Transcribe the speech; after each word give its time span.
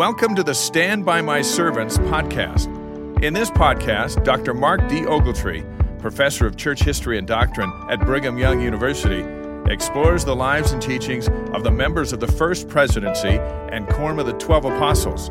Welcome 0.00 0.34
to 0.36 0.42
the 0.42 0.54
Stand 0.54 1.04
By 1.04 1.20
My 1.20 1.42
Servants 1.42 1.98
podcast. 1.98 3.22
In 3.22 3.34
this 3.34 3.50
podcast, 3.50 4.24
Dr. 4.24 4.54
Mark 4.54 4.88
D. 4.88 5.02
Ogletree, 5.02 5.62
professor 5.98 6.46
of 6.46 6.56
church 6.56 6.82
history 6.82 7.18
and 7.18 7.26
doctrine 7.26 7.70
at 7.90 8.00
Brigham 8.00 8.38
Young 8.38 8.62
University, 8.62 9.22
explores 9.70 10.24
the 10.24 10.34
lives 10.34 10.72
and 10.72 10.80
teachings 10.80 11.28
of 11.52 11.64
the 11.64 11.70
members 11.70 12.14
of 12.14 12.20
the 12.20 12.26
First 12.26 12.66
Presidency 12.66 13.38
and 13.72 13.86
Quorum 13.88 14.18
of 14.18 14.24
the 14.24 14.32
Twelve 14.38 14.64
Apostles. 14.64 15.30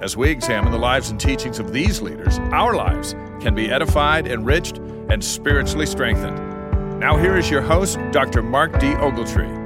As 0.00 0.16
we 0.16 0.28
examine 0.28 0.72
the 0.72 0.78
lives 0.78 1.10
and 1.10 1.20
teachings 1.20 1.60
of 1.60 1.72
these 1.72 2.02
leaders, 2.02 2.40
our 2.50 2.74
lives 2.74 3.12
can 3.40 3.54
be 3.54 3.70
edified, 3.70 4.26
enriched, 4.26 4.78
and 4.78 5.22
spiritually 5.22 5.86
strengthened. 5.86 6.98
Now, 6.98 7.16
here 7.16 7.36
is 7.36 7.48
your 7.48 7.62
host, 7.62 7.96
Dr. 8.10 8.42
Mark 8.42 8.72
D. 8.80 8.88
Ogletree. 8.88 9.59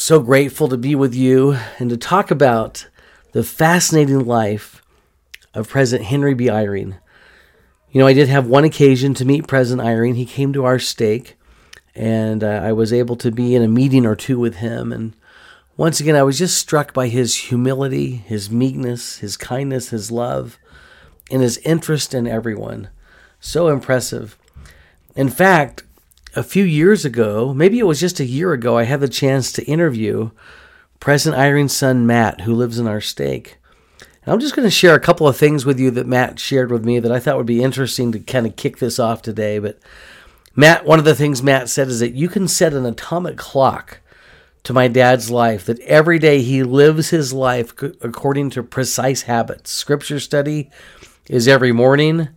So 0.00 0.18
grateful 0.18 0.66
to 0.68 0.78
be 0.78 0.94
with 0.94 1.14
you 1.14 1.58
and 1.78 1.90
to 1.90 1.96
talk 1.98 2.30
about 2.30 2.88
the 3.32 3.44
fascinating 3.44 4.24
life 4.24 4.82
of 5.52 5.68
President 5.68 6.08
Henry 6.08 6.32
B. 6.32 6.46
Eyring. 6.46 6.98
You 7.90 8.00
know, 8.00 8.06
I 8.06 8.14
did 8.14 8.30
have 8.30 8.46
one 8.46 8.64
occasion 8.64 9.12
to 9.12 9.26
meet 9.26 9.46
President 9.46 9.86
Eyring. 9.86 10.16
He 10.16 10.24
came 10.24 10.54
to 10.54 10.64
our 10.64 10.78
stake, 10.78 11.36
and 11.94 12.42
uh, 12.42 12.62
I 12.64 12.72
was 12.72 12.94
able 12.94 13.14
to 13.16 13.30
be 13.30 13.54
in 13.54 13.62
a 13.62 13.68
meeting 13.68 14.06
or 14.06 14.16
two 14.16 14.38
with 14.38 14.56
him. 14.56 14.90
And 14.90 15.14
once 15.76 16.00
again, 16.00 16.16
I 16.16 16.22
was 16.22 16.38
just 16.38 16.56
struck 16.56 16.94
by 16.94 17.08
his 17.08 17.36
humility, 17.36 18.12
his 18.16 18.50
meekness, 18.50 19.18
his 19.18 19.36
kindness, 19.36 19.90
his 19.90 20.10
love, 20.10 20.58
and 21.30 21.42
his 21.42 21.58
interest 21.58 22.14
in 22.14 22.26
everyone. 22.26 22.88
So 23.38 23.68
impressive. 23.68 24.38
In 25.14 25.28
fact, 25.28 25.82
a 26.34 26.42
few 26.42 26.64
years 26.64 27.04
ago, 27.04 27.52
maybe 27.52 27.78
it 27.78 27.86
was 27.86 28.00
just 28.00 28.20
a 28.20 28.24
year 28.24 28.52
ago, 28.52 28.78
I 28.78 28.84
had 28.84 29.00
the 29.00 29.08
chance 29.08 29.52
to 29.52 29.64
interview 29.64 30.30
President 31.00 31.40
Eyring's 31.40 31.76
son, 31.76 32.06
Matt, 32.06 32.42
who 32.42 32.54
lives 32.54 32.78
in 32.78 32.86
our 32.86 33.00
stake. 33.00 33.58
And 34.24 34.32
I'm 34.32 34.40
just 34.40 34.54
going 34.54 34.66
to 34.66 34.70
share 34.70 34.94
a 34.94 35.00
couple 35.00 35.26
of 35.26 35.36
things 35.36 35.64
with 35.64 35.80
you 35.80 35.90
that 35.92 36.06
Matt 36.06 36.38
shared 36.38 36.70
with 36.70 36.84
me 36.84 36.98
that 37.00 37.10
I 37.10 37.18
thought 37.18 37.38
would 37.38 37.46
be 37.46 37.62
interesting 37.62 38.12
to 38.12 38.20
kind 38.20 38.46
of 38.46 38.56
kick 38.56 38.78
this 38.78 38.98
off 38.98 39.22
today. 39.22 39.58
But 39.58 39.78
Matt, 40.54 40.84
one 40.84 40.98
of 40.98 41.04
the 41.04 41.14
things 41.14 41.42
Matt 41.42 41.68
said 41.68 41.88
is 41.88 42.00
that 42.00 42.14
you 42.14 42.28
can 42.28 42.46
set 42.46 42.74
an 42.74 42.84
atomic 42.84 43.38
clock 43.38 44.00
to 44.62 44.74
my 44.74 44.88
dad's 44.88 45.30
life, 45.30 45.64
that 45.64 45.80
every 45.80 46.18
day 46.18 46.42
he 46.42 46.62
lives 46.62 47.08
his 47.08 47.32
life 47.32 47.72
according 48.02 48.50
to 48.50 48.62
precise 48.62 49.22
habits. 49.22 49.70
Scripture 49.70 50.20
study 50.20 50.70
is 51.28 51.48
every 51.48 51.72
morning. 51.72 52.28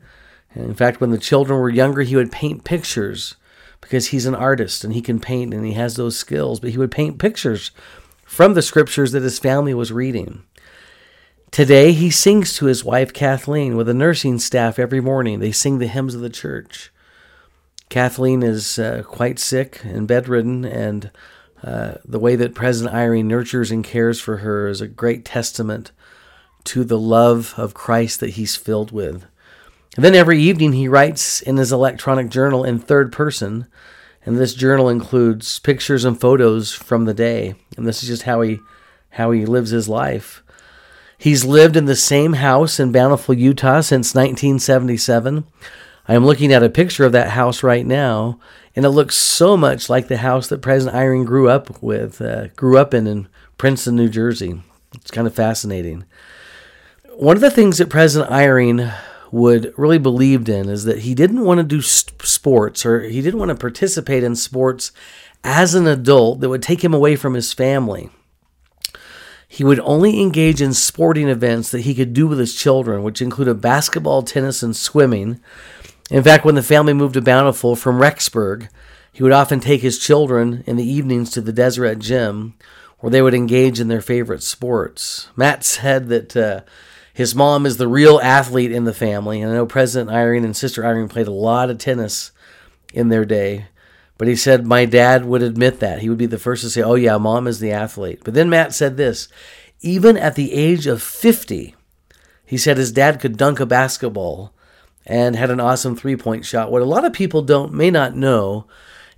And 0.56 0.64
in 0.64 0.74
fact, 0.74 1.02
when 1.02 1.12
the 1.12 1.18
children 1.18 1.60
were 1.60 1.70
younger, 1.70 2.02
he 2.04 2.16
would 2.16 2.32
paint 2.32 2.64
pictures 2.64 3.36
because 3.84 4.08
he's 4.08 4.26
an 4.26 4.36
artist 4.36 4.84
and 4.84 4.94
he 4.94 5.02
can 5.02 5.20
paint 5.20 5.54
and 5.54 5.66
he 5.66 5.74
has 5.74 5.96
those 5.96 6.18
skills. 6.18 6.60
But 6.60 6.72
he 6.72 6.78
would 6.78 6.92
paint 6.92 7.20
pictures 7.20 7.72
from 8.26 8.56
the 8.56 8.62
scriptures 8.62 9.12
that 9.12 9.22
his 9.22 9.38
family 9.38 9.74
was 9.74 9.92
reading. 9.92 10.44
Today, 11.52 11.92
he 11.92 12.10
sings 12.10 12.56
to 12.56 12.66
his 12.66 12.84
wife 12.84 13.14
Kathleen 13.14 13.78
with 13.78 13.88
a 13.88 13.94
nursing 13.94 14.40
staff 14.40 14.80
every 14.80 15.02
morning. 15.02 15.40
They 15.40 15.52
sing 15.52 15.78
the 15.78 15.86
hymns 15.86 16.16
of 16.16 16.22
the 16.22 16.30
church. 16.30 16.92
Kathleen 17.90 18.42
is 18.42 18.80
uh, 18.80 19.04
quite 19.06 19.38
sick 19.38 19.84
and 19.84 20.08
bedridden, 20.08 20.66
and 20.66 21.12
uh, 21.64 21.96
the 22.04 22.18
way 22.18 22.36
that 22.36 22.56
President 22.56 22.96
Eyring 22.96 23.26
nurtures 23.26 23.70
and 23.70 23.84
cares 23.84 24.20
for 24.20 24.38
her 24.38 24.68
is 24.68 24.82
a 24.82 24.88
great 24.88 25.26
testament 25.26 25.92
to 26.64 26.84
the 26.84 26.98
love 26.98 27.54
of 27.56 27.76
Christ 27.76 28.20
that 28.22 28.32
he's 28.32 28.56
filled 28.56 28.92
with. 28.92 29.28
Then 29.96 30.16
every 30.16 30.40
evening 30.40 30.74
he 30.74 30.88
writes 30.88 31.42
in 31.42 31.58
his 31.58 31.72
electronic 31.72 32.30
journal 32.30 32.64
in 32.64 32.80
third 32.80 33.12
person, 33.12 33.68
and 34.26 34.38
this 34.38 34.56
journal 34.56 34.90
includes 34.90 35.60
pictures 35.60 36.04
and 36.04 36.20
photos 36.20 36.74
from 36.74 37.06
the 37.06 37.14
day. 37.14 37.56
And 37.78 37.86
this 37.88 38.02
is 38.02 38.10
just 38.10 38.24
how 38.24 38.42
he 38.42 38.60
how 39.12 39.30
he 39.30 39.46
lives 39.46 39.70
his 39.70 39.88
life. 39.88 40.42
He's 41.20 41.46
lived 41.46 41.78
in 41.78 41.86
the 41.86 41.96
same 41.96 42.34
house 42.34 42.80
in 42.80 42.92
Bountiful, 42.92 43.36
Utah 43.36 43.82
since 43.82 44.16
1977. 44.16 45.46
I 46.08 46.16
am 46.16 46.26
looking 46.26 46.52
at 46.52 46.64
a 46.64 46.70
picture 46.70 47.06
of 47.06 47.12
that 47.12 47.30
house 47.30 47.62
right 47.62 47.86
now, 47.86 48.40
and 48.76 48.84
it 48.84 48.90
looks 48.90 49.16
so 49.16 49.56
much 49.56 49.90
like 49.90 50.08
the 50.08 50.18
house 50.18 50.48
that 50.48 50.64
President 50.64 50.98
Eyring 50.98 51.26
grew 51.26 51.48
up 51.48 51.82
with, 51.82 52.20
uh, 52.20 52.48
grew 52.56 52.78
up 52.78 52.94
in 52.94 53.06
in 53.06 53.28
Princeton, 53.58 53.96
New 53.96 54.10
Jersey. 54.10 54.62
It's 54.96 55.12
kind 55.12 55.28
of 55.28 55.36
fascinating. 55.36 56.06
One 57.14 57.38
of 57.38 57.42
the 57.42 57.52
things 57.52 57.78
that 57.78 57.90
President 57.90 58.32
Eyring 58.32 58.92
would 59.34 59.74
really 59.78 59.98
believed 59.98 60.48
in 60.48 60.70
is 60.70 60.84
that 60.84 61.00
he 61.00 61.16
didn't 61.16 61.44
want 61.44 61.58
to 61.58 61.64
do 61.64 61.82
sports 61.82 62.86
or 62.86 63.02
he 63.02 63.20
didn't 63.20 63.40
want 63.40 63.50
to 63.50 63.56
participate 63.56 64.24
in 64.24 64.36
sports 64.36 64.92
as 65.44 65.74
an 65.74 65.88
adult 65.88 66.40
that 66.40 66.50
would 66.50 66.62
take 66.62 66.84
him 66.84 66.94
away 66.94 67.16
from 67.16 67.34
his 67.34 67.52
family. 67.52 68.12
He 69.48 69.64
would 69.64 69.80
only 69.80 70.22
engage 70.22 70.62
in 70.62 70.76
sporting 70.76 71.30
events 71.30 71.72
that 71.72 71.82
he 71.82 71.96
could 71.96 72.14
do 72.14 72.28
with 72.28 72.38
his 72.38 72.54
children, 72.54 73.02
which 73.02 73.24
included 73.24 73.56
basketball, 73.56 74.22
tennis, 74.22 74.62
and 74.62 74.76
swimming. 74.76 75.40
In 76.12 76.22
fact, 76.22 76.46
when 76.46 76.54
the 76.54 76.62
family 76.62 76.94
moved 76.94 77.16
to 77.16 77.22
Bountiful 77.22 77.76
from 77.76 77.98
Rexburg, 77.98 78.70
he 79.12 79.24
would 79.24 79.32
often 79.32 79.60
take 79.60 79.82
his 79.82 79.98
children 79.98 80.64
in 80.68 80.76
the 80.76 80.88
evenings 80.88 81.32
to 81.32 81.42
the 81.42 81.52
Deseret 81.52 81.98
Gym, 81.98 82.54
where 83.00 83.10
they 83.10 83.22
would 83.24 83.34
engage 83.34 83.80
in 83.80 83.88
their 83.88 84.02
favorite 84.02 84.44
sports. 84.44 85.30
Matt 85.36 85.64
said 85.64 86.10
that 86.10 86.38
uh, 86.38 86.62
his 87.14 87.36
mom 87.36 87.66
is 87.66 87.78
the 87.78 87.88
real 87.88 88.20
athlete 88.22 88.72
in 88.72 88.86
the 88.86 88.94
family. 88.94 89.42
And 89.42 89.52
I 89.52 89.56
know 89.56 89.66
President 89.66 90.12
Eyring 90.12 90.44
and 90.44 90.58
Sister 90.58 90.82
Eyring 90.82 91.10
played 91.10 91.28
a 91.28 91.32
lot 91.32 91.70
of 91.70 91.78
tennis 91.78 92.32
in 92.94 93.10
their 93.10 93.24
day. 93.24 93.68
But 94.18 94.28
he 94.28 94.36
said, 94.36 94.66
My 94.66 94.86
dad 94.86 95.26
would 95.26 95.44
admit 95.44 95.80
that. 95.80 96.00
He 96.00 96.10
would 96.10 96.18
be 96.18 96.26
the 96.26 96.40
first 96.40 96.64
to 96.64 96.70
say, 96.70 96.82
Oh, 96.82 96.96
yeah, 96.96 97.18
mom 97.18 97.48
is 97.48 97.60
the 97.60 97.72
athlete. 97.72 98.22
But 98.24 98.34
then 98.34 98.50
Matt 98.50 98.74
said 98.74 98.98
this 98.98 99.28
even 99.84 100.16
at 100.16 100.36
the 100.36 100.54
age 100.54 100.88
of 100.88 101.04
50, 101.04 101.76
he 102.46 102.58
said 102.58 102.78
his 102.78 102.92
dad 102.92 103.20
could 103.20 103.38
dunk 103.38 103.60
a 103.60 103.66
basketball 103.66 104.54
and 105.06 105.36
had 105.36 105.52
an 105.52 105.60
awesome 105.60 105.96
three 105.96 106.16
point 106.16 106.46
shot. 106.46 106.72
What 106.72 106.82
a 106.82 106.86
lot 106.86 107.06
of 107.06 107.14
people 107.14 107.42
don't 107.42 107.74
may 107.74 107.92
not 107.92 108.16
know 108.16 108.66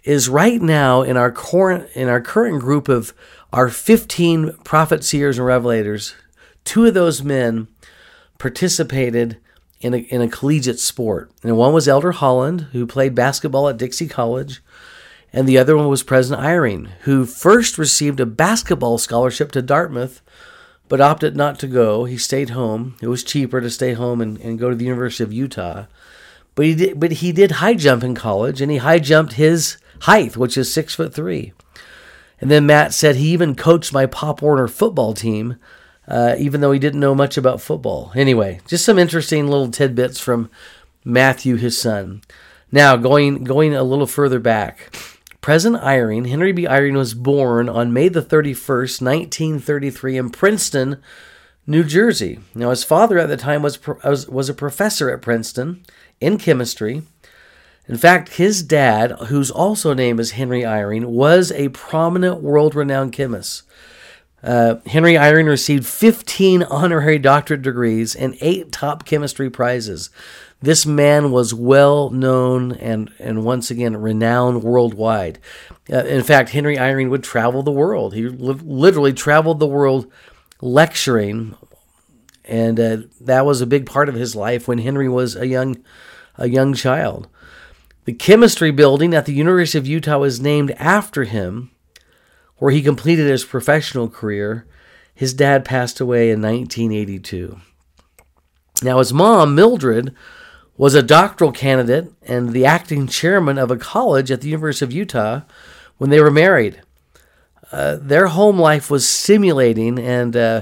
is 0.03 0.27
right 0.27 0.61
now 0.61 1.03
in 1.03 1.17
our 1.17 1.31
current 1.31 1.89
in 1.93 2.09
our 2.09 2.21
current 2.21 2.59
group 2.59 2.89
of 2.89 3.13
our 3.53 3.69
15 3.69 4.53
prophet 4.63 5.03
seers 5.03 5.37
and 5.37 5.47
revelators, 5.47 6.13
two 6.63 6.85
of 6.85 6.93
those 6.93 7.23
men 7.23 7.67
participated 8.37 9.37
in 9.81 9.93
a, 9.93 9.97
in 9.97 10.21
a 10.21 10.27
collegiate 10.27 10.79
sport. 10.79 11.31
And 11.43 11.57
one 11.57 11.73
was 11.73 11.87
Elder 11.87 12.11
Holland, 12.11 12.67
who 12.71 12.87
played 12.87 13.15
basketball 13.15 13.69
at 13.69 13.77
Dixie 13.77 14.07
College, 14.07 14.61
and 15.31 15.47
the 15.47 15.57
other 15.57 15.75
one 15.75 15.89
was 15.89 16.03
President 16.03 16.45
Eyring, 16.45 16.89
who 17.01 17.25
first 17.25 17.77
received 17.77 18.19
a 18.19 18.25
basketball 18.25 18.97
scholarship 18.97 19.51
to 19.51 19.61
Dartmouth, 19.61 20.21
but 20.87 21.01
opted 21.01 21.35
not 21.35 21.59
to 21.59 21.67
go. 21.67 22.05
He 22.05 22.17
stayed 22.17 22.51
home. 22.51 22.95
It 23.01 23.07
was 23.07 23.23
cheaper 23.23 23.59
to 23.59 23.69
stay 23.69 23.93
home 23.93 24.21
and, 24.21 24.39
and 24.39 24.59
go 24.59 24.69
to 24.69 24.75
the 24.75 24.85
University 24.85 25.23
of 25.23 25.33
Utah. 25.33 25.87
But 26.53 26.65
he 26.65 26.75
did, 26.75 26.99
but 26.99 27.11
he 27.11 27.31
did 27.31 27.51
high 27.51 27.73
jump 27.73 28.03
in 28.03 28.15
college, 28.15 28.61
and 28.61 28.71
he 28.71 28.77
high 28.77 28.99
jumped 28.99 29.33
his 29.33 29.77
height, 30.01 30.37
which 30.37 30.57
is 30.57 30.71
six 30.71 30.95
foot 30.95 31.13
three. 31.13 31.53
And 32.39 32.49
then 32.49 32.65
Matt 32.65 32.93
said 32.93 33.15
he 33.15 33.31
even 33.31 33.55
coached 33.55 33.93
my 33.93 34.05
Pop 34.05 34.41
Warner 34.41 34.67
football 34.67 35.13
team 35.13 35.57
uh, 36.07 36.35
even 36.37 36.61
though 36.61 36.71
he 36.71 36.79
didn't 36.79 36.99
know 36.99 37.15
much 37.15 37.37
about 37.37 37.61
football. 37.61 38.11
Anyway, 38.15 38.59
just 38.67 38.85
some 38.85 38.99
interesting 38.99 39.47
little 39.47 39.71
tidbits 39.71 40.19
from 40.19 40.49
Matthew, 41.03 41.55
his 41.55 41.79
son. 41.79 42.21
Now, 42.71 42.95
going 42.95 43.43
going 43.43 43.73
a 43.73 43.83
little 43.83 44.07
further 44.07 44.39
back, 44.39 44.95
President 45.41 45.83
Eyring, 45.83 46.27
Henry 46.27 46.51
B. 46.51 46.63
Eyring, 46.65 46.97
was 46.97 47.13
born 47.13 47.69
on 47.69 47.93
May 47.93 48.09
the 48.09 48.21
31st, 48.21 49.01
1933, 49.01 50.17
in 50.17 50.29
Princeton, 50.31 51.01
New 51.67 51.83
Jersey. 51.83 52.39
Now, 52.55 52.71
his 52.71 52.83
father 52.83 53.19
at 53.19 53.29
the 53.29 53.37
time 53.37 53.61
was, 53.61 53.79
was, 54.03 54.49
a 54.49 54.53
professor 54.53 55.09
at 55.11 55.21
Princeton 55.21 55.85
in 56.19 56.37
chemistry. 56.37 57.03
In 57.87 57.97
fact, 57.97 58.37
his 58.37 58.63
dad, 58.63 59.11
whose 59.27 59.51
also 59.51 59.93
name 59.93 60.19
is 60.19 60.31
Henry 60.31 60.61
Eyring, 60.61 61.05
was 61.05 61.51
a 61.51 61.69
prominent 61.69 62.41
world 62.41 62.73
renowned 62.73 63.13
chemist. 63.13 63.63
Uh, 64.43 64.75
Henry 64.85 65.13
Eyring 65.13 65.47
received 65.47 65.85
15 65.85 66.63
honorary 66.63 67.17
doctorate 67.17 67.63
degrees 67.63 68.15
and 68.15 68.37
eight 68.41 68.71
top 68.71 69.05
chemistry 69.05 69.49
prizes. 69.49 70.09
This 70.61 70.85
man 70.85 71.31
was 71.31 71.53
well 71.53 72.09
known 72.11 72.73
and, 72.73 73.11
and 73.19 73.43
once 73.43 73.71
again 73.71 73.97
renowned 73.97 74.63
worldwide. 74.63 75.39
Uh, 75.91 76.05
in 76.05 76.23
fact, 76.23 76.51
Henry 76.51 76.77
Eyring 76.77 77.09
would 77.09 77.23
travel 77.23 77.63
the 77.63 77.71
world. 77.71 78.13
He 78.13 78.27
li- 78.27 78.59
literally 78.63 79.13
traveled 79.13 79.59
the 79.59 79.67
world 79.67 80.11
lecturing, 80.61 81.55
and 82.43 82.79
uh, 82.79 82.97
that 83.21 83.45
was 83.45 83.61
a 83.61 83.67
big 83.67 83.85
part 83.85 84.09
of 84.09 84.15
his 84.15 84.35
life 84.35 84.67
when 84.67 84.79
Henry 84.79 85.09
was 85.09 85.35
a 85.35 85.47
young 85.47 85.83
a 86.37 86.49
young 86.49 86.73
child. 86.73 87.27
The 88.05 88.13
chemistry 88.13 88.71
building 88.71 89.13
at 89.13 89.25
the 89.25 89.33
University 89.33 89.77
of 89.77 89.87
Utah 89.87 90.19
was 90.19 90.41
named 90.41 90.71
after 90.71 91.23
him 91.23 91.71
where 92.57 92.71
he 92.71 92.81
completed 92.81 93.27
his 93.27 93.45
professional 93.45 94.09
career, 94.09 94.65
his 95.13 95.33
dad 95.33 95.65
passed 95.65 95.99
away 95.99 96.29
in 96.29 96.41
1982. 96.41 97.59
Now, 98.83 98.99
his 98.99 99.13
mom, 99.13 99.55
Mildred, 99.55 100.13
was 100.77 100.93
a 100.93 101.01
doctoral 101.01 101.51
candidate 101.53 102.11
and 102.23 102.49
the 102.49 102.65
acting 102.65 103.07
chairman 103.07 103.57
of 103.57 103.71
a 103.71 103.77
college 103.77 104.29
at 104.31 104.41
the 104.41 104.49
University 104.49 104.83
of 104.85 104.91
Utah 104.91 105.41
when 105.97 106.09
they 106.09 106.19
were 106.19 106.31
married. 106.31 106.81
uh, 107.71 107.97
their 107.99 108.27
home 108.27 108.59
life 108.59 108.89
was 108.89 109.07
stimulating, 109.07 109.99
and 109.99 110.35
uh, 110.35 110.61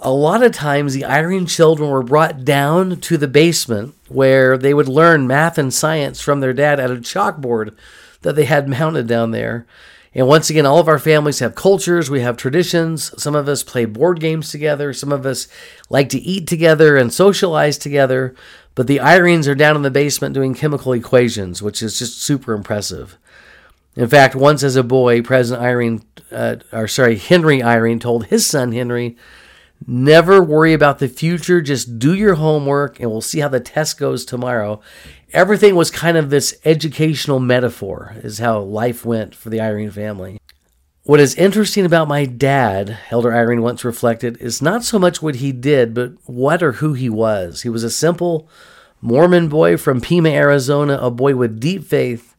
a 0.00 0.10
lot 0.10 0.42
of 0.42 0.52
times 0.52 0.94
the 0.94 1.02
Eyring 1.02 1.48
children 1.48 1.90
were 1.90 2.02
brought 2.02 2.44
down 2.44 3.00
to 3.00 3.16
the 3.16 3.28
basement 3.28 3.94
where 4.08 4.56
they 4.56 4.74
would 4.74 4.88
learn 4.88 5.26
math 5.26 5.58
and 5.58 5.72
science 5.72 6.20
from 6.20 6.40
their 6.40 6.52
dad 6.52 6.80
at 6.80 6.90
a 6.90 6.96
chalkboard 6.96 7.76
that 8.22 8.34
they 8.34 8.44
had 8.44 8.68
mounted 8.68 9.06
down 9.06 9.30
there. 9.30 9.66
And 10.16 10.26
once 10.26 10.48
again, 10.48 10.64
all 10.64 10.78
of 10.78 10.88
our 10.88 10.98
families 10.98 11.40
have 11.40 11.54
cultures, 11.54 12.08
we 12.08 12.22
have 12.22 12.38
traditions. 12.38 13.12
Some 13.22 13.34
of 13.34 13.48
us 13.48 13.62
play 13.62 13.84
board 13.84 14.18
games 14.18 14.50
together, 14.50 14.94
some 14.94 15.12
of 15.12 15.26
us 15.26 15.46
like 15.90 16.08
to 16.08 16.18
eat 16.18 16.46
together 16.46 16.96
and 16.96 17.12
socialize 17.12 17.76
together. 17.76 18.34
But 18.74 18.86
the 18.86 18.96
Eyrings 18.96 19.46
are 19.46 19.54
down 19.54 19.76
in 19.76 19.82
the 19.82 19.90
basement 19.90 20.34
doing 20.34 20.54
chemical 20.54 20.94
equations, 20.94 21.60
which 21.60 21.82
is 21.82 21.98
just 21.98 22.22
super 22.22 22.54
impressive. 22.54 23.18
In 23.94 24.08
fact, 24.08 24.34
once 24.34 24.62
as 24.62 24.74
a 24.74 24.82
boy, 24.82 25.20
President 25.20 25.62
Eyring, 25.62 26.02
uh, 26.32 26.56
or 26.72 26.88
sorry, 26.88 27.16
Henry 27.16 27.60
Eyring 27.60 28.00
told 28.00 28.26
his 28.26 28.46
son 28.46 28.72
Henry, 28.72 29.18
never 29.86 30.42
worry 30.42 30.72
about 30.72 30.98
the 30.98 31.08
future, 31.08 31.60
just 31.60 31.98
do 31.98 32.14
your 32.14 32.36
homework 32.36 32.98
and 33.00 33.10
we'll 33.10 33.20
see 33.20 33.40
how 33.40 33.48
the 33.48 33.60
test 33.60 33.98
goes 33.98 34.24
tomorrow. 34.24 34.80
Everything 35.32 35.74
was 35.74 35.90
kind 35.90 36.16
of 36.16 36.30
this 36.30 36.58
educational 36.64 37.40
metaphor, 37.40 38.14
is 38.22 38.38
how 38.38 38.60
life 38.60 39.04
went 39.04 39.34
for 39.34 39.50
the 39.50 39.58
Eyring 39.58 39.92
family. 39.92 40.38
What 41.02 41.20
is 41.20 41.34
interesting 41.34 41.84
about 41.84 42.08
my 42.08 42.24
dad, 42.24 42.98
Elder 43.10 43.30
Eyring 43.30 43.60
once 43.60 43.84
reflected, 43.84 44.36
is 44.38 44.62
not 44.62 44.82
so 44.84 44.98
much 44.98 45.22
what 45.22 45.36
he 45.36 45.52
did, 45.52 45.94
but 45.94 46.12
what 46.24 46.62
or 46.62 46.72
who 46.72 46.94
he 46.94 47.08
was. 47.08 47.62
He 47.62 47.68
was 47.68 47.84
a 47.84 47.90
simple 47.90 48.48
Mormon 49.00 49.48
boy 49.48 49.76
from 49.76 50.00
Pima, 50.00 50.30
Arizona, 50.30 50.98
a 51.00 51.10
boy 51.10 51.36
with 51.36 51.60
deep 51.60 51.84
faith 51.84 52.36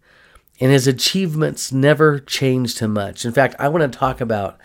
and 0.60 0.72
his 0.72 0.88
achievements 0.88 1.72
never 1.72 2.20
changed 2.20 2.80
him 2.80 2.94
much. 2.94 3.26
In 3.26 3.32
fact, 3.32 3.56
I 3.60 3.68
want 3.68 3.92
to 3.92 3.98
talk 3.98 4.22
about 4.22 4.58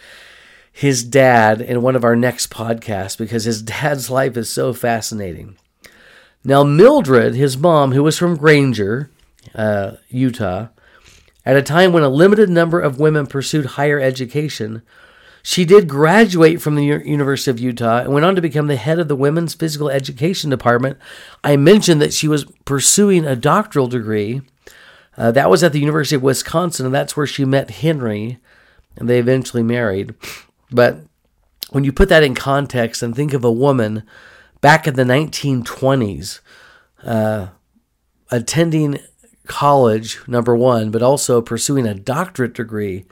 his 0.72 1.04
dad 1.04 1.60
in 1.60 1.82
one 1.82 1.96
of 1.96 2.04
our 2.04 2.16
next 2.16 2.50
podcasts 2.50 3.16
because 3.16 3.44
his 3.44 3.62
dad's 3.62 4.10
life 4.10 4.36
is 4.36 4.48
so 4.48 4.72
fascinating. 4.72 5.56
Now, 6.44 6.64
Mildred, 6.64 7.34
his 7.34 7.56
mom, 7.56 7.92
who 7.92 8.02
was 8.02 8.18
from 8.18 8.36
Granger, 8.36 9.10
uh, 9.54 9.92
Utah, 10.08 10.68
at 11.44 11.56
a 11.56 11.62
time 11.62 11.92
when 11.92 12.02
a 12.02 12.08
limited 12.08 12.50
number 12.50 12.80
of 12.80 12.98
women 12.98 13.26
pursued 13.26 13.66
higher 13.66 14.00
education, 14.00 14.82
she 15.42 15.64
did 15.64 15.88
graduate 15.88 16.60
from 16.60 16.76
the 16.76 16.84
University 16.84 17.50
of 17.50 17.58
Utah 17.58 17.98
and 17.98 18.12
went 18.12 18.24
on 18.24 18.36
to 18.36 18.40
become 18.40 18.68
the 18.68 18.76
head 18.76 18.98
of 18.98 19.08
the 19.08 19.16
Women's 19.16 19.54
Physical 19.54 19.90
Education 19.90 20.50
Department. 20.50 20.98
I 21.42 21.56
mentioned 21.56 22.00
that 22.00 22.12
she 22.12 22.28
was 22.28 22.44
pursuing 22.64 23.24
a 23.24 23.34
doctoral 23.34 23.88
degree 23.88 24.42
uh, 25.16 25.30
that 25.32 25.50
was 25.50 25.62
at 25.62 25.72
the 25.72 25.80
University 25.80 26.16
of 26.16 26.22
Wisconsin, 26.22 26.86
and 26.86 26.94
that's 26.94 27.16
where 27.16 27.26
she 27.26 27.44
met 27.44 27.70
Henry, 27.70 28.38
and 28.96 29.08
they 29.08 29.18
eventually 29.18 29.62
married. 29.62 30.14
But 30.70 31.00
when 31.70 31.84
you 31.84 31.92
put 31.92 32.08
that 32.08 32.22
in 32.22 32.34
context 32.34 33.02
and 33.02 33.14
think 33.14 33.32
of 33.32 33.44
a 33.44 33.52
woman 33.52 34.04
back 34.62 34.87
in 34.87 34.94
the 34.94 35.05
1920s 35.05 36.41
uh, 37.05 37.49
attending 38.31 38.99
college, 39.47 40.26
number 40.26 40.56
one, 40.56 40.91
but 40.91 41.03
also 41.03 41.43
pursuing 41.43 41.87
a 41.87 41.94
doctorate 41.94 42.55
degree, 42.55 43.05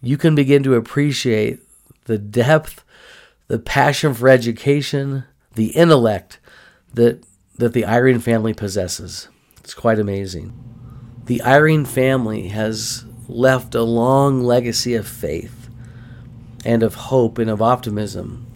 you 0.00 0.16
can 0.16 0.36
begin 0.36 0.62
to 0.62 0.74
appreciate 0.74 1.58
the 2.04 2.18
depth, 2.18 2.84
the 3.48 3.58
passion 3.58 4.14
for 4.14 4.28
education, 4.28 5.24
the 5.56 5.70
intellect 5.70 6.38
that, 6.94 7.24
that 7.56 7.72
the 7.72 7.82
Eyring 7.82 8.22
family 8.22 8.54
possesses. 8.54 9.28
It's 9.58 9.74
quite 9.74 9.98
amazing 9.98 10.52
the 11.30 11.42
Eyring 11.44 11.86
family 11.86 12.48
has 12.48 13.04
left 13.28 13.76
a 13.76 13.84
long 13.84 14.42
legacy 14.42 14.96
of 14.96 15.06
faith 15.06 15.70
and 16.64 16.82
of 16.82 16.94
hope 16.94 17.38
and 17.38 17.48
of 17.48 17.62
optimism. 17.62 18.49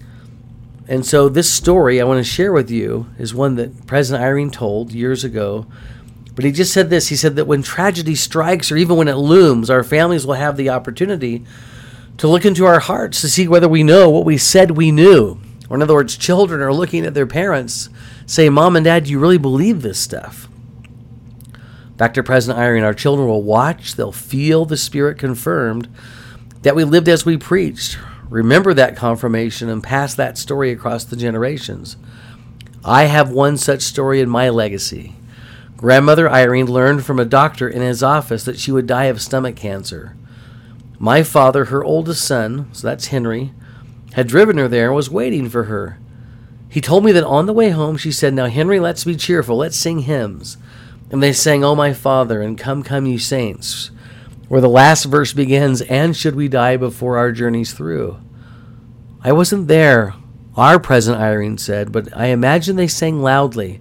And 0.86 1.06
so, 1.06 1.28
this 1.28 1.50
story 1.50 2.00
I 2.00 2.04
want 2.04 2.24
to 2.24 2.30
share 2.30 2.52
with 2.52 2.70
you 2.70 3.06
is 3.18 3.34
one 3.34 3.56
that 3.56 3.86
President 3.86 4.22
Eyring 4.22 4.52
told 4.52 4.92
years 4.92 5.24
ago. 5.24 5.66
But 6.34 6.44
he 6.44 6.52
just 6.52 6.72
said 6.72 6.90
this 6.90 7.08
he 7.08 7.16
said 7.16 7.36
that 7.36 7.46
when 7.46 7.62
tragedy 7.62 8.14
strikes, 8.14 8.70
or 8.70 8.76
even 8.76 8.96
when 8.96 9.08
it 9.08 9.14
looms, 9.14 9.70
our 9.70 9.82
families 9.82 10.26
will 10.26 10.34
have 10.34 10.56
the 10.56 10.70
opportunity 10.70 11.44
to 12.18 12.28
look 12.28 12.44
into 12.44 12.66
our 12.66 12.80
hearts 12.80 13.20
to 13.22 13.28
see 13.28 13.48
whether 13.48 13.68
we 13.68 13.82
know 13.82 14.10
what 14.10 14.24
we 14.24 14.36
said 14.36 14.72
we 14.72 14.90
knew. 14.90 15.40
Or, 15.70 15.76
in 15.76 15.82
other 15.82 15.94
words, 15.94 16.16
children 16.16 16.60
are 16.60 16.72
looking 16.72 17.06
at 17.06 17.14
their 17.14 17.26
parents, 17.26 17.88
say, 18.26 18.50
Mom 18.50 18.76
and 18.76 18.84
Dad, 18.84 19.04
do 19.04 19.10
you 19.10 19.18
really 19.18 19.38
believe 19.38 19.80
this 19.80 19.98
stuff? 19.98 20.48
Back 21.96 22.14
to 22.14 22.22
President 22.22 22.62
Eyring, 22.62 22.84
our 22.84 22.92
children 22.92 23.26
will 23.26 23.42
watch, 23.42 23.94
they'll 23.94 24.12
feel 24.12 24.64
the 24.64 24.76
Spirit 24.76 25.18
confirmed 25.18 25.88
that 26.62 26.76
we 26.76 26.84
lived 26.84 27.08
as 27.08 27.24
we 27.24 27.36
preached. 27.36 27.98
Remember 28.34 28.74
that 28.74 28.96
confirmation 28.96 29.68
and 29.68 29.80
pass 29.80 30.12
that 30.12 30.36
story 30.36 30.72
across 30.72 31.04
the 31.04 31.14
generations. 31.14 31.96
I 32.84 33.04
have 33.04 33.30
one 33.30 33.56
such 33.56 33.82
story 33.82 34.20
in 34.20 34.28
my 34.28 34.48
legacy. 34.48 35.14
Grandmother 35.76 36.28
Eyring 36.28 36.68
learned 36.68 37.04
from 37.04 37.20
a 37.20 37.24
doctor 37.24 37.68
in 37.68 37.80
his 37.80 38.02
office 38.02 38.42
that 38.42 38.58
she 38.58 38.72
would 38.72 38.88
die 38.88 39.04
of 39.04 39.22
stomach 39.22 39.54
cancer. 39.54 40.16
My 40.98 41.22
father, 41.22 41.66
her 41.66 41.84
oldest 41.84 42.24
son, 42.26 42.68
so 42.72 42.88
that's 42.88 43.06
Henry, 43.06 43.52
had 44.14 44.26
driven 44.26 44.58
her 44.58 44.66
there 44.66 44.86
and 44.86 44.96
was 44.96 45.08
waiting 45.08 45.48
for 45.48 45.64
her. 45.64 46.00
He 46.68 46.80
told 46.80 47.04
me 47.04 47.12
that 47.12 47.22
on 47.22 47.46
the 47.46 47.52
way 47.52 47.70
home 47.70 47.96
she 47.96 48.10
said, 48.10 48.34
Now, 48.34 48.46
Henry, 48.46 48.80
let's 48.80 49.04
be 49.04 49.14
cheerful. 49.14 49.58
Let's 49.58 49.76
sing 49.76 50.00
hymns. 50.00 50.56
And 51.08 51.22
they 51.22 51.32
sang, 51.32 51.62
O 51.62 51.76
my 51.76 51.92
Father, 51.92 52.42
and 52.42 52.58
Come, 52.58 52.82
Come, 52.82 53.06
ye 53.06 53.16
saints, 53.16 53.92
where 54.48 54.60
the 54.60 54.68
last 54.68 55.04
verse 55.04 55.32
begins, 55.32 55.82
And 55.82 56.16
should 56.16 56.34
we 56.34 56.48
die 56.48 56.76
before 56.76 57.16
our 57.16 57.30
journey's 57.30 57.72
through? 57.72 58.18
I 59.26 59.32
wasn't 59.32 59.68
there, 59.68 60.14
our 60.54 60.78
present 60.78 61.18
Eyring 61.18 61.58
said, 61.58 61.90
but 61.90 62.14
I 62.14 62.26
imagine 62.26 62.76
they 62.76 62.86
sang 62.86 63.22
loudly. 63.22 63.80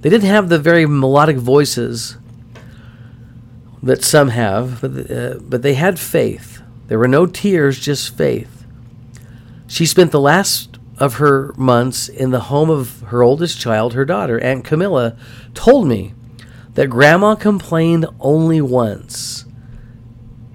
They 0.00 0.10
didn't 0.10 0.28
have 0.28 0.48
the 0.48 0.58
very 0.58 0.84
melodic 0.84 1.36
voices 1.36 2.18
that 3.84 4.02
some 4.02 4.30
have, 4.30 4.80
but, 4.80 5.10
uh, 5.10 5.38
but 5.40 5.62
they 5.62 5.74
had 5.74 6.00
faith. 6.00 6.60
There 6.88 6.98
were 6.98 7.06
no 7.06 7.24
tears, 7.24 7.78
just 7.78 8.16
faith. 8.16 8.66
She 9.68 9.86
spent 9.86 10.10
the 10.10 10.20
last 10.20 10.76
of 10.98 11.14
her 11.14 11.54
months 11.56 12.08
in 12.08 12.32
the 12.32 12.40
home 12.40 12.68
of 12.68 13.00
her 13.02 13.22
oldest 13.22 13.60
child, 13.60 13.94
her 13.94 14.04
daughter, 14.04 14.40
Aunt 14.40 14.64
Camilla, 14.64 15.16
told 15.54 15.86
me 15.86 16.14
that 16.74 16.88
grandma 16.88 17.36
complained 17.36 18.06
only 18.18 18.60
once. 18.60 19.44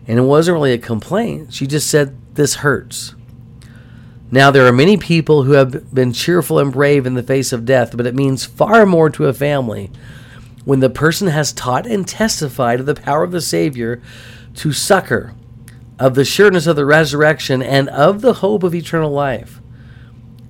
And 0.08 0.20
it 0.20 0.24
wasn't 0.24 0.56
really 0.56 0.74
a 0.74 0.78
complaint. 0.78 1.54
She 1.54 1.66
just 1.66 1.90
said, 1.90 2.18
This 2.36 2.56
hurts. 2.56 3.16
Now, 4.34 4.50
there 4.50 4.66
are 4.66 4.74
many 4.74 4.98
people 4.98 5.44
who 5.44 5.52
have 5.52 5.94
been 5.94 6.12
cheerful 6.12 6.58
and 6.58 6.74
brave 6.74 7.06
in 7.06 7.14
the 7.14 7.22
face 7.22 7.54
of 7.54 7.66
death, 7.66 7.96
but 7.96 8.08
it 8.08 8.16
means 8.16 8.44
far 8.44 8.84
more 8.84 9.12
to 9.12 9.28
a 9.28 9.34
family 9.34 9.92
when 10.66 10.80
the 10.80 10.90
person 10.90 11.28
has 11.28 11.54
taught 11.54 11.86
and 11.86 12.08
testified 12.08 12.80
of 12.80 12.88
the 12.88 12.96
power 12.96 13.24
of 13.24 13.30
the 13.30 13.40
Savior 13.40 14.02
to 14.56 14.74
succor, 14.74 15.36
of 16.00 16.16
the 16.16 16.26
sureness 16.26 16.66
of 16.66 16.76
the 16.76 16.84
resurrection, 16.84 17.62
and 17.62 17.88
of 17.90 18.22
the 18.22 18.34
hope 18.34 18.64
of 18.64 18.74
eternal 18.74 19.12
life. 19.12 19.62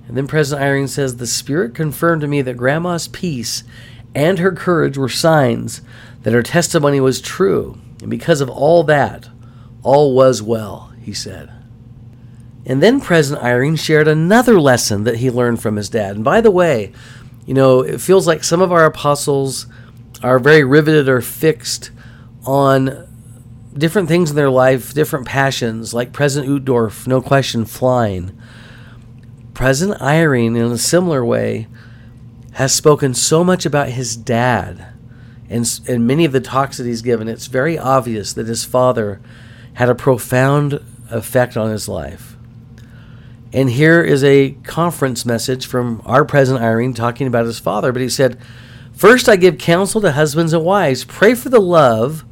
And 0.08 0.16
then 0.16 0.26
President 0.26 0.64
Eyring 0.64 0.88
says, 0.88 1.18
The 1.18 1.26
Spirit 1.26 1.74
confirmed 1.74 2.22
to 2.22 2.26
me 2.26 2.40
that 2.40 2.56
Grandma's 2.56 3.08
peace 3.08 3.64
and 4.14 4.38
her 4.38 4.52
courage 4.52 4.96
were 4.96 5.10
signs 5.10 5.82
that 6.22 6.32
her 6.32 6.42
testimony 6.42 7.00
was 7.00 7.20
true. 7.20 7.78
And 8.00 8.08
because 8.08 8.40
of 8.40 8.48
all 8.48 8.82
that, 8.84 9.28
all 9.82 10.14
was 10.14 10.40
well, 10.40 10.90
he 11.02 11.12
said. 11.12 11.52
And 12.66 12.82
then 12.82 13.00
President 13.00 13.44
Eyring 13.44 13.78
shared 13.78 14.08
another 14.08 14.58
lesson 14.58 15.04
that 15.04 15.16
he 15.16 15.30
learned 15.30 15.60
from 15.60 15.76
his 15.76 15.88
dad. 15.88 16.16
And 16.16 16.24
by 16.24 16.40
the 16.40 16.50
way, 16.50 16.92
you 17.46 17.54
know, 17.54 17.80
it 17.80 18.00
feels 18.00 18.26
like 18.26 18.42
some 18.42 18.62
of 18.62 18.72
our 18.72 18.86
apostles 18.86 19.66
are 20.22 20.38
very 20.38 20.64
riveted 20.64 21.08
or 21.08 21.20
fixed 21.20 21.90
on 22.46 23.06
different 23.76 24.08
things 24.08 24.30
in 24.30 24.36
their 24.36 24.50
life, 24.50 24.94
different 24.94 25.26
passions, 25.26 25.92
like 25.92 26.12
President 26.12 26.64
Uchtdorf, 26.64 27.06
no 27.06 27.20
question, 27.20 27.64
flying. 27.64 28.38
President 29.52 30.00
Eyring, 30.00 30.56
in 30.56 30.72
a 30.72 30.78
similar 30.78 31.24
way, 31.24 31.66
has 32.52 32.72
spoken 32.72 33.14
so 33.14 33.44
much 33.44 33.66
about 33.66 33.88
his 33.90 34.16
dad. 34.16 34.86
And 35.50 35.68
in 35.86 36.06
many 36.06 36.24
of 36.24 36.32
the 36.32 36.40
talks 36.40 36.78
that 36.78 36.86
he's 36.86 37.02
given, 37.02 37.28
it's 37.28 37.46
very 37.46 37.78
obvious 37.78 38.32
that 38.32 38.46
his 38.46 38.64
father 38.64 39.20
had 39.74 39.88
a 39.88 39.94
profound 39.94 40.80
effect 41.10 41.56
on 41.56 41.70
his 41.70 41.88
life. 41.88 42.33
And 43.54 43.70
here 43.70 44.02
is 44.02 44.22
a 44.24 44.50
conference 44.64 45.24
message 45.24 45.66
from 45.66 46.02
our 46.04 46.24
President 46.24 46.62
Eyring 46.62 46.94
talking 46.94 47.26
about 47.26 47.46
his 47.46 47.58
father. 47.58 47.92
But 47.92 48.02
he 48.02 48.08
said, 48.08 48.38
First, 48.92 49.28
I 49.28 49.36
give 49.36 49.58
counsel 49.58 50.00
to 50.02 50.12
husbands 50.12 50.52
and 50.52 50.64
wives. 50.64 51.04
Pray 51.04 51.34
for 51.34 51.48
the 51.48 51.60
love 51.60 52.24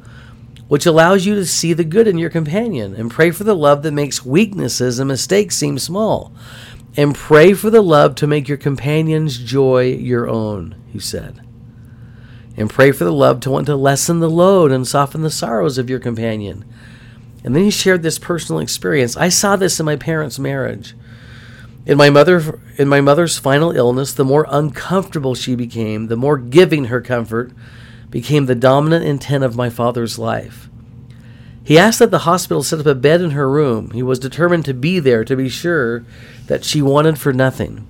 which 0.67 0.85
allows 0.85 1.25
you 1.25 1.35
to 1.35 1.45
see 1.45 1.73
the 1.73 1.83
good 1.83 2.07
in 2.07 2.17
your 2.17 2.29
companion, 2.29 2.95
and 2.95 3.11
pray 3.11 3.29
for 3.31 3.43
the 3.43 3.55
love 3.55 3.83
that 3.83 3.91
makes 3.91 4.25
weaknesses 4.25 4.97
and 4.97 5.07
mistakes 5.07 5.55
seem 5.55 5.77
small 5.77 6.33
and 6.95 7.15
pray 7.15 7.53
for 7.53 7.69
the 7.69 7.81
love 7.81 8.15
to 8.15 8.27
make 8.27 8.47
your 8.47 8.57
companion's 8.57 9.37
joy 9.37 9.85
your 9.85 10.29
own, 10.29 10.75
he 10.91 10.99
said. 10.99 11.41
And 12.55 12.69
pray 12.69 12.91
for 12.91 13.03
the 13.03 13.13
love 13.13 13.39
to 13.41 13.51
want 13.51 13.65
to 13.65 13.75
lessen 13.75 14.19
the 14.19 14.29
load 14.29 14.71
and 14.71 14.87
soften 14.87 15.21
the 15.21 15.31
sorrows 15.31 15.79
of 15.79 15.89
your 15.89 15.99
companion. 15.99 16.63
And 17.43 17.55
then 17.55 17.63
he 17.63 17.71
shared 17.71 18.03
this 18.03 18.19
personal 18.19 18.61
experience. 18.61 19.17
I 19.17 19.29
saw 19.29 19.55
this 19.55 19.79
in 19.79 19.85
my 19.87 19.95
parents' 19.95 20.37
marriage. 20.37 20.93
In 21.85 21.97
my 21.97 22.09
mother 22.09 22.61
in 22.77 22.87
my 22.87 23.01
mother's 23.01 23.37
final 23.37 23.71
illness, 23.71 24.13
the 24.13 24.23
more 24.23 24.45
uncomfortable 24.49 25.35
she 25.35 25.55
became, 25.55 26.07
the 26.07 26.15
more 26.15 26.37
giving 26.37 26.85
her 26.85 27.01
comfort 27.01 27.51
became 28.09 28.45
the 28.45 28.55
dominant 28.55 29.03
intent 29.03 29.43
of 29.43 29.55
my 29.55 29.69
father's 29.69 30.17
life. 30.17 30.69
He 31.63 31.77
asked 31.77 31.99
that 31.99 32.11
the 32.11 32.19
hospital 32.19 32.63
set 32.63 32.79
up 32.79 32.85
a 32.85 32.95
bed 32.95 33.21
in 33.21 33.31
her 33.31 33.49
room. 33.49 33.91
He 33.91 34.03
was 34.03 34.19
determined 34.19 34.65
to 34.65 34.73
be 34.73 34.99
there 34.99 35.23
to 35.25 35.35
be 35.35 35.49
sure 35.49 36.05
that 36.47 36.63
she 36.63 36.81
wanted 36.81 37.17
for 37.17 37.33
nothing. 37.33 37.87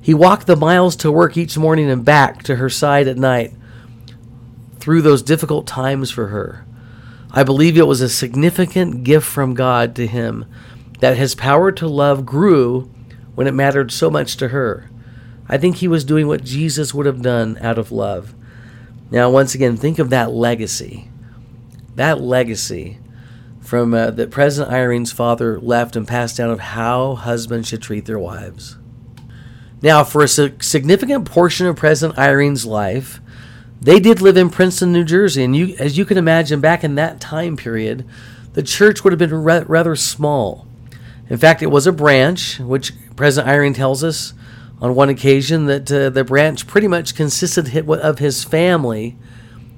He 0.00 0.12
walked 0.12 0.46
the 0.46 0.56
miles 0.56 0.96
to 0.96 1.12
work 1.12 1.36
each 1.36 1.56
morning 1.56 1.90
and 1.90 2.04
back 2.04 2.42
to 2.44 2.56
her 2.56 2.68
side 2.68 3.08
at 3.08 3.16
night 3.16 3.52
through 4.78 5.02
those 5.02 5.22
difficult 5.22 5.66
times 5.66 6.10
for 6.10 6.28
her. 6.28 6.66
I 7.30 7.42
believe 7.42 7.76
it 7.76 7.86
was 7.86 8.02
a 8.02 8.08
significant 8.08 9.02
gift 9.04 9.26
from 9.26 9.54
God 9.54 9.94
to 9.96 10.06
him 10.06 10.44
that 11.00 11.16
his 11.16 11.34
power 11.34 11.72
to 11.72 11.88
love 11.88 12.26
grew 12.26 12.90
when 13.34 13.46
it 13.46 13.54
mattered 13.54 13.90
so 13.90 14.10
much 14.10 14.36
to 14.36 14.48
her. 14.48 14.90
I 15.48 15.58
think 15.58 15.76
he 15.76 15.88
was 15.88 16.04
doing 16.04 16.26
what 16.26 16.44
Jesus 16.44 16.94
would 16.94 17.06
have 17.06 17.22
done 17.22 17.58
out 17.60 17.78
of 17.78 17.92
love. 17.92 18.34
Now, 19.10 19.30
once 19.30 19.54
again, 19.54 19.76
think 19.76 19.98
of 19.98 20.10
that 20.10 20.32
legacy. 20.32 21.08
That 21.94 22.20
legacy 22.20 22.98
from 23.60 23.94
uh, 23.94 24.10
that 24.10 24.30
President 24.30 24.72
Eyring's 24.72 25.12
father 25.12 25.58
left 25.58 25.96
and 25.96 26.06
passed 26.06 26.36
down 26.36 26.50
of 26.50 26.60
how 26.60 27.14
husbands 27.14 27.68
should 27.68 27.82
treat 27.82 28.04
their 28.04 28.18
wives. 28.18 28.76
Now, 29.82 30.04
for 30.04 30.22
a 30.22 30.28
significant 30.28 31.26
portion 31.26 31.66
of 31.66 31.76
President 31.76 32.18
Eyring's 32.18 32.64
life, 32.64 33.20
they 33.80 34.00
did 34.00 34.22
live 34.22 34.36
in 34.36 34.48
Princeton, 34.48 34.92
New 34.92 35.04
Jersey, 35.04 35.44
and 35.44 35.54
you, 35.54 35.76
as 35.78 35.98
you 35.98 36.06
can 36.06 36.16
imagine, 36.16 36.60
back 36.60 36.84
in 36.84 36.94
that 36.94 37.20
time 37.20 37.56
period, 37.56 38.06
the 38.54 38.62
church 38.62 39.04
would 39.04 39.12
have 39.12 39.18
been 39.18 39.34
rather 39.34 39.94
small. 39.94 40.66
In 41.28 41.38
fact, 41.38 41.62
it 41.62 41.70
was 41.70 41.86
a 41.86 41.92
branch, 41.92 42.58
which 42.60 42.92
President 43.16 43.52
Eyring 43.52 43.74
tells 43.74 44.04
us 44.04 44.34
on 44.80 44.94
one 44.94 45.08
occasion 45.08 45.66
that 45.66 45.90
uh, 45.90 46.10
the 46.10 46.24
branch 46.24 46.66
pretty 46.66 46.88
much 46.88 47.14
consisted 47.14 47.76
of 47.88 48.18
his 48.18 48.44
family, 48.44 49.16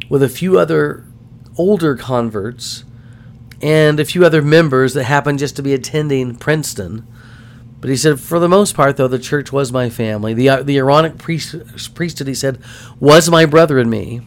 with 0.08 0.22
a 0.22 0.28
few 0.28 0.58
other 0.58 1.04
older 1.56 1.96
converts 1.96 2.84
and 3.62 3.98
a 3.98 4.04
few 4.04 4.24
other 4.24 4.42
members 4.42 4.94
that 4.94 5.04
happened 5.04 5.38
just 5.38 5.56
to 5.56 5.62
be 5.62 5.72
attending 5.72 6.36
Princeton. 6.36 7.06
But 7.80 7.90
he 7.90 7.96
said, 7.96 8.20
for 8.20 8.38
the 8.38 8.48
most 8.48 8.74
part, 8.74 8.96
though, 8.96 9.08
the 9.08 9.18
church 9.18 9.52
was 9.52 9.72
my 9.72 9.90
family. 9.90 10.34
The, 10.34 10.48
uh, 10.48 10.62
the 10.62 10.76
Aaronic 10.78 11.18
priest, 11.18 11.54
priesthood, 11.94 12.26
he 12.26 12.34
said, 12.34 12.58
was 12.98 13.30
my 13.30 13.46
brother 13.46 13.78
and 13.78 13.90
me. 13.90 14.22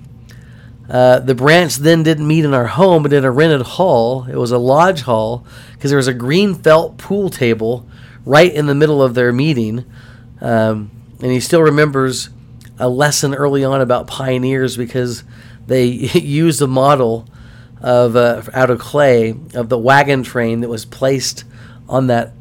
Uh, 0.89 1.19
the 1.19 1.35
branch 1.35 1.77
then 1.77 2.01
didn't 2.01 2.27
meet 2.27 2.43
in 2.43 2.53
our 2.53 2.65
home, 2.65 3.03
but 3.03 3.13
in 3.13 3.23
a 3.23 3.31
rented 3.31 3.61
hall. 3.61 4.25
It 4.25 4.35
was 4.35 4.51
a 4.51 4.57
lodge 4.57 5.01
hall 5.01 5.45
because 5.73 5.91
there 5.91 5.97
was 5.97 6.07
a 6.07 6.13
green 6.13 6.55
felt 6.55 6.97
pool 6.97 7.29
table 7.29 7.87
right 8.25 8.51
in 8.51 8.65
the 8.65 8.75
middle 8.75 9.01
of 9.01 9.13
their 9.13 9.31
meeting. 9.31 9.85
Um, 10.41 10.89
and 11.21 11.31
he 11.31 11.39
still 11.39 11.61
remembers 11.61 12.29
a 12.79 12.89
lesson 12.89 13.35
early 13.35 13.63
on 13.63 13.81
about 13.81 14.07
pioneers 14.07 14.77
because 14.77 15.23
they 15.67 15.85
used 15.85 16.61
a 16.61 16.67
model 16.67 17.27
of 17.81 18.15
uh, 18.15 18.41
out 18.53 18.69
of 18.69 18.79
clay 18.79 19.35
of 19.53 19.69
the 19.69 19.77
wagon 19.77 20.23
train 20.23 20.61
that 20.61 20.69
was 20.69 20.85
placed 20.85 21.43
on 21.87 22.07
that 22.07 22.33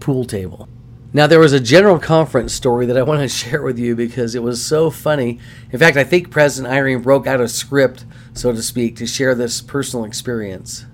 pool 0.00 0.24
table. 0.24 0.68
Now, 1.16 1.28
there 1.28 1.38
was 1.38 1.52
a 1.52 1.60
general 1.60 2.00
conference 2.00 2.52
story 2.52 2.86
that 2.86 2.96
I 2.96 3.04
want 3.04 3.20
to 3.20 3.28
share 3.48 3.62
with 3.62 3.78
you 3.78 3.94
because 3.94 4.34
it 4.34 4.42
was 4.42 4.62
so 4.66 4.90
funny. 4.90 5.38
In 5.70 5.78
fact, 5.78 5.96
I 5.96 6.02
think 6.02 6.32
President 6.32 6.74
Eyring 6.74 7.04
broke 7.04 7.28
out 7.28 7.40
a 7.40 7.46
script, 7.46 8.04
so 8.34 8.50
to 8.50 8.60
speak, 8.60 8.96
to 8.96 9.06
share 9.06 9.36
this 9.36 9.60
personal 9.60 10.04
experience. 10.04 10.86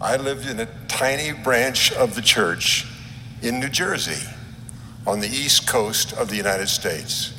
I 0.00 0.16
lived 0.16 0.48
in 0.48 0.58
a 0.58 0.66
tiny 0.88 1.30
branch 1.30 1.92
of 1.92 2.16
the 2.16 2.22
church 2.22 2.86
in 3.40 3.60
New 3.60 3.68
Jersey 3.68 4.28
on 5.06 5.20
the 5.20 5.28
east 5.28 5.68
coast 5.68 6.12
of 6.12 6.28
the 6.28 6.36
United 6.36 6.68
States. 6.68 7.32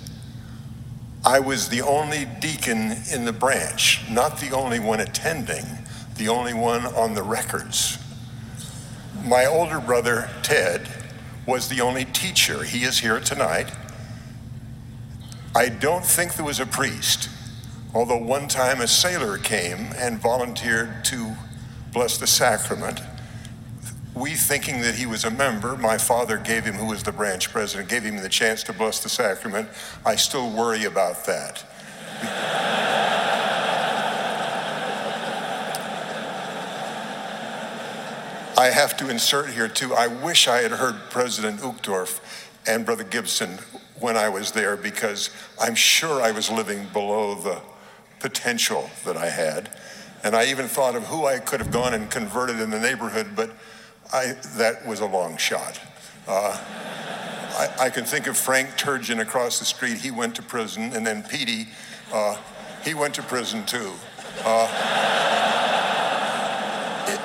I 1.26 1.42
was 1.42 1.68
the 1.68 1.82
only 1.82 2.26
deacon 2.40 2.96
in 3.12 3.26
the 3.26 3.34
branch, 3.34 4.02
not 4.10 4.40
the 4.40 4.56
only 4.56 4.80
one 4.80 5.02
attending, 5.02 5.66
the 6.16 6.30
only 6.30 6.54
one 6.54 6.86
on 6.86 7.16
the 7.16 7.24
records. 7.24 7.98
My 9.26 9.46
older 9.46 9.82
brother, 9.82 10.30
Ted, 10.42 10.88
was 11.50 11.68
the 11.68 11.82
only 11.82 12.06
teacher. 12.06 12.64
He 12.64 12.84
is 12.84 13.00
here 13.00 13.20
tonight. 13.20 13.72
I 15.56 15.68
don't 15.68 16.06
think 16.06 16.36
there 16.36 16.46
was 16.46 16.60
a 16.60 16.66
priest, 16.68 17.28
although 17.92 18.22
one 18.22 18.48
time 18.48 18.80
a 18.80 18.88
sailor 18.88 19.40
came 19.40 19.88
and 19.98 20.20
volunteered 20.20 21.04
to 21.06 21.34
bless 21.92 22.20
the 22.20 22.28
sacrament. 22.28 23.02
We, 24.14 24.36
thinking 24.36 24.82
that 24.82 24.94
he 24.96 25.08
was 25.08 25.24
a 25.24 25.32
member, 25.32 25.76
my 25.76 25.98
father 25.98 26.38
gave 26.38 26.66
him, 26.66 26.76
who 26.76 26.86
was 26.86 27.02
the 27.02 27.12
branch 27.12 27.50
president, 27.50 27.90
gave 27.90 28.04
him 28.04 28.18
the 28.18 28.30
chance 28.30 28.62
to 28.64 28.74
bless 28.74 29.02
the 29.02 29.10
sacrament. 29.10 29.70
I 30.06 30.18
still 30.18 30.52
worry 30.52 30.84
about 30.84 31.26
that. 31.26 31.66
I 38.60 38.72
have 38.72 38.98
to 38.98 39.10
insert 39.10 39.52
here 39.52 39.70
too, 39.70 39.94
I 39.94 40.08
wish 40.08 40.50
I 40.50 40.58
had 40.58 40.72
heard 40.72 40.96
President 41.10 41.62
Uchtdorf 41.62 42.20
and 42.68 42.86
Brother 42.86 43.06
Gibson 43.06 43.58
when 44.02 44.18
I 44.18 44.28
was 44.28 44.52
there 44.52 44.76
because 44.76 45.30
I'm 45.62 45.76
sure 45.76 46.22
I 46.22 46.32
was 46.32 46.52
living 46.52 46.86
below 46.92 47.36
the 47.36 47.62
potential 48.20 48.90
that 49.06 49.16
I 49.16 49.30
had. 49.30 49.70
And 50.26 50.36
I 50.36 50.48
even 50.48 50.68
thought 50.68 50.98
of 50.98 51.06
who 51.06 51.26
I 51.26 51.40
could 51.40 51.62
have 51.62 51.72
gone 51.72 51.94
and 51.94 52.12
converted 52.12 52.60
in 52.60 52.70
the 52.70 52.82
neighborhood, 52.82 53.28
but 53.34 53.50
I, 54.12 54.34
that 54.58 54.86
was 54.86 55.00
a 55.00 55.06
long 55.06 55.38
shot. 55.38 55.80
Uh, 56.28 56.62
I, 57.58 57.86
I, 57.86 57.90
can 57.90 58.04
think 58.04 58.28
of 58.28 58.36
Frank 58.38 58.72
Turgeon 58.72 59.22
across 59.22 59.60
the 59.60 59.66
street. 59.66 60.00
He 60.00 60.12
went 60.12 60.36
to 60.36 60.42
prison, 60.42 60.92
and 60.94 61.08
then 61.08 61.24
Petey, 61.24 61.70
uh, 62.12 62.36
he 62.84 62.94
went 62.94 63.14
to 63.14 63.24
prison 63.24 63.66
too. 63.66 63.94
Uh, 64.44 65.00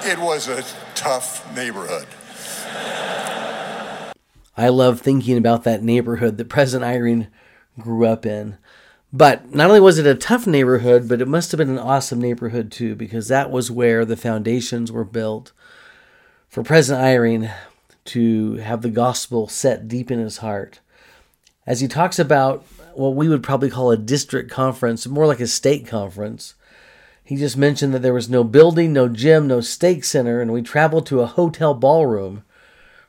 it, 0.04 0.18
was 0.18 0.48
a 0.48 0.62
tough 0.94 1.54
neighborhood. 1.54 2.06
I 4.56 4.68
love 4.68 5.00
thinking 5.00 5.36
about 5.36 5.64
that 5.64 5.82
neighborhood 5.82 6.38
that 6.38 6.48
President 6.48 6.88
Eyring 6.88 7.28
grew 7.78 8.06
up 8.06 8.24
in. 8.24 8.56
But 9.12 9.54
not 9.54 9.68
only 9.68 9.80
was 9.80 9.98
it 9.98 10.06
a 10.06 10.14
tough 10.14 10.46
neighborhood, 10.46 11.08
but 11.08 11.20
it 11.20 11.28
must 11.28 11.52
have 11.52 11.58
been 11.58 11.70
an 11.70 11.78
awesome 11.78 12.20
neighborhood 12.20 12.70
too, 12.70 12.94
because 12.96 13.28
that 13.28 13.50
was 13.50 13.70
where 13.70 14.04
the 14.04 14.16
foundations 14.16 14.90
were 14.90 15.04
built 15.04 15.52
for 16.48 16.62
President 16.62 17.04
Eyring 17.04 17.52
to 18.06 18.54
have 18.54 18.82
the 18.82 18.90
gospel 18.90 19.48
set 19.48 19.88
deep 19.88 20.10
in 20.10 20.18
his 20.18 20.38
heart. 20.38 20.80
As 21.66 21.80
he 21.80 21.88
talks 21.88 22.18
about 22.18 22.64
what 22.94 23.14
we 23.14 23.28
would 23.28 23.42
probably 23.42 23.70
call 23.70 23.90
a 23.90 23.96
district 23.96 24.50
conference, 24.50 25.06
more 25.06 25.26
like 25.26 25.40
a 25.40 25.46
state 25.46 25.86
conference, 25.86 26.54
he 27.24 27.36
just 27.36 27.56
mentioned 27.56 27.94
that 27.94 28.02
there 28.02 28.14
was 28.14 28.28
no 28.28 28.44
building, 28.44 28.92
no 28.92 29.08
gym, 29.08 29.46
no 29.46 29.60
stake 29.60 30.04
center, 30.04 30.40
and 30.40 30.52
we 30.52 30.62
traveled 30.62 31.06
to 31.06 31.20
a 31.20 31.26
hotel 31.26 31.74
ballroom 31.74 32.44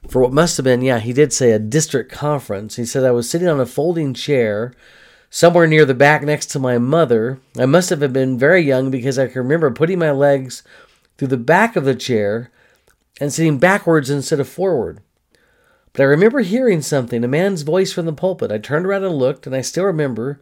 for 0.07 0.21
what 0.21 0.33
must 0.33 0.57
have 0.57 0.63
been, 0.63 0.81
yeah, 0.81 0.99
he 0.99 1.13
did 1.13 1.33
say 1.33 1.51
a 1.51 1.59
district 1.59 2.11
conference. 2.11 2.75
He 2.75 2.85
said 2.85 3.03
I 3.03 3.11
was 3.11 3.29
sitting 3.29 3.47
on 3.47 3.59
a 3.59 3.65
folding 3.65 4.13
chair 4.13 4.73
somewhere 5.29 5.67
near 5.67 5.85
the 5.85 5.93
back 5.93 6.23
next 6.23 6.47
to 6.47 6.59
my 6.59 6.77
mother. 6.77 7.39
I 7.57 7.65
must 7.65 7.89
have 7.89 8.13
been 8.13 8.37
very 8.37 8.61
young 8.61 8.91
because 8.91 9.17
I 9.17 9.27
can 9.27 9.41
remember 9.41 9.71
putting 9.71 9.99
my 9.99 10.11
legs 10.11 10.63
through 11.17 11.29
the 11.29 11.37
back 11.37 11.75
of 11.75 11.85
the 11.85 11.95
chair 11.95 12.51
and 13.19 13.33
sitting 13.33 13.57
backwards 13.57 14.09
instead 14.09 14.39
of 14.39 14.47
forward. 14.47 15.01
But 15.93 16.03
I 16.03 16.05
remember 16.05 16.41
hearing 16.41 16.81
something, 16.81 17.23
a 17.23 17.27
man's 17.27 17.61
voice 17.61 17.93
from 17.93 18.05
the 18.05 18.13
pulpit. 18.13 18.51
I 18.51 18.57
turned 18.57 18.85
around 18.85 19.05
and 19.05 19.15
looked, 19.15 19.47
and 19.47 19.55
I 19.55 19.61
still 19.61 19.85
remember 19.85 20.41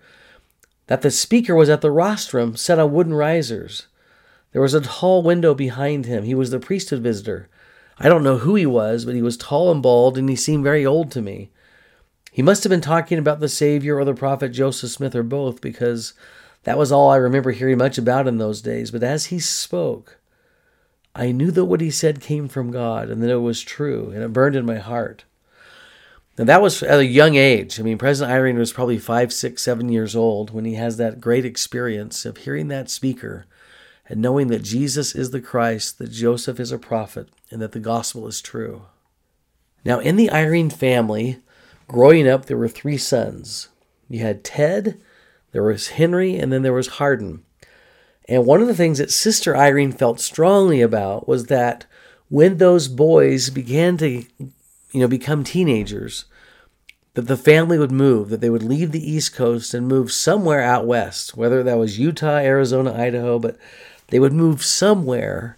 that 0.88 1.02
the 1.02 1.12
speaker 1.12 1.56
was 1.56 1.70
at 1.70 1.82
the 1.82 1.92
rostrum 1.92 2.56
set 2.56 2.80
on 2.80 2.92
wooden 2.92 3.14
risers. 3.14 3.88
There 4.52 4.62
was 4.62 4.74
a 4.74 4.82
tall 4.82 5.24
window 5.24 5.54
behind 5.54 6.06
him. 6.06 6.24
He 6.24 6.36
was 6.36 6.52
the 6.52 6.60
priesthood 6.60 7.02
visitor. 7.02 7.50
I 7.98 8.10
don't 8.10 8.24
know 8.24 8.38
who 8.40 8.56
he 8.56 8.66
was, 8.66 9.06
but 9.06 9.16
he 9.16 9.22
was 9.22 9.38
tall 9.38 9.72
and 9.72 9.82
bald, 9.82 10.18
and 10.18 10.30
he 10.30 10.36
seemed 10.36 10.64
very 10.64 10.86
old 10.86 11.12
to 11.12 11.22
me. 11.22 11.52
He 12.32 12.42
must 12.42 12.64
have 12.64 12.70
been 12.70 12.82
talking 12.82 13.18
about 13.18 13.40
the 13.40 13.50
Savior 13.50 13.98
or 13.98 14.06
the 14.06 14.14
prophet 14.14 14.50
Joseph 14.50 14.90
Smith 14.90 15.16
or 15.16 15.24
both, 15.24 15.62
because 15.62 16.14
that 16.64 16.78
was 16.78 16.92
all 16.92 17.10
I 17.10 17.18
remember 17.18 17.52
hearing 17.52 17.78
much 17.78 17.98
about 17.98 18.28
in 18.28 18.38
those 18.38 18.62
days. 18.62 18.92
But 18.92 19.04
as 19.04 19.28
he 19.28 19.40
spoke, 19.40 20.18
I 21.16 21.32
knew 21.32 21.52
that 21.52 21.66
what 21.66 21.82
he 21.82 21.92
said 21.92 22.22
came 22.22 22.48
from 22.48 22.72
God 22.72 23.10
and 23.10 23.22
that 23.22 23.30
it 23.30 23.38
was 23.38 23.62
true, 23.62 24.10
and 24.10 24.24
it 24.24 24.34
burned 24.34 24.56
in 24.56 24.66
my 24.66 24.78
heart. 24.78 25.26
And 26.38 26.50
that 26.50 26.62
was 26.62 26.82
at 26.82 27.00
a 27.00 27.06
young 27.06 27.36
age. 27.36 27.80
I 27.80 27.84
mean, 27.84 27.98
President 27.98 28.36
Eyring 28.36 28.58
was 28.58 28.74
probably 28.74 28.98
five, 28.98 29.32
six, 29.32 29.62
seven 29.62 29.90
years 29.90 30.16
old 30.16 30.52
when 30.52 30.66
he 30.66 30.76
has 30.76 30.98
that 30.98 31.22
great 31.22 31.46
experience 31.46 32.26
of 32.26 32.38
hearing 32.38 32.70
that 32.70 32.90
speaker 32.90 33.46
and 34.10 34.22
knowing 34.22 34.48
that 34.48 34.64
Jesus 34.64 35.16
is 35.16 35.32
the 35.32 35.42
Christ, 35.42 36.00
that 36.00 36.12
Joseph 36.12 36.60
is 36.60 36.72
a 36.72 36.78
prophet, 36.78 37.30
and 37.52 37.62
that 37.62 37.72
the 37.72 37.80
gospel 37.80 38.28
is 38.28 38.42
true. 38.42 38.84
Now, 39.86 40.00
in 40.00 40.16
the 40.16 40.30
Eyring 40.30 40.74
family, 40.74 41.40
growing 41.88 42.28
up, 42.28 42.46
there 42.46 42.58
were 42.58 42.68
three 42.68 42.98
sons. 42.98 43.70
You 44.10 44.20
had 44.20 44.44
Ted, 44.44 45.00
there 45.52 45.64
was 45.64 45.90
Henry, 45.90 46.38
and 46.38 46.52
then 46.52 46.64
there 46.64 46.74
was 46.74 46.88
Hardin. 46.88 47.44
And 48.28 48.46
one 48.46 48.62
of 48.62 48.68
the 48.68 48.76
things 48.76 48.98
that 48.98 49.12
Sister 49.12 49.54
Eyring 49.54 49.98
felt 49.98 50.20
strongly 50.20 50.82
about 50.82 51.28
was 51.28 51.46
that 51.46 51.86
when 52.30 52.58
those 52.58 52.88
boys 52.88 53.50
began 53.50 53.98
to, 53.98 54.24
you 54.94 55.00
know, 55.02 55.08
become 55.08 55.44
teenagers, 55.44 56.26
that 57.16 57.24
the 57.28 57.38
family 57.38 57.78
would 57.78 57.92
move, 57.92 58.30
that 58.30 58.42
they 58.42 58.50
would 58.50 58.64
leave 58.64 58.92
the 58.92 59.12
East 59.12 59.36
Coast 59.36 59.74
and 59.74 59.88
move 59.88 60.12
somewhere 60.12 60.62
out 60.62 60.88
west, 60.88 61.36
whether 61.36 61.62
that 61.64 61.78
was 61.78 62.00
Utah, 62.00 62.38
Arizona, 62.38 62.94
Idaho, 62.94 63.38
but 63.38 63.58
they 64.08 64.20
would 64.20 64.34
move 64.34 64.64
somewhere 64.64 65.58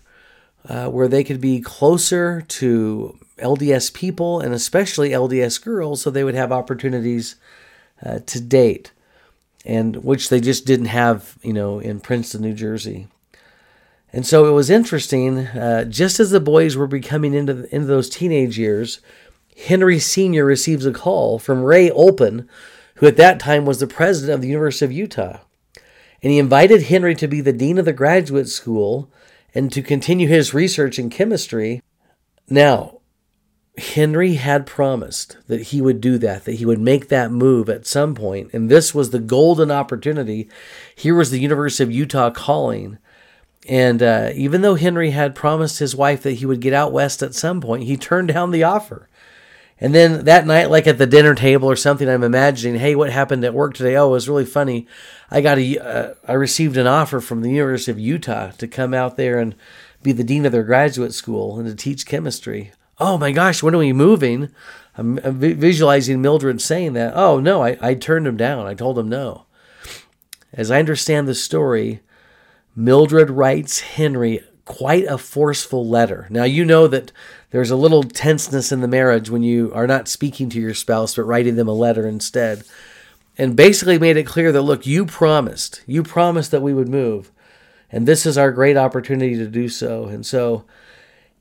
uh, 0.67 0.89
where 0.89 1.07
they 1.07 1.23
could 1.23 1.39
be 1.39 1.61
closer 1.61 2.41
to 2.41 3.17
LDS 3.37 3.93
people 3.93 4.39
and 4.39 4.53
especially 4.53 5.09
LDS 5.11 5.61
girls, 5.63 6.01
so 6.01 6.09
they 6.09 6.23
would 6.23 6.35
have 6.35 6.51
opportunities 6.51 7.35
uh, 8.03 8.19
to 8.25 8.41
date, 8.41 8.91
and 9.65 9.97
which 9.97 10.29
they 10.29 10.39
just 10.39 10.65
didn't 10.65 10.87
have, 10.87 11.37
you 11.41 11.53
know, 11.53 11.79
in 11.79 11.99
Princeton, 11.99 12.41
New 12.41 12.53
Jersey. 12.53 13.07
And 14.11 14.25
so 14.25 14.45
it 14.45 14.51
was 14.51 14.69
interesting. 14.69 15.39
Uh, 15.39 15.83
just 15.83 16.21
as 16.21 16.31
the 16.31 16.39
boys 16.39 16.77
were 16.77 16.87
becoming 16.87 17.33
into 17.33 17.67
into 17.75 17.87
those 17.87 18.09
teenage 18.09 18.57
years, 18.57 19.01
Henry 19.55 19.99
Sr. 19.99 20.45
receives 20.45 20.85
a 20.85 20.91
call 20.91 21.39
from 21.39 21.63
Ray 21.63 21.89
Olpin, 21.89 22.47
who 22.95 23.07
at 23.07 23.17
that 23.17 23.39
time 23.39 23.65
was 23.65 23.79
the 23.79 23.87
president 23.87 24.35
of 24.35 24.41
the 24.41 24.49
University 24.49 24.85
of 24.85 24.91
Utah. 24.91 25.39
And 26.21 26.31
he 26.31 26.39
invited 26.39 26.83
Henry 26.83 27.15
to 27.15 27.27
be 27.27 27.41
the 27.41 27.53
dean 27.53 27.77
of 27.77 27.85
the 27.85 27.93
graduate 27.93 28.49
school 28.49 29.11
and 29.53 29.71
to 29.71 29.81
continue 29.81 30.27
his 30.27 30.53
research 30.53 30.99
in 30.99 31.09
chemistry. 31.09 31.81
Now, 32.49 32.99
Henry 33.77 34.35
had 34.35 34.65
promised 34.65 35.37
that 35.47 35.63
he 35.63 35.81
would 35.81 35.99
do 35.99 36.17
that, 36.17 36.45
that 36.45 36.55
he 36.55 36.65
would 36.65 36.79
make 36.79 37.09
that 37.09 37.31
move 37.31 37.69
at 37.69 37.85
some 37.85 38.15
point, 38.15 38.53
and 38.53 38.69
this 38.69 38.95
was 38.95 39.09
the 39.09 39.19
golden 39.19 39.69
opportunity. 39.69 40.49
Here 40.95 41.15
was 41.15 41.29
the 41.29 41.39
University 41.39 41.83
of 41.83 41.91
Utah 41.91 42.29
calling. 42.29 42.97
And 43.67 44.01
uh, 44.01 44.29
even 44.33 44.61
though 44.61 44.75
Henry 44.75 45.11
had 45.11 45.35
promised 45.35 45.79
his 45.79 45.95
wife 45.95 46.21
that 46.23 46.33
he 46.33 46.45
would 46.45 46.61
get 46.61 46.73
out 46.73 46.91
west 46.91 47.23
at 47.23 47.33
some 47.33 47.59
point, 47.59 47.83
he 47.83 47.97
turned 47.97 48.29
down 48.29 48.51
the 48.51 48.63
offer. 48.63 49.09
And 49.79 49.93
then 49.93 50.23
that 50.23 50.47
night, 50.47 50.69
like 50.69 50.87
at 50.87 50.97
the 50.97 51.05
dinner 51.05 51.35
table 51.35 51.69
or 51.69 51.75
something, 51.75 52.07
I'm 52.07 52.23
imagining, 52.23 52.79
hey, 52.79 52.95
what 52.95 53.11
happened 53.11 53.43
at 53.43 53.53
work 53.53 53.73
today? 53.73 53.97
Oh, 53.97 54.07
it 54.07 54.11
was 54.11 54.29
really 54.29 54.45
funny. 54.45 54.87
I 55.29 55.41
got 55.41 55.57
a, 55.57 55.77
uh, 55.79 56.13
I 56.25 56.33
received 56.33 56.77
an 56.77 56.87
offer 56.87 57.19
from 57.19 57.41
the 57.41 57.49
University 57.49 57.91
of 57.91 57.99
Utah 57.99 58.51
to 58.51 58.67
come 58.67 58.93
out 58.93 59.17
there 59.17 59.37
and 59.37 59.53
be 60.01 60.13
the 60.13 60.23
dean 60.23 60.45
of 60.45 60.53
their 60.53 60.63
graduate 60.63 61.13
school 61.13 61.59
and 61.59 61.67
to 61.67 61.75
teach 61.75 62.05
chemistry. 62.05 62.71
Oh 62.99 63.17
my 63.17 63.33
gosh, 63.33 63.61
when 63.61 63.75
are 63.75 63.79
we 63.79 63.91
moving? 63.91 64.49
I'm, 64.97 65.19
I'm 65.23 65.39
visualizing 65.39 66.21
Mildred 66.21 66.61
saying 66.61 66.93
that. 66.93 67.13
Oh 67.15 67.41
no, 67.41 67.61
I, 67.61 67.77
I 67.81 67.95
turned 67.95 68.27
him 68.27 68.37
down. 68.37 68.65
I 68.65 68.75
told 68.75 68.97
him 68.97 69.09
no. 69.09 69.45
As 70.53 70.71
I 70.71 70.79
understand 70.79 71.27
the 71.27 71.35
story, 71.35 71.99
Mildred 72.77 73.29
writes 73.29 73.81
Henry 73.81 74.39
quite 74.65 75.05
a 75.05 75.17
forceful 75.17 75.87
letter. 75.87 76.27
Now, 76.29 76.43
you 76.43 76.65
know 76.65 76.87
that 76.87 77.11
there's 77.51 77.71
a 77.71 77.75
little 77.75 78.03
tenseness 78.03 78.71
in 78.71 78.81
the 78.81 78.87
marriage 78.87 79.29
when 79.29 79.43
you 79.43 79.71
are 79.73 79.87
not 79.87 80.07
speaking 80.07 80.49
to 80.49 80.59
your 80.59 80.73
spouse, 80.73 81.15
but 81.15 81.23
writing 81.23 81.55
them 81.55 81.67
a 81.67 81.73
letter 81.73 82.07
instead. 82.07 82.63
And 83.37 83.55
basically 83.55 83.99
made 83.99 84.17
it 84.17 84.23
clear 84.23 84.51
that, 84.51 84.61
look, 84.61 84.87
you 84.87 85.05
promised, 85.05 85.81
you 85.85 86.03
promised 86.03 86.51
that 86.51 86.61
we 86.61 86.73
would 86.73 86.89
move. 86.89 87.31
And 87.91 88.07
this 88.07 88.25
is 88.25 88.37
our 88.37 88.51
great 88.51 88.77
opportunity 88.77 89.35
to 89.35 89.47
do 89.47 89.69
so. 89.69 90.05
And 90.05 90.25
so 90.25 90.65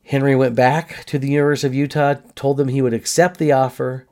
Henry 0.05 0.37
went 0.37 0.55
back 0.55 1.05
to 1.07 1.19
the 1.19 1.31
University 1.31 1.67
of 1.67 1.75
Utah, 1.75 2.15
told 2.35 2.59
them 2.59 2.69
he 2.69 2.83
would 2.83 2.93
accept 2.93 3.39
the 3.39 3.53
offer, 3.53 4.07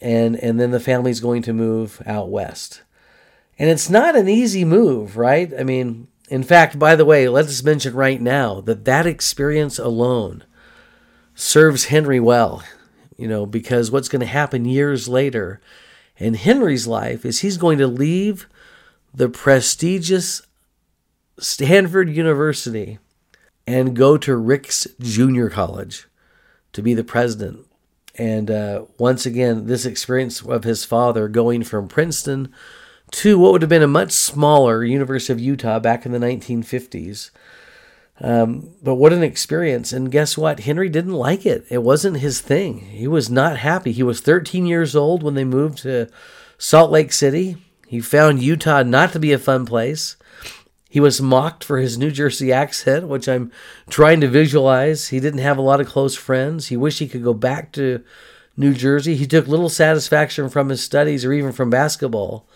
and, 0.00 0.36
and 0.36 0.58
then 0.58 0.70
the 0.70 0.80
family's 0.80 1.20
going 1.20 1.42
to 1.42 1.52
move 1.52 2.00
out 2.06 2.30
west. 2.30 2.82
And 3.58 3.68
it's 3.68 3.90
not 3.90 4.16
an 4.16 4.28
easy 4.28 4.64
move, 4.64 5.16
right? 5.16 5.52
I 5.58 5.64
mean, 5.64 6.06
in 6.28 6.42
fact, 6.42 6.78
by 6.78 6.94
the 6.94 7.04
way, 7.04 7.28
let's 7.28 7.62
mention 7.62 7.94
right 7.94 8.20
now 8.20 8.60
that 8.62 8.84
that 8.84 9.06
experience 9.06 9.78
alone 9.78 10.44
serves 11.34 11.86
Henry 11.86 12.20
well, 12.20 12.62
you 13.16 13.26
know, 13.28 13.46
because 13.46 13.90
what's 13.90 14.08
going 14.08 14.20
to 14.20 14.26
happen 14.26 14.64
years 14.64 15.08
later 15.08 15.60
in 16.16 16.34
Henry's 16.34 16.86
life 16.86 17.24
is 17.24 17.40
he's 17.40 17.56
going 17.56 17.78
to 17.78 17.86
leave 17.86 18.48
the 19.14 19.28
prestigious 19.28 20.42
Stanford 21.38 22.10
University 22.10 22.98
and 23.66 23.96
go 23.96 24.16
to 24.18 24.36
Ricks 24.36 24.86
Junior 25.00 25.48
College 25.48 26.08
to 26.72 26.82
be 26.82 26.94
the 26.94 27.04
president. 27.04 27.66
And 28.16 28.50
uh, 28.50 28.84
once 28.98 29.24
again, 29.26 29.66
this 29.66 29.86
experience 29.86 30.42
of 30.42 30.64
his 30.64 30.84
father 30.84 31.28
going 31.28 31.62
from 31.62 31.86
Princeton 31.88 32.52
to 33.10 33.38
what 33.38 33.52
would 33.52 33.62
have 33.62 33.68
been 33.68 33.82
a 33.82 33.88
much 33.88 34.12
smaller 34.12 34.84
University 34.84 35.32
of 35.32 35.40
Utah 35.40 35.78
back 35.78 36.04
in 36.04 36.12
the 36.12 36.18
1950s. 36.18 37.30
Um, 38.20 38.70
but 38.82 38.96
what 38.96 39.12
an 39.12 39.22
experience. 39.22 39.92
And 39.92 40.10
guess 40.10 40.36
what? 40.36 40.60
Henry 40.60 40.88
didn't 40.88 41.12
like 41.12 41.46
it. 41.46 41.64
It 41.70 41.82
wasn't 41.82 42.18
his 42.18 42.40
thing. 42.40 42.80
He 42.80 43.06
was 43.06 43.30
not 43.30 43.58
happy. 43.58 43.92
He 43.92 44.02
was 44.02 44.20
13 44.20 44.66
years 44.66 44.96
old 44.96 45.22
when 45.22 45.34
they 45.34 45.44
moved 45.44 45.78
to 45.78 46.08
Salt 46.58 46.90
Lake 46.90 47.12
City. 47.12 47.56
He 47.86 48.00
found 48.00 48.42
Utah 48.42 48.82
not 48.82 49.12
to 49.12 49.20
be 49.20 49.32
a 49.32 49.38
fun 49.38 49.64
place. 49.64 50.16
He 50.90 51.00
was 51.00 51.20
mocked 51.20 51.62
for 51.62 51.78
his 51.78 51.98
New 51.98 52.10
Jersey 52.10 52.52
accent, 52.52 53.08
which 53.08 53.28
I'm 53.28 53.52
trying 53.90 54.20
to 54.22 54.28
visualize. 54.28 55.08
He 55.08 55.20
didn't 55.20 55.40
have 55.40 55.58
a 55.58 55.62
lot 55.62 55.80
of 55.80 55.86
close 55.86 56.16
friends. 56.16 56.68
He 56.68 56.76
wished 56.76 56.98
he 56.98 57.08
could 57.08 57.22
go 57.22 57.34
back 57.34 57.72
to 57.72 58.02
New 58.56 58.72
Jersey. 58.72 59.14
He 59.14 59.26
took 59.26 59.46
little 59.46 59.68
satisfaction 59.68 60.48
from 60.48 60.70
his 60.70 60.82
studies 60.82 61.24
or 61.24 61.32
even 61.32 61.52
from 61.52 61.70
basketball. 61.70 62.46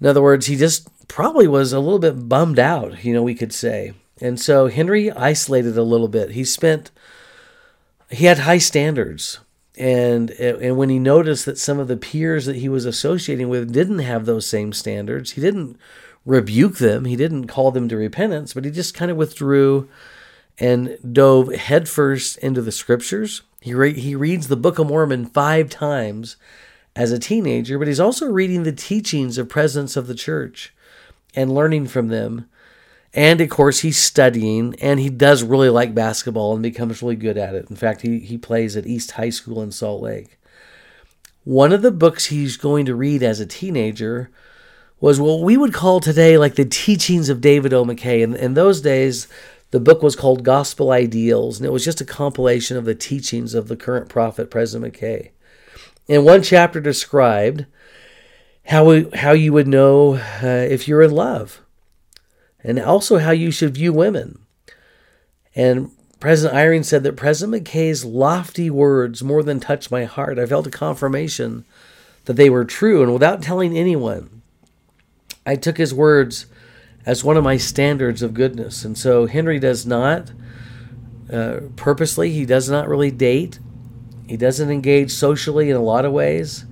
In 0.00 0.06
other 0.06 0.22
words, 0.22 0.46
he 0.46 0.56
just 0.56 0.88
probably 1.08 1.48
was 1.48 1.72
a 1.72 1.80
little 1.80 1.98
bit 1.98 2.28
bummed 2.28 2.58
out, 2.58 3.04
you 3.04 3.12
know, 3.12 3.22
we 3.22 3.34
could 3.34 3.52
say. 3.52 3.92
And 4.20 4.40
so 4.40 4.68
Henry 4.68 5.10
isolated 5.10 5.76
a 5.76 5.82
little 5.82 6.08
bit. 6.08 6.32
He 6.32 6.44
spent, 6.44 6.90
he 8.10 8.26
had 8.26 8.40
high 8.40 8.58
standards. 8.58 9.40
And, 9.76 10.30
and 10.32 10.76
when 10.76 10.88
he 10.88 10.98
noticed 10.98 11.46
that 11.46 11.58
some 11.58 11.78
of 11.78 11.88
the 11.88 11.96
peers 11.96 12.46
that 12.46 12.56
he 12.56 12.68
was 12.68 12.84
associating 12.84 13.48
with 13.48 13.72
didn't 13.72 14.00
have 14.00 14.26
those 14.26 14.46
same 14.46 14.72
standards, 14.72 15.32
he 15.32 15.40
didn't 15.40 15.78
rebuke 16.26 16.78
them. 16.78 17.04
He 17.04 17.16
didn't 17.16 17.46
call 17.46 17.70
them 17.70 17.88
to 17.88 17.96
repentance, 17.96 18.54
but 18.54 18.64
he 18.64 18.70
just 18.72 18.94
kind 18.94 19.10
of 19.10 19.16
withdrew 19.16 19.88
and 20.58 20.98
dove 21.12 21.54
headfirst 21.54 22.38
into 22.38 22.60
the 22.60 22.72
scriptures. 22.72 23.42
He, 23.60 23.72
re- 23.72 23.98
he 23.98 24.16
reads 24.16 24.48
the 24.48 24.56
Book 24.56 24.80
of 24.80 24.88
Mormon 24.88 25.26
five 25.26 25.70
times 25.70 26.36
as 26.98 27.12
a 27.12 27.18
teenager, 27.18 27.78
but 27.78 27.86
he's 27.86 28.00
also 28.00 28.26
reading 28.26 28.64
the 28.64 28.72
teachings 28.72 29.38
of 29.38 29.48
presidents 29.48 29.96
of 29.96 30.08
the 30.08 30.16
church 30.16 30.74
and 31.32 31.54
learning 31.54 31.86
from 31.86 32.08
them. 32.08 32.48
And 33.14 33.40
of 33.40 33.48
course, 33.48 33.80
he's 33.80 33.96
studying 33.96 34.74
and 34.82 34.98
he 34.98 35.08
does 35.08 35.44
really 35.44 35.68
like 35.68 35.94
basketball 35.94 36.54
and 36.54 36.62
becomes 36.62 37.00
really 37.00 37.14
good 37.14 37.38
at 37.38 37.54
it. 37.54 37.70
In 37.70 37.76
fact, 37.76 38.00
he, 38.00 38.18
he 38.18 38.36
plays 38.36 38.76
at 38.76 38.84
East 38.84 39.12
High 39.12 39.30
School 39.30 39.62
in 39.62 39.70
Salt 39.70 40.02
Lake. 40.02 40.40
One 41.44 41.72
of 41.72 41.82
the 41.82 41.92
books 41.92 42.26
he's 42.26 42.56
going 42.56 42.84
to 42.86 42.96
read 42.96 43.22
as 43.22 43.38
a 43.38 43.46
teenager 43.46 44.28
was 44.98 45.20
what 45.20 45.42
we 45.42 45.56
would 45.56 45.72
call 45.72 46.00
today 46.00 46.36
like 46.36 46.56
the 46.56 46.64
teachings 46.64 47.28
of 47.28 47.40
David 47.40 47.72
O. 47.72 47.84
McKay. 47.84 48.24
And 48.24 48.34
in 48.34 48.54
those 48.54 48.80
days, 48.80 49.28
the 49.70 49.78
book 49.78 50.02
was 50.02 50.16
called 50.16 50.42
Gospel 50.42 50.90
Ideals, 50.90 51.58
and 51.58 51.66
it 51.66 51.72
was 51.72 51.84
just 51.84 52.00
a 52.00 52.04
compilation 52.04 52.76
of 52.76 52.86
the 52.86 52.96
teachings 52.96 53.54
of 53.54 53.68
the 53.68 53.76
current 53.76 54.08
prophet, 54.08 54.50
President 54.50 54.92
McKay. 54.92 55.30
And 56.08 56.24
one 56.24 56.42
chapter 56.42 56.80
described 56.80 57.66
how, 58.66 58.84
we, 58.86 59.10
how 59.14 59.32
you 59.32 59.52
would 59.52 59.68
know 59.68 60.14
uh, 60.42 60.46
if 60.46 60.88
you're 60.88 61.02
in 61.02 61.10
love, 61.10 61.60
and 62.62 62.78
also 62.78 63.18
how 63.18 63.30
you 63.30 63.50
should 63.50 63.74
view 63.74 63.92
women. 63.92 64.38
And 65.54 65.90
President 66.20 66.56
Eyring 66.56 66.84
said 66.84 67.02
that 67.04 67.16
President 67.16 67.64
McKay's 67.64 68.04
lofty 68.04 68.70
words 68.70 69.22
more 69.22 69.42
than 69.42 69.60
touched 69.60 69.90
my 69.90 70.04
heart. 70.04 70.38
I 70.38 70.46
felt 70.46 70.66
a 70.66 70.70
confirmation 70.70 71.64
that 72.24 72.34
they 72.34 72.50
were 72.50 72.64
true, 72.64 73.02
and 73.02 73.12
without 73.12 73.42
telling 73.42 73.76
anyone, 73.76 74.42
I 75.46 75.56
took 75.56 75.78
his 75.78 75.94
words 75.94 76.46
as 77.06 77.24
one 77.24 77.36
of 77.36 77.44
my 77.44 77.56
standards 77.56 78.20
of 78.20 78.34
goodness. 78.34 78.84
And 78.84 78.98
so 78.98 79.26
Henry 79.26 79.58
does 79.58 79.86
not 79.86 80.30
uh, 81.32 81.60
purposely, 81.76 82.30
he 82.30 82.44
does 82.44 82.68
not 82.68 82.88
really 82.88 83.10
date 83.10 83.58
he 84.28 84.36
doesn't 84.36 84.70
engage 84.70 85.10
socially 85.10 85.70
in 85.70 85.76
a 85.76 85.82
lot 85.82 86.04
of 86.04 86.12
ways. 86.12 86.66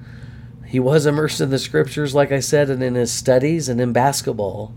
He 0.66 0.78
was 0.78 1.06
immersed 1.06 1.40
in 1.40 1.50
the 1.50 1.58
scriptures, 1.58 2.14
like 2.14 2.30
I 2.30 2.40
said, 2.40 2.68
and 2.68 2.82
in 2.82 2.94
his 2.94 3.12
studies 3.12 3.68
and 3.68 3.80
in 3.80 3.92
basketball. 3.92 4.74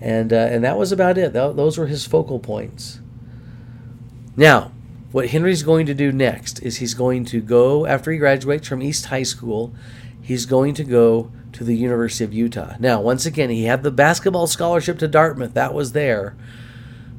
And, 0.00 0.32
uh, 0.32 0.36
and 0.36 0.64
that 0.64 0.78
was 0.78 0.92
about 0.92 1.18
it. 1.18 1.32
those 1.32 1.78
were 1.78 1.86
his 1.86 2.06
focal 2.06 2.40
points. 2.40 3.00
Now, 4.36 4.72
what 5.12 5.28
Henry's 5.28 5.62
going 5.62 5.86
to 5.86 5.94
do 5.94 6.10
next 6.10 6.60
is 6.62 6.78
he's 6.78 6.94
going 6.94 7.26
to 7.26 7.40
go, 7.40 7.86
after 7.86 8.10
he 8.10 8.18
graduates 8.18 8.66
from 8.66 8.82
East 8.82 9.06
High 9.06 9.24
School, 9.24 9.72
he's 10.20 10.46
going 10.46 10.74
to 10.74 10.84
go 10.84 11.30
to 11.52 11.64
the 11.64 11.76
University 11.76 12.24
of 12.24 12.32
Utah. 12.32 12.74
Now, 12.78 13.00
once 13.00 13.26
again, 13.26 13.50
he 13.50 13.64
had 13.64 13.82
the 13.82 13.90
basketball 13.90 14.46
scholarship 14.46 14.98
to 15.00 15.08
Dartmouth, 15.08 15.54
that 15.54 15.74
was 15.74 15.92
there. 15.92 16.36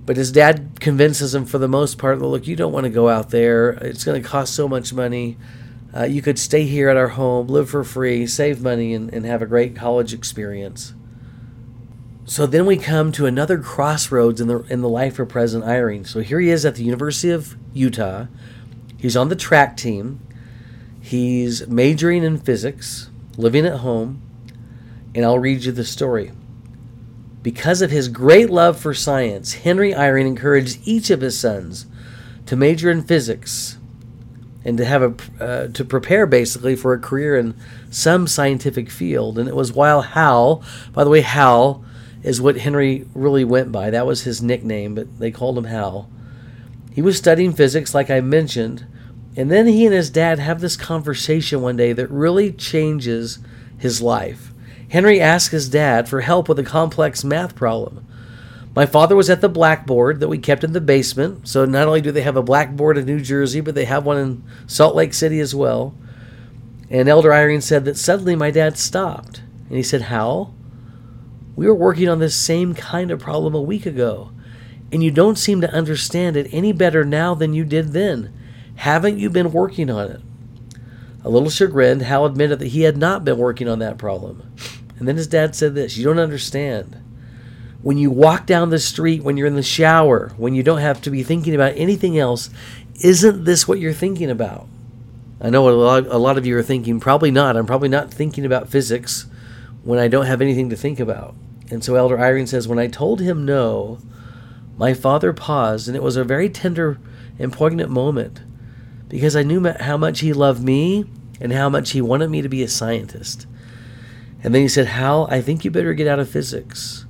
But 0.05 0.17
his 0.17 0.31
dad 0.31 0.79
convinces 0.79 1.35
him 1.35 1.45
for 1.45 1.57
the 1.59 1.67
most 1.67 1.97
part, 1.97 2.19
that, 2.19 2.25
look, 2.25 2.47
you 2.47 2.55
don't 2.55 2.73
want 2.73 2.85
to 2.85 2.89
go 2.89 3.07
out 3.07 3.29
there. 3.29 3.71
It's 3.71 4.03
going 4.03 4.21
to 4.21 4.27
cost 4.27 4.55
so 4.55 4.67
much 4.67 4.93
money. 4.93 5.37
Uh, 5.95 6.03
you 6.03 6.21
could 6.21 6.39
stay 6.39 6.63
here 6.63 6.89
at 6.89 6.97
our 6.97 7.09
home, 7.09 7.47
live 7.47 7.69
for 7.69 7.83
free, 7.83 8.25
save 8.25 8.61
money, 8.61 8.93
and, 8.93 9.13
and 9.13 9.25
have 9.25 9.41
a 9.41 9.45
great 9.45 9.75
college 9.75 10.13
experience. 10.13 10.93
so 12.25 12.45
then 12.45 12.65
we 12.65 12.77
come 12.77 13.11
to 13.11 13.25
another 13.25 13.57
crossroads 13.57 14.39
in 14.39 14.47
the 14.47 14.59
in 14.69 14.81
the 14.81 14.87
life 14.87 15.19
of 15.19 15.27
President 15.27 15.69
Eyring. 15.69 16.07
So 16.07 16.21
here 16.21 16.39
he 16.39 16.49
is 16.49 16.65
at 16.65 16.75
the 16.75 16.83
University 16.83 17.29
of 17.29 17.57
Utah. 17.73 18.27
He's 18.97 19.17
on 19.17 19.29
the 19.29 19.35
track 19.35 19.75
team. 19.75 20.19
He's 21.01 21.67
majoring 21.67 22.23
in 22.23 22.37
physics, 22.37 23.09
living 23.35 23.65
at 23.65 23.79
home, 23.79 24.21
and 25.13 25.25
I'll 25.25 25.39
read 25.39 25.63
you 25.63 25.71
the 25.71 25.83
story. 25.83 26.31
Because 27.43 27.81
of 27.81 27.91
his 27.91 28.07
great 28.07 28.49
love 28.49 28.79
for 28.79 28.93
science, 28.93 29.53
Henry 29.53 29.93
Eyring 29.93 30.27
encouraged 30.27 30.79
each 30.83 31.09
of 31.09 31.21
his 31.21 31.39
sons 31.39 31.87
to 32.45 32.55
major 32.55 32.91
in 32.91 33.03
physics 33.03 33.77
and 34.63 34.77
to 34.77 34.85
have 34.85 35.01
a 35.01 35.43
uh, 35.43 35.67
to 35.69 35.83
prepare 35.83 36.27
basically 36.27 36.75
for 36.75 36.93
a 36.93 36.99
career 36.99 37.35
in 37.35 37.55
some 37.89 38.27
scientific 38.27 38.91
field. 38.91 39.39
And 39.39 39.49
it 39.49 39.55
was 39.55 39.73
while 39.73 40.01
Hal, 40.01 40.63
by 40.93 41.03
the 41.03 41.09
way, 41.09 41.21
Hal 41.21 41.83
is 42.23 42.39
what 42.39 42.57
Henry 42.57 43.07
really 43.15 43.43
went 43.43 43.71
by. 43.71 43.89
That 43.89 44.05
was 44.05 44.21
his 44.23 44.43
nickname, 44.43 44.93
but 44.93 45.19
they 45.19 45.31
called 45.31 45.57
him 45.57 45.63
Hal. 45.63 46.09
He 46.91 47.01
was 47.01 47.17
studying 47.17 47.53
physics, 47.53 47.95
like 47.95 48.11
I 48.11 48.21
mentioned, 48.21 48.85
and 49.35 49.49
then 49.49 49.65
he 49.65 49.85
and 49.85 49.95
his 49.95 50.09
dad 50.09 50.39
have 50.39 50.61
this 50.61 50.75
conversation 50.75 51.61
one 51.61 51.77
day 51.77 51.93
that 51.93 52.11
really 52.11 52.51
changes 52.51 53.39
his 53.77 54.01
life. 54.01 54.50
Henry 54.91 55.21
asked 55.21 55.51
his 55.51 55.69
dad 55.69 56.09
for 56.09 56.19
help 56.19 56.49
with 56.49 56.59
a 56.59 56.63
complex 56.63 57.23
math 57.23 57.55
problem. 57.55 58.05
My 58.75 58.85
father 58.85 59.15
was 59.15 59.29
at 59.29 59.39
the 59.39 59.47
blackboard 59.47 60.19
that 60.19 60.27
we 60.27 60.37
kept 60.37 60.65
in 60.65 60.73
the 60.73 60.81
basement, 60.81 61.47
so 61.47 61.63
not 61.63 61.87
only 61.87 62.01
do 62.01 62.11
they 62.11 62.23
have 62.23 62.35
a 62.35 62.43
blackboard 62.43 62.97
in 62.97 63.05
New 63.05 63.21
Jersey, 63.21 63.61
but 63.61 63.73
they 63.73 63.85
have 63.85 64.05
one 64.05 64.17
in 64.17 64.43
Salt 64.67 64.93
Lake 64.93 65.13
City 65.13 65.39
as 65.39 65.55
well. 65.55 65.95
And 66.89 67.07
Elder 67.07 67.29
Eyring 67.29 67.63
said 67.63 67.85
that 67.85 67.97
suddenly 67.97 68.35
my 68.35 68.51
dad 68.51 68.77
stopped. 68.77 69.41
And 69.69 69.77
he 69.77 69.83
said, 69.83 70.01
Hal, 70.03 70.53
we 71.55 71.67
were 71.67 71.73
working 71.73 72.09
on 72.09 72.19
this 72.19 72.35
same 72.35 72.73
kind 72.73 73.11
of 73.11 73.19
problem 73.21 73.55
a 73.55 73.61
week 73.61 73.85
ago, 73.85 74.31
and 74.91 75.01
you 75.01 75.09
don't 75.09 75.37
seem 75.37 75.61
to 75.61 75.73
understand 75.73 76.35
it 76.35 76.49
any 76.51 76.73
better 76.73 77.05
now 77.05 77.33
than 77.33 77.53
you 77.53 77.63
did 77.63 77.93
then. 77.93 78.33
Haven't 78.75 79.19
you 79.19 79.29
been 79.29 79.53
working 79.53 79.89
on 79.89 80.11
it? 80.11 80.21
A 81.23 81.29
little 81.29 81.49
chagrined, 81.49 82.01
Hal 82.01 82.25
admitted 82.25 82.59
that 82.59 82.69
he 82.69 82.81
had 82.81 82.97
not 82.97 83.23
been 83.23 83.37
working 83.37 83.69
on 83.69 83.79
that 83.79 83.97
problem. 83.97 84.51
And 85.01 85.07
then 85.07 85.17
his 85.17 85.25
dad 85.25 85.55
said 85.55 85.73
this 85.73 85.97
You 85.97 86.05
don't 86.05 86.19
understand. 86.19 86.95
When 87.81 87.97
you 87.97 88.11
walk 88.11 88.45
down 88.45 88.69
the 88.69 88.77
street, 88.77 89.23
when 89.23 89.35
you're 89.35 89.47
in 89.47 89.55
the 89.55 89.63
shower, 89.63 90.31
when 90.37 90.53
you 90.53 90.61
don't 90.61 90.77
have 90.77 91.01
to 91.01 91.09
be 91.09 91.23
thinking 91.23 91.55
about 91.55 91.73
anything 91.75 92.19
else, 92.19 92.51
isn't 93.03 93.45
this 93.45 93.67
what 93.67 93.79
you're 93.79 93.93
thinking 93.93 94.29
about? 94.29 94.67
I 95.41 95.49
know 95.49 95.67
a 95.67 95.71
lot, 95.71 96.05
a 96.05 96.19
lot 96.19 96.37
of 96.37 96.45
you 96.45 96.55
are 96.55 96.61
thinking, 96.61 96.99
probably 96.99 97.31
not. 97.31 97.57
I'm 97.57 97.65
probably 97.65 97.89
not 97.89 98.13
thinking 98.13 98.45
about 98.45 98.69
physics 98.69 99.25
when 99.83 99.97
I 99.97 100.07
don't 100.07 100.27
have 100.27 100.39
anything 100.39 100.69
to 100.69 100.75
think 100.75 100.99
about. 100.99 101.33
And 101.71 101.83
so 101.83 101.95
Elder 101.95 102.17
Eyring 102.17 102.47
says, 102.47 102.67
When 102.67 102.77
I 102.77 102.85
told 102.85 103.21
him 103.21 103.43
no, 103.43 103.97
my 104.77 104.93
father 104.93 105.33
paused, 105.33 105.87
and 105.87 105.97
it 105.97 106.03
was 106.03 106.15
a 106.15 106.23
very 106.23 106.47
tender 106.47 106.99
and 107.39 107.51
poignant 107.51 107.89
moment 107.89 108.41
because 109.09 109.35
I 109.35 109.41
knew 109.41 109.67
how 109.67 109.97
much 109.97 110.19
he 110.19 110.31
loved 110.31 110.63
me 110.63 111.05
and 111.39 111.51
how 111.51 111.69
much 111.69 111.89
he 111.89 112.01
wanted 112.01 112.29
me 112.29 112.43
to 112.43 112.49
be 112.49 112.61
a 112.61 112.67
scientist. 112.67 113.47
And 114.43 114.55
then 114.55 114.61
he 114.61 114.67
said, 114.67 114.87
Hal, 114.87 115.27
I 115.29 115.41
think 115.41 115.63
you 115.63 115.71
better 115.71 115.93
get 115.93 116.07
out 116.07 116.19
of 116.19 116.29
physics. 116.29 117.05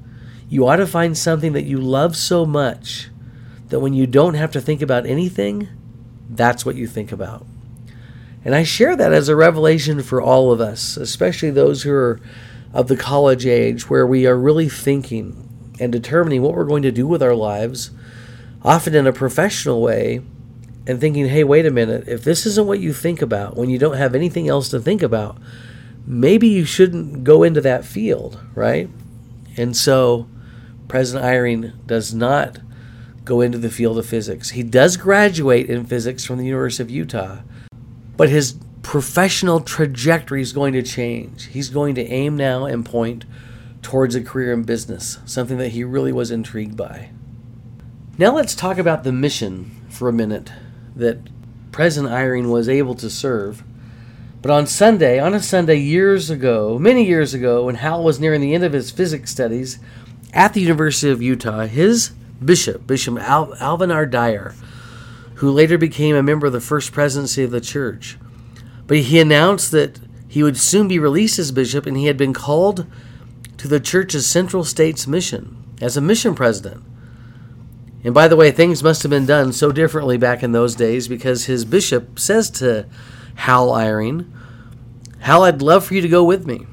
You 0.50 0.68
ought 0.68 0.78
to 0.78 0.88
find 0.88 1.18
something 1.18 1.54
that 1.54 1.64
you 1.64 1.78
love 1.80 2.16
so 2.16 2.46
much 2.46 3.10
that 3.70 3.80
when 3.80 3.94
you 3.94 4.06
don't 4.06 4.34
have 4.34 4.52
to 4.52 4.62
think 4.62 4.82
about 4.82 5.06
anything, 5.06 5.70
that's 6.30 6.66
what 6.66 6.76
you 6.76 6.88
think 6.88 7.12
about. 7.12 7.46
And 8.44 8.56
I 8.56 8.64
share 8.64 8.96
that 8.96 9.14
as 9.14 9.30
a 9.30 9.36
revelation 9.36 10.02
for 10.02 10.22
all 10.22 10.52
of 10.52 10.60
us, 10.60 10.98
especially 10.98 11.52
those 11.52 11.84
who 11.84 11.94
are 11.94 12.20
of 12.74 12.88
the 12.88 12.98
college 12.98 13.46
age, 13.46 13.90
where 13.90 14.08
we 14.08 14.26
are 14.26 14.38
really 14.38 14.70
thinking 14.70 15.48
and 15.80 15.92
determining 15.92 16.42
what 16.42 16.54
we're 16.54 16.66
going 16.66 16.84
to 16.84 16.92
do 16.92 17.08
with 17.08 17.22
our 17.22 17.36
lives, 17.36 17.92
often 18.64 18.96
in 18.96 19.08
a 19.08 19.14
professional 19.14 19.82
way, 19.82 20.22
and 20.88 21.00
thinking, 21.00 21.28
hey, 21.28 21.44
wait 21.44 21.66
a 21.66 21.72
minute, 21.72 22.08
if 22.08 22.24
this 22.24 22.46
isn't 22.46 22.68
what 22.68 22.80
you 22.80 22.94
think 22.94 23.22
about 23.22 23.56
when 23.56 23.70
you 23.70 23.78
don't 23.78 23.98
have 23.98 24.16
anything 24.16 24.48
else 24.48 24.70
to 24.70 24.80
think 24.80 25.02
about, 25.02 25.38
maybe 26.06 26.48
you 26.48 26.66
shouldn't 26.66 27.24
go 27.24 27.44
into 27.44 27.62
that 27.62 27.86
field, 27.86 28.40
right? 28.54 28.90
And 29.58 29.76
so 29.76 30.28
President 30.88 31.26
Eyring 31.26 31.86
does 31.86 32.14
not 32.14 32.60
go 33.24 33.42
into 33.42 33.58
the 33.58 33.70
field 33.70 33.98
of 33.98 34.06
physics. 34.06 34.52
He 34.52 34.64
does 34.64 34.98
graduate 34.98 35.70
in 35.70 35.86
physics 35.86 36.26
from 36.26 36.38
the 36.38 36.46
University 36.46 36.84
of 36.84 36.90
Utah, 36.90 37.40
but 38.18 38.30
his 38.30 38.56
professional 38.82 39.62
trajectory 39.62 40.42
is 40.42 40.54
going 40.54 40.74
to 40.74 40.82
change. 40.82 41.46
He's 41.48 41.70
going 41.70 41.96
to 41.96 42.08
aim 42.08 42.36
now 42.36 42.66
and 42.66 42.86
point 42.86 43.26
towards 43.82 44.16
a 44.16 44.24
career 44.24 44.54
in 44.54 44.64
business, 44.64 45.20
something 45.26 45.58
that 45.58 45.70
he 45.70 45.84
really 45.84 46.12
was 46.12 46.32
intrigued 46.32 46.78
by. 46.78 47.12
Now 48.18 48.36
let's 48.36 48.56
talk 48.56 48.78
about 48.78 49.04
the 49.04 49.12
mission 49.12 49.86
for 49.90 50.10
a 50.10 50.14
minute 50.14 50.52
that 50.96 51.20
President 51.72 52.14
Eyring 52.14 52.52
was 52.52 52.68
able 52.68 52.96
to 52.96 53.10
serve. 53.10 53.64
But 54.42 54.52
on 54.52 54.66
Sunday, 54.66 55.20
on 55.20 55.34
a 55.34 55.40
Sunday 55.40 55.78
years 55.78 56.30
ago, 56.30 56.80
many 56.80 57.06
years 57.06 57.34
ago, 57.34 57.66
when 57.66 57.76
Hal 57.76 58.04
was 58.04 58.20
nearing 58.20 58.42
the 58.42 58.56
end 58.56 58.64
of 58.64 58.74
his 58.74 58.90
physics 58.90 59.30
studies 59.30 59.78
at 60.34 60.54
the 60.54 60.62
University 60.62 61.12
of 61.12 61.22
Utah, 61.22 61.68
his 61.68 62.12
bishop, 62.44 62.88
Bishop 62.88 63.20
Al- 63.20 63.56
Alvin 63.60 63.92
R. 63.92 64.08
Dyer, 64.08 64.56
who 65.36 65.52
later 65.52 65.78
became 65.78 66.16
a 66.16 66.24
member 66.24 66.48
of 66.48 66.54
the 66.54 66.60
first 66.60 66.92
presidency 66.92 67.44
of 67.44 67.52
the 67.52 67.62
church, 67.62 68.18
but 68.88 68.98
he 68.98 69.20
announced 69.20 69.72
that 69.72 70.00
he 70.28 70.42
would 70.42 70.58
soon 70.58 70.88
be 70.88 70.98
released 70.98 71.38
as 71.38 71.52
bishop 71.52 71.86
and 71.86 71.98
he 71.98 72.08
had 72.08 72.18
been 72.18 72.34
called 72.34 72.88
to 73.58 73.68
the 73.68 73.80
church's 73.80 74.26
Central 74.26 74.64
States 74.64 75.06
mission 75.06 75.58
as 75.82 75.98
a 75.98 76.02
mission 76.02 76.34
president. 76.34 76.84
And 78.04 78.14
by 78.14 78.28
the 78.28 78.36
way, 78.36 78.50
things 78.50 78.82
must 78.82 79.04
have 79.04 79.12
been 79.12 79.28
done 79.28 79.54
so 79.54 79.72
differently 79.72 80.18
back 80.18 80.42
in 80.42 80.52
those 80.52 80.74
days 80.74 81.08
because 81.08 81.46
his 81.46 81.66
bishop 81.66 82.18
says 82.18 82.50
to 82.52 82.88
Hal 83.36 83.70
Eyring, 83.70 84.30
Hal, 85.22 85.44
I'd 85.44 85.62
love 85.62 85.86
for 85.86 85.94
you 85.94 86.02
to 86.02 86.10
go 86.10 86.24
with 86.24 86.48
me. 86.48 86.66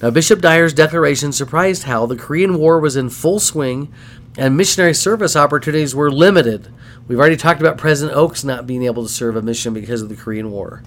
Now, 0.00 0.10
Bishop 0.10 0.40
Dyer's 0.40 0.72
declaration 0.72 1.30
surprised 1.30 1.84
Hal. 1.84 2.06
The 2.06 2.16
Korean 2.16 2.58
War 2.58 2.80
was 2.80 2.96
in 2.96 3.10
full 3.10 3.38
swing, 3.38 3.92
and 4.36 4.56
missionary 4.56 4.94
service 4.94 5.36
opportunities 5.36 5.94
were 5.94 6.10
limited. 6.10 6.72
We've 7.06 7.18
already 7.18 7.36
talked 7.36 7.60
about 7.60 7.76
President 7.76 8.16
Oaks 8.16 8.44
not 8.44 8.66
being 8.66 8.84
able 8.84 9.02
to 9.02 9.08
serve 9.08 9.36
a 9.36 9.42
mission 9.42 9.74
because 9.74 10.00
of 10.00 10.08
the 10.08 10.16
Korean 10.16 10.50
War. 10.50 10.82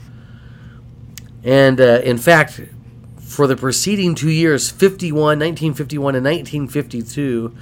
And 1.44 1.80
uh, 1.80 2.02
in 2.04 2.18
fact, 2.18 2.60
for 3.20 3.46
the 3.46 3.56
preceding 3.56 4.16
two 4.16 4.32
years, 4.32 4.72
51, 4.72 5.16
1951 5.40 6.16
and 6.16 6.26
1952, 6.26 7.56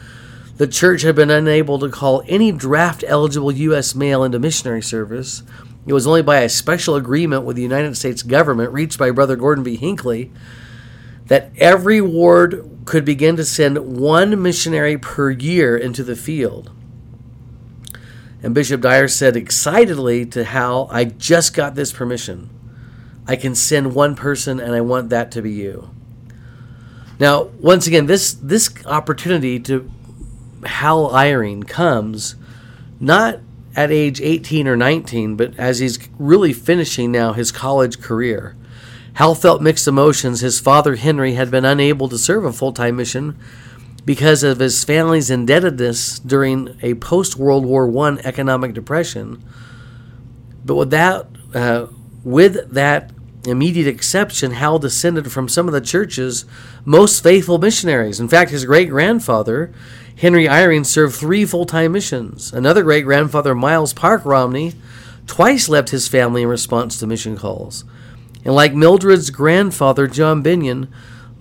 the 0.55 0.67
church 0.67 1.01
had 1.01 1.15
been 1.15 1.29
unable 1.29 1.79
to 1.79 1.89
call 1.89 2.23
any 2.27 2.53
draft 2.53 3.03
eligible 3.05 3.51
U.S. 3.51 3.93
male 3.93 4.23
into 4.23 4.39
missionary 4.39 4.81
service. 4.81 5.43
It 5.85 5.93
was 5.93 6.07
only 6.07 6.21
by 6.21 6.39
a 6.39 6.49
special 6.49 6.95
agreement 6.95 7.43
with 7.43 7.55
the 7.55 7.61
United 7.61 7.97
States 7.97 8.23
government 8.23 8.71
reached 8.71 8.97
by 8.97 9.11
Brother 9.11 9.35
Gordon 9.35 9.63
B. 9.63 9.75
Hinckley 9.75 10.31
that 11.27 11.51
every 11.57 12.01
ward 12.01 12.69
could 12.85 13.05
begin 13.05 13.35
to 13.37 13.45
send 13.45 13.97
one 13.97 14.41
missionary 14.41 14.97
per 14.97 15.31
year 15.31 15.77
into 15.77 16.03
the 16.03 16.15
field. 16.15 16.71
And 18.41 18.53
Bishop 18.53 18.81
Dyer 18.81 19.07
said 19.07 19.37
excitedly 19.37 20.25
to 20.27 20.43
Hal, 20.43 20.89
I 20.91 21.05
just 21.05 21.53
got 21.53 21.75
this 21.75 21.93
permission. 21.93 22.49
I 23.25 23.37
can 23.37 23.55
send 23.55 23.95
one 23.95 24.15
person, 24.15 24.59
and 24.59 24.73
I 24.75 24.81
want 24.81 25.09
that 25.09 25.31
to 25.31 25.41
be 25.41 25.51
you. 25.51 25.91
Now, 27.19 27.43
once 27.43 27.87
again, 27.87 28.05
this 28.05 28.33
this 28.33 28.69
opportunity 28.85 29.59
to 29.61 29.89
Hal 30.65 31.09
Eyring 31.11 31.65
comes 31.65 32.35
not 32.99 33.39
at 33.75 33.91
age 33.91 34.21
18 34.21 34.67
or 34.67 34.75
19, 34.75 35.35
but 35.35 35.57
as 35.57 35.79
he's 35.79 35.99
really 36.17 36.53
finishing 36.53 37.11
now 37.11 37.33
his 37.33 37.51
college 37.51 37.99
career. 37.99 38.55
Hal 39.13 39.35
felt 39.35 39.61
mixed 39.61 39.87
emotions. 39.87 40.41
His 40.41 40.59
father, 40.59 40.95
Henry, 40.95 41.33
had 41.33 41.51
been 41.51 41.65
unable 41.65 42.09
to 42.09 42.17
serve 42.17 42.45
a 42.45 42.53
full 42.53 42.73
time 42.73 42.95
mission 42.95 43.37
because 44.05 44.43
of 44.43 44.59
his 44.59 44.83
family's 44.83 45.29
indebtedness 45.29 46.19
during 46.19 46.77
a 46.81 46.95
post 46.95 47.37
World 47.37 47.65
War 47.65 47.89
I 48.05 48.17
economic 48.23 48.73
depression. 48.73 49.43
But 50.65 50.75
with 50.75 50.89
that, 50.91 51.27
uh, 51.53 51.87
with 52.23 52.71
that 52.71 53.11
immediate 53.45 53.87
exception, 53.87 54.51
Hal 54.51 54.79
descended 54.79 55.31
from 55.31 55.47
some 55.47 55.67
of 55.67 55.73
the 55.73 55.81
church's 55.81 56.45
most 56.85 57.21
faithful 57.21 57.57
missionaries. 57.57 58.19
In 58.19 58.27
fact, 58.27 58.51
his 58.51 58.65
great 58.65 58.89
grandfather, 58.89 59.73
Henry 60.17 60.45
Eyring, 60.45 60.85
served 60.85 61.15
three 61.15 61.45
full 61.45 61.65
time 61.65 61.91
missions. 61.91 62.53
Another 62.53 62.83
great 62.83 63.03
grandfather, 63.03 63.55
Miles 63.55 63.93
Park 63.93 64.25
Romney, 64.25 64.73
twice 65.27 65.69
left 65.69 65.89
his 65.89 66.07
family 66.07 66.43
in 66.43 66.47
response 66.47 66.99
to 66.99 67.07
mission 67.07 67.37
calls. 67.37 67.83
And 68.45 68.53
like 68.53 68.73
Mildred's 68.73 69.29
grandfather, 69.29 70.07
John 70.07 70.43
Bennion, 70.43 70.87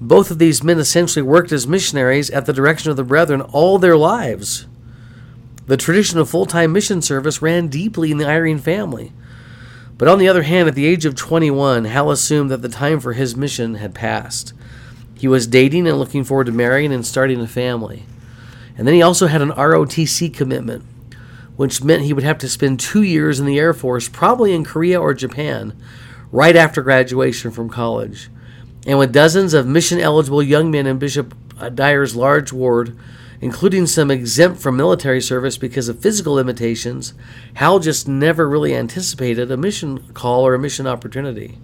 both 0.00 0.30
of 0.30 0.38
these 0.38 0.62
men 0.62 0.78
essentially 0.78 1.22
worked 1.22 1.52
as 1.52 1.66
missionaries 1.66 2.30
at 2.30 2.46
the 2.46 2.52
direction 2.52 2.90
of 2.90 2.96
the 2.96 3.04
brethren 3.04 3.40
all 3.40 3.78
their 3.78 3.96
lives. 3.96 4.66
The 5.66 5.76
tradition 5.76 6.18
of 6.18 6.28
full 6.28 6.46
time 6.46 6.72
mission 6.72 7.02
service 7.02 7.42
ran 7.42 7.68
deeply 7.68 8.10
in 8.10 8.18
the 8.18 8.24
Eyring 8.24 8.60
family. 8.60 9.12
But 9.98 10.08
on 10.08 10.18
the 10.18 10.28
other 10.28 10.42
hand, 10.42 10.68
at 10.68 10.74
the 10.74 10.86
age 10.86 11.04
of 11.04 11.14
21, 11.14 11.84
Hal 11.84 12.10
assumed 12.10 12.50
that 12.50 12.62
the 12.62 12.68
time 12.68 12.98
for 12.98 13.12
his 13.12 13.36
mission 13.36 13.76
had 13.76 13.94
passed. 13.94 14.52
He 15.14 15.28
was 15.28 15.46
dating 15.46 15.86
and 15.86 15.98
looking 15.98 16.24
forward 16.24 16.46
to 16.46 16.52
marrying 16.52 16.92
and 16.92 17.06
starting 17.06 17.40
a 17.40 17.46
family. 17.46 18.04
And 18.82 18.88
then 18.88 18.96
he 18.96 19.02
also 19.02 19.28
had 19.28 19.42
an 19.42 19.52
ROTC 19.52 20.34
commitment, 20.34 20.84
which 21.54 21.84
meant 21.84 22.02
he 22.02 22.12
would 22.12 22.24
have 22.24 22.38
to 22.38 22.48
spend 22.48 22.80
two 22.80 23.04
years 23.04 23.38
in 23.38 23.46
the 23.46 23.56
Air 23.56 23.72
Force, 23.72 24.08
probably 24.08 24.52
in 24.52 24.64
Korea 24.64 25.00
or 25.00 25.14
Japan, 25.14 25.80
right 26.32 26.56
after 26.56 26.82
graduation 26.82 27.52
from 27.52 27.68
college. 27.68 28.28
And 28.84 28.98
with 28.98 29.12
dozens 29.12 29.54
of 29.54 29.68
mission 29.68 30.00
eligible 30.00 30.42
young 30.42 30.68
men 30.72 30.88
in 30.88 30.98
Bishop 30.98 31.32
Dyer's 31.76 32.16
large 32.16 32.52
ward, 32.52 32.98
including 33.40 33.86
some 33.86 34.10
exempt 34.10 34.60
from 34.60 34.76
military 34.76 35.20
service 35.20 35.56
because 35.56 35.88
of 35.88 36.00
physical 36.00 36.34
limitations, 36.34 37.14
Hal 37.54 37.78
just 37.78 38.08
never 38.08 38.48
really 38.48 38.74
anticipated 38.74 39.48
a 39.52 39.56
mission 39.56 40.12
call 40.12 40.44
or 40.44 40.54
a 40.54 40.58
mission 40.58 40.88
opportunity. 40.88 41.56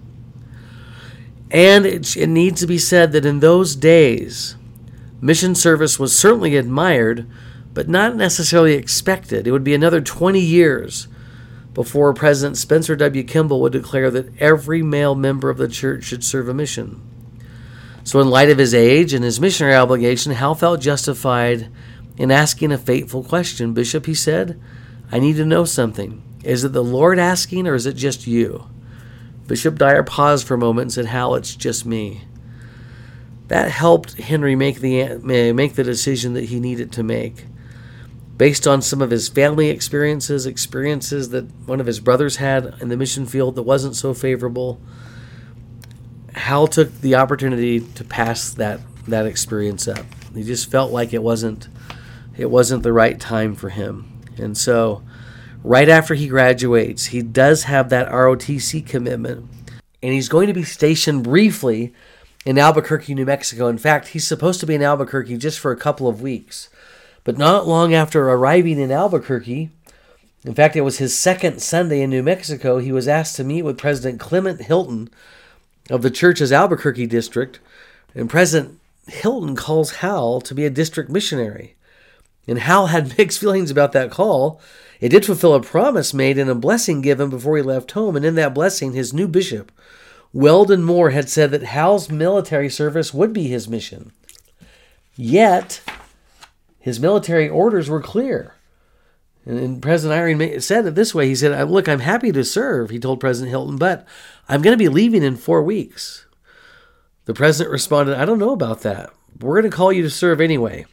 And 1.51 1.85
it, 1.85 2.15
it 2.15 2.27
needs 2.27 2.61
to 2.61 2.67
be 2.67 2.77
said 2.77 3.11
that 3.11 3.25
in 3.25 3.41
those 3.41 3.75
days, 3.75 4.55
mission 5.21 5.55
service 5.55 5.99
was 5.99 6.17
certainly 6.17 6.55
admired, 6.55 7.29
but 7.73 7.87
not 7.87 8.15
necessarily 8.15 8.73
expected. 8.73 9.47
It 9.47 9.51
would 9.51 9.63
be 9.63 9.73
another 9.73 10.01
20 10.01 10.39
years 10.39 11.07
before 11.73 12.13
President 12.13 12.57
Spencer 12.57 12.95
W. 12.95 13.23
Kimball 13.23 13.61
would 13.61 13.73
declare 13.73 14.11
that 14.11 14.35
every 14.39 14.81
male 14.81 15.15
member 15.15 15.49
of 15.49 15.57
the 15.57 15.67
church 15.67 16.03
should 16.03 16.23
serve 16.23 16.49
a 16.49 16.53
mission. 16.53 17.01
So, 18.03 18.19
in 18.19 18.29
light 18.29 18.49
of 18.49 18.57
his 18.57 18.73
age 18.73 19.13
and 19.13 19.23
his 19.23 19.39
missionary 19.39 19.75
obligation, 19.75 20.31
Hal 20.31 20.55
felt 20.55 20.81
justified 20.81 21.69
in 22.17 22.31
asking 22.31 22.71
a 22.71 22.77
fateful 22.77 23.23
question. 23.23 23.73
Bishop, 23.73 24.07
he 24.07 24.13
said, 24.13 24.59
I 25.11 25.19
need 25.19 25.35
to 25.37 25.45
know 25.45 25.63
something. 25.63 26.21
Is 26.43 26.63
it 26.63 26.73
the 26.73 26.83
Lord 26.83 27.19
asking, 27.19 27.67
or 27.67 27.75
is 27.75 27.85
it 27.85 27.93
just 27.93 28.27
you? 28.27 28.67
Bishop 29.47 29.77
Dyer 29.77 30.03
paused 30.03 30.47
for 30.47 30.55
a 30.55 30.57
moment 30.57 30.85
and 30.85 30.93
said, 30.93 31.05
Hal, 31.05 31.35
it's 31.35 31.55
just 31.55 31.85
me. 31.85 32.23
That 33.49 33.71
helped 33.71 34.13
Henry 34.13 34.55
make 34.55 34.79
the, 34.79 35.17
make 35.53 35.73
the 35.73 35.83
decision 35.83 36.33
that 36.33 36.45
he 36.45 36.59
needed 36.59 36.91
to 36.93 37.03
make. 37.03 37.45
Based 38.37 38.65
on 38.65 38.81
some 38.81 39.01
of 39.01 39.09
his 39.09 39.27
family 39.27 39.69
experiences, 39.69 40.45
experiences 40.45 41.29
that 41.29 41.45
one 41.65 41.81
of 41.81 41.87
his 41.87 41.99
brothers 41.99 42.37
had 42.37 42.75
in 42.79 42.87
the 42.87 42.95
mission 42.95 43.25
field 43.25 43.55
that 43.55 43.63
wasn't 43.63 43.95
so 43.95 44.13
favorable, 44.13 44.79
Hal 46.35 46.67
took 46.67 47.01
the 47.01 47.15
opportunity 47.15 47.81
to 47.81 48.03
pass 48.03 48.51
that 48.51 48.79
that 49.07 49.25
experience 49.25 49.87
up. 49.87 50.05
He 50.33 50.43
just 50.43 50.69
felt 50.69 50.91
like 50.91 51.11
it 51.11 51.23
wasn't 51.23 51.67
it 52.37 52.49
wasn't 52.49 52.83
the 52.83 52.93
right 52.93 53.19
time 53.19 53.55
for 53.55 53.69
him. 53.69 54.21
And 54.37 54.57
so 54.57 55.03
right 55.63 55.89
after 55.89 56.13
he 56.13 56.27
graduates, 56.27 57.07
he 57.07 57.21
does 57.21 57.63
have 57.63 57.89
that 57.89 58.09
ROTC 58.09 58.85
commitment 58.85 59.49
and 60.01 60.13
he's 60.13 60.29
going 60.29 60.47
to 60.47 60.53
be 60.53 60.63
stationed 60.63 61.23
briefly 61.23 61.93
in 62.45 62.57
Albuquerque, 62.57 63.13
New 63.13 63.25
Mexico. 63.25 63.67
In 63.67 63.77
fact, 63.77 64.09
he's 64.09 64.27
supposed 64.27 64.59
to 64.59 64.65
be 64.65 64.75
in 64.75 64.83
Albuquerque 64.83 65.37
just 65.37 65.59
for 65.59 65.71
a 65.71 65.77
couple 65.77 66.07
of 66.07 66.21
weeks. 66.21 66.69
But 67.23 67.37
not 67.37 67.67
long 67.67 67.93
after 67.93 68.29
arriving 68.29 68.79
in 68.79 68.91
Albuquerque, 68.91 69.69
in 70.45 70.53
fact, 70.53 70.75
it 70.75 70.81
was 70.81 70.99
his 70.99 71.17
second 71.17 71.61
Sunday 71.61 72.01
in 72.01 72.09
New 72.09 72.23
Mexico, 72.23 72.77
he 72.77 72.91
was 72.91 73.07
asked 73.07 73.35
to 73.35 73.43
meet 73.43 73.63
with 73.63 73.77
President 73.77 74.19
Clement 74.19 74.61
Hilton, 74.61 75.09
of 75.89 76.01
the 76.01 76.11
church's 76.11 76.51
Albuquerque 76.51 77.07
district, 77.07 77.59
and 78.15 78.29
President 78.29 78.79
Hilton 79.07 79.55
calls 79.55 79.95
Hal 79.95 80.39
to 80.41 80.53
be 80.53 80.65
a 80.65 80.69
district 80.69 81.09
missionary. 81.09 81.75
And 82.47 82.59
Hal 82.59 82.87
had 82.87 83.15
mixed 83.17 83.39
feelings 83.39 83.71
about 83.71 83.91
that 83.93 84.11
call. 84.11 84.61
It 84.99 85.09
did 85.09 85.25
fulfill 85.25 85.55
a 85.55 85.61
promise 85.61 86.13
made 86.13 86.37
and 86.37 86.49
a 86.49 86.55
blessing 86.55 87.01
given 87.01 87.29
before 87.29 87.57
he 87.57 87.63
left 87.63 87.91
home, 87.91 88.15
and 88.15 88.25
in 88.25 88.35
that 88.35 88.53
blessing, 88.53 88.93
his 88.93 89.13
new 89.13 89.27
bishop, 89.27 89.71
Weldon 90.31 90.83
Moore, 90.83 91.09
had 91.09 91.29
said 91.29 91.51
that 91.51 91.63
Hal's 91.63 92.09
military 92.09 92.69
service 92.69 93.13
would 93.13 93.33
be 93.33 93.47
his 93.47 93.67
mission. 93.67 94.11
Yet, 95.15 95.81
his 96.79 96.99
military 96.99 97.49
orders 97.49 97.89
were 97.89 98.01
clear. 98.01 98.55
And 99.45 99.81
President 99.81 100.19
Eyring 100.19 100.61
said 100.61 100.85
it 100.85 100.95
this 100.95 101.15
way. 101.15 101.27
He 101.27 101.35
said, 101.35 101.69
Look, 101.69 101.89
I'm 101.89 101.99
happy 101.99 102.31
to 102.31 102.43
serve, 102.43 102.89
he 102.89 102.99
told 102.99 103.19
President 103.19 103.49
Hilton, 103.49 103.77
but 103.77 104.05
I'm 104.47 104.61
going 104.61 104.73
to 104.73 104.83
be 104.83 104.89
leaving 104.89 105.23
in 105.23 105.37
four 105.37 105.63
weeks. 105.63 106.25
The 107.25 107.33
president 107.33 107.71
responded, 107.71 108.17
I 108.17 108.25
don't 108.25 108.39
know 108.39 108.53
about 108.53 108.81
that. 108.81 109.11
We're 109.39 109.61
going 109.61 109.71
to 109.71 109.75
call 109.75 109.93
you 109.93 110.03
to 110.03 110.09
serve 110.09 110.41
anyway. 110.41 110.85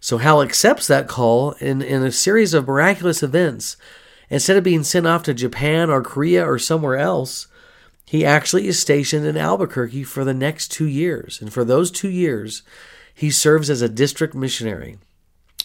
So 0.00 0.18
Hal 0.18 0.42
accepts 0.42 0.86
that 0.86 1.08
call 1.08 1.52
in, 1.52 1.82
in 1.82 2.04
a 2.04 2.12
series 2.12 2.54
of 2.54 2.68
miraculous 2.68 3.22
events. 3.22 3.76
Instead 4.30 4.56
of 4.56 4.64
being 4.64 4.84
sent 4.84 5.06
off 5.06 5.22
to 5.24 5.34
Japan 5.34 5.90
or 5.90 6.02
Korea 6.02 6.44
or 6.48 6.58
somewhere 6.58 6.96
else, 6.96 7.48
he 8.08 8.24
actually 8.24 8.68
is 8.68 8.78
stationed 8.78 9.26
in 9.26 9.36
Albuquerque 9.36 10.04
for 10.04 10.24
the 10.24 10.34
next 10.34 10.68
two 10.68 10.86
years. 10.86 11.40
And 11.40 11.52
for 11.52 11.64
those 11.64 11.90
two 11.90 12.08
years, 12.08 12.62
he 13.14 13.30
serves 13.30 13.68
as 13.68 13.82
a 13.82 13.88
district 13.88 14.34
missionary, 14.34 14.98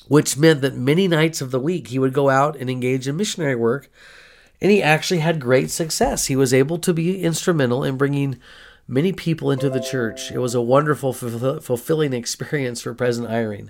which 0.08 0.38
meant 0.38 0.62
that 0.62 0.75
many 0.75 1.08
nights 1.08 1.41
of 1.41 1.51
the 1.51 1.60
week 1.60 1.88
he 1.88 1.99
would 1.99 2.13
go 2.13 2.29
out 2.29 2.58
and 2.58 2.69
engage 2.69 3.08
in 3.08 3.15
missionary 3.15 3.56
work 3.56 3.89
and 4.63 4.71
he 4.71 4.82
actually 4.82 5.19
had 5.19 5.41
great 5.41 5.69
success. 5.69 6.27
He 6.27 6.38
was 6.38 6.53
able 6.53 6.79
to 6.79 6.93
be 6.93 7.21
instrumental 7.21 7.84
in 7.84 7.97
bringing 7.97 8.39
many 8.88 9.12
people 9.12 9.51
into 9.51 9.69
the 9.69 9.82
church. 9.82 10.32
It 10.32 10.39
was 10.39 10.56
a 10.56 10.62
wonderful, 10.62 11.12
fulfilling 11.12 12.13
experience 12.13 12.82
for 12.82 12.93
President 12.93 13.32
Eyring. 13.34 13.69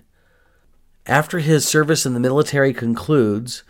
After 1.07 1.39
his 1.39 1.67
service 1.67 2.05
in 2.05 2.13
the 2.13 2.19
military 2.19 2.73
concludes, 2.73 3.63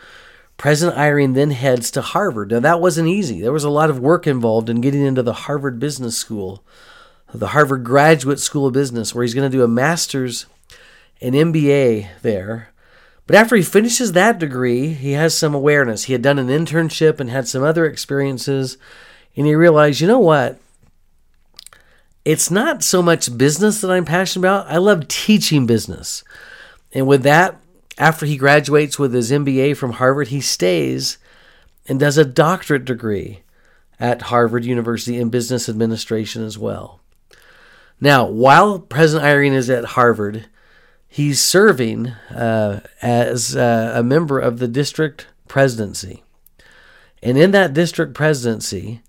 President 0.63 0.97
Eyring 0.97 1.34
then 1.34 1.52
heads 1.52 1.91
to 1.91 2.02
Harvard. 2.02 2.52
Now, 2.52 2.62
that 2.62 2.80
wasn't 2.80 3.10
easy. 3.10 3.41
There 3.41 3.52
was 3.52 3.65
a 3.65 3.69
lot 3.69 3.89
of 3.89 3.99
work 3.99 4.26
involved 4.26 4.69
in 4.69 4.80
getting 4.80 5.02
into 5.02 5.21
the 5.21 5.34
Harvard 5.34 5.78
Business 5.78 6.15
School, 6.17 6.63
the 7.34 7.47
Harvard 7.47 7.84
Graduate 7.84 8.39
School 8.39 8.67
of 8.67 8.73
Business, 8.73 9.13
where 9.13 9.23
he's 9.23 9.34
going 9.34 9.52
to 9.52 9.58
do 9.58 9.65
a 9.65 9.67
master's 9.67 10.45
and 11.19 11.36
MBA 11.36 12.08
there. 12.21 12.69
But 13.28 13.36
after 13.36 13.58
he 13.58 13.62
finishes 13.62 14.13
that 14.13 14.39
degree, 14.39 14.93
he 14.93 15.12
has 15.12 15.38
some 15.38 15.54
awareness. 15.54 16.06
He 16.06 16.13
had 16.13 16.21
done 16.21 16.39
an 16.39 16.47
internship 16.47 17.19
and 17.19 17.30
had 17.30 17.45
some 17.45 17.62
other 17.62 17.86
experiences, 17.86 18.78
and 19.36 19.45
he 19.45 19.56
realized, 19.56 19.99
you 19.99 20.08
know 20.08 20.17
what? 20.17 20.62
It's 22.23 22.49
not 22.49 22.86
so 22.86 23.02
much 23.02 23.38
business 23.38 23.82
that 23.82 23.91
I'm 23.91 24.06
passionate 24.06 24.47
about. 24.47 24.67
I 24.67 24.78
love 24.78 25.10
teaching 25.10 25.65
business. 25.65 26.23
And 26.93 27.06
with 27.06 27.23
that, 27.23 27.60
after 27.97 28.25
he 28.25 28.38
graduates 28.38 28.97
with 28.97 29.13
his 29.13 29.32
MBA 29.32 29.77
from 29.77 29.93
Harvard, 29.93 30.29
he 30.29 30.41
stays 30.41 31.17
and 31.88 31.99
does 31.99 32.17
a 32.17 32.25
doctorate 32.25 32.86
degree 32.86 33.43
at 33.99 34.23
Harvard 34.23 34.65
University 34.65 35.17
in 35.17 35.29
business 35.29 35.69
administration 35.69 36.43
as 36.43 36.58
well. 36.58 36.99
Now, 37.99 38.25
while 38.25 38.79
President 38.79 39.25
Eyring 39.25 39.53
is 39.53 39.69
at 39.69 39.86
Harvard, 39.86 40.47
he's 41.08 41.41
serving 41.41 42.08
uh, 42.08 42.82
as 43.01 43.56
uh, 43.56 43.93
a 43.95 44.03
member 44.03 44.39
of 44.39 44.60
the 44.60 44.67
district 44.67 45.27
presidency. 45.47 46.23
And 47.21 47.38
in 47.38 47.51
that 47.51 47.73
district 47.73 48.13
presidency, 48.13 49.01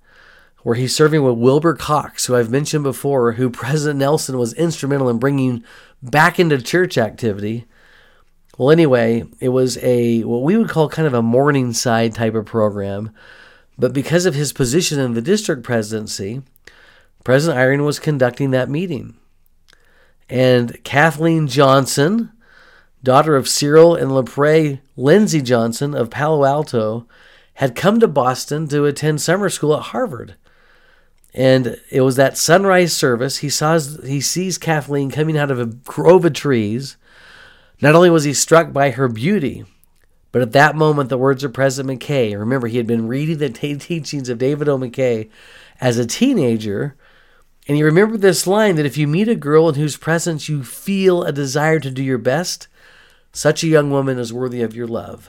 where 0.62 0.77
he's 0.77 0.94
serving 0.94 1.23
with 1.23 1.37
Wilbur 1.37 1.75
Cox, 1.75 2.27
who 2.27 2.37
I've 2.37 2.51
mentioned 2.51 2.85
before, 2.85 3.33
who 3.33 3.51
President 3.64 3.99
Nelson 3.99 4.38
was 4.38 4.53
instrumental 4.55 5.09
in 5.09 5.18
bringing 5.18 5.64
back 6.03 6.38
into 6.38 6.61
church 6.61 6.99
activity. 6.99 7.66
Well, 8.57 8.71
anyway, 8.71 9.25
it 9.40 9.49
was 9.49 9.79
a 9.79 10.23
what 10.23 10.43
we 10.43 10.57
would 10.57 10.69
call 10.69 10.88
kind 10.88 11.07
of 11.07 11.14
a 11.14 11.23
Morningside 11.23 12.14
type 12.14 12.35
of 12.35 12.47
program. 12.47 13.11
But 13.77 13.93
because 13.93 14.27
of 14.27 14.35
his 14.35 14.53
position 14.53 15.01
in 15.01 15.14
the 15.14 15.23
district 15.23 15.64
presidency, 15.64 16.43
President 17.25 17.59
Eyring 17.59 17.85
was 17.85 17.99
conducting 17.99 18.51
that 18.51 18.71
meeting. 18.71 19.17
And 20.29 20.83
Kathleen 20.85 21.49
Johnson, 21.49 22.31
daughter 23.03 23.35
of 23.35 23.49
Cyril 23.49 23.97
and 23.97 24.11
LaPrele 24.11 24.81
Lindsay 24.97 25.43
Johnson 25.43 25.95
of 25.95 26.11
Palo 26.11 26.45
Alto, 26.45 27.07
had 27.55 27.75
come 27.75 27.99
to 28.01 28.09
Boston 28.09 28.69
to 28.69 28.85
attend 28.85 29.21
summer 29.21 29.49
school 29.49 29.77
at 29.77 29.83
Harvard. 29.85 30.37
And 31.35 31.81
it 31.90 32.03
was 32.03 32.14
that 32.17 32.37
sunrise 32.37 32.97
service. 32.97 33.38
He 33.38 33.49
saws 33.49 33.99
he 34.05 34.21
sees 34.21 34.57
Kathleen 34.57 35.11
coming 35.11 35.37
out 35.37 35.51
of 35.51 35.59
a 35.59 35.67
grove 35.67 36.25
of 36.25 36.33
trees. 36.33 36.97
Not 37.85 37.94
only 37.94 38.09
was 38.09 38.25
he 38.25 38.33
struck 38.33 38.73
by 38.73 38.92
her 38.92 39.09
beauty, 39.09 39.62
but 40.33 40.40
at 40.40 40.53
that 40.53 40.75
moment, 40.75 41.11
the 41.11 41.18
words 41.18 41.44
of 41.44 41.53
President 41.53 42.01
McKay. 42.01 42.35
Remember, 42.35 42.66
he 42.66 42.79
had 42.79 42.87
been 42.87 43.09
reading 43.09 43.37
the 43.37 43.51
teachings 43.51 44.31
of 44.31 44.38
David 44.38 44.70
O. 44.70 44.79
McKay 44.79 45.29
as 45.83 45.99
a 45.99 46.07
teenager, 46.07 46.97
and 47.68 47.77
he 47.77 47.83
remembered 47.83 48.23
this 48.23 48.47
line 48.47 48.77
that 48.77 48.87
if 48.87 48.97
you 48.97 49.07
meet 49.07 49.29
a 49.29 49.35
girl 49.35 49.68
in 49.68 49.75
whose 49.75 49.99
presence 49.99 50.49
you 50.49 50.64
feel 50.64 51.25
a 51.25 51.31
desire 51.31 51.79
to 51.79 51.90
do 51.90 52.03
your 52.03 52.16
best, 52.16 52.68
such 53.33 53.62
a 53.62 53.68
young 53.68 53.90
woman 53.90 54.18
is 54.18 54.33
worthy 54.33 54.62
of 54.62 54.75
your 54.75 54.87
love. 54.87 55.29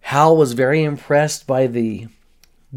Hal 0.00 0.36
was 0.36 0.54
very 0.54 0.82
impressed 0.82 1.46
by 1.46 1.68
the 1.68 2.08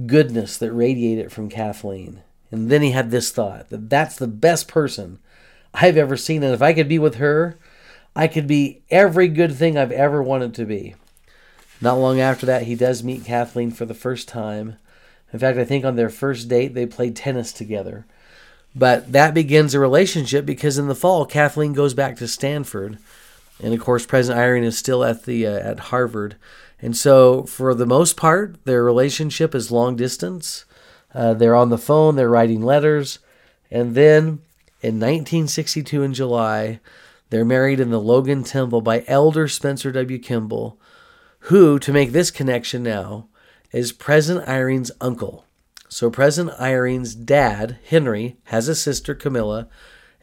goodness 0.05 0.55
that 0.55 0.71
radiated 0.71 1.31
from 1.31 1.49
Kathleen. 1.49 2.21
And 2.51 2.69
then 2.69 2.83
he 2.83 2.91
had 2.91 3.09
this 3.09 3.31
thought 3.31 3.69
that 3.69 3.89
that's 3.89 4.17
the 4.17 4.27
best 4.27 4.67
person 4.67 5.17
I've 5.73 5.97
ever 5.97 6.15
seen. 6.15 6.43
And 6.43 6.53
if 6.53 6.61
I 6.61 6.73
could 6.73 6.87
be 6.87 6.99
with 6.99 7.15
her, 7.15 7.57
I 8.17 8.27
could 8.27 8.47
be 8.47 8.81
every 8.89 9.27
good 9.27 9.53
thing 9.53 9.77
I've 9.77 9.91
ever 9.91 10.23
wanted 10.23 10.55
to 10.55 10.65
be. 10.65 10.95
Not 11.79 11.99
long 11.99 12.19
after 12.19 12.47
that, 12.47 12.63
he 12.63 12.73
does 12.73 13.03
meet 13.03 13.23
Kathleen 13.23 13.69
for 13.69 13.85
the 13.85 13.93
first 13.93 14.27
time. 14.27 14.77
In 15.31 15.37
fact, 15.37 15.59
I 15.59 15.65
think 15.65 15.85
on 15.85 15.97
their 15.97 16.09
first 16.09 16.49
date, 16.49 16.73
they 16.73 16.87
played 16.87 17.15
tennis 17.15 17.53
together. 17.53 18.07
But 18.75 19.11
that 19.11 19.35
begins 19.35 19.75
a 19.75 19.79
relationship 19.79 20.47
because 20.47 20.79
in 20.79 20.87
the 20.87 20.95
fall, 20.95 21.27
Kathleen 21.27 21.73
goes 21.73 21.93
back 21.93 22.17
to 22.17 22.27
Stanford, 22.27 22.97
and 23.61 23.71
of 23.71 23.79
course, 23.79 24.07
President 24.07 24.43
Eyring 24.43 24.63
is 24.63 24.75
still 24.75 25.03
at 25.03 25.25
the 25.25 25.45
uh, 25.45 25.51
at 25.51 25.79
Harvard, 25.79 26.37
and 26.81 26.97
so 26.97 27.43
for 27.43 27.75
the 27.75 27.85
most 27.85 28.17
part, 28.17 28.65
their 28.65 28.83
relationship 28.83 29.53
is 29.53 29.71
long 29.71 29.95
distance. 29.95 30.65
Uh, 31.13 31.35
they're 31.35 31.55
on 31.55 31.69
the 31.69 31.77
phone, 31.77 32.15
they're 32.15 32.29
writing 32.29 32.63
letters, 32.63 33.19
and 33.69 33.93
then 33.93 34.39
in 34.81 34.99
1962 34.99 36.01
in 36.01 36.13
July, 36.15 36.79
they're 37.29 37.45
married 37.45 37.79
in 37.79 37.89
the 37.89 37.99
Logan 37.99 38.43
Temple 38.43 38.81
by 38.81 39.03
Elder 39.07 39.47
Spencer 39.47 39.91
W. 39.91 40.19
Kimball, 40.19 40.79
who, 41.41 41.79
to 41.79 41.93
make 41.93 42.11
this 42.11 42.31
connection 42.31 42.83
now, 42.83 43.27
is 43.71 43.91
President 43.91 44.47
Eyring's 44.47 44.91
uncle. 45.01 45.45
So 45.89 46.09
President 46.09 46.59
Eyring's 46.59 47.15
dad, 47.15 47.79
Henry, 47.85 48.37
has 48.45 48.67
a 48.67 48.75
sister, 48.75 49.15
Camilla, 49.15 49.67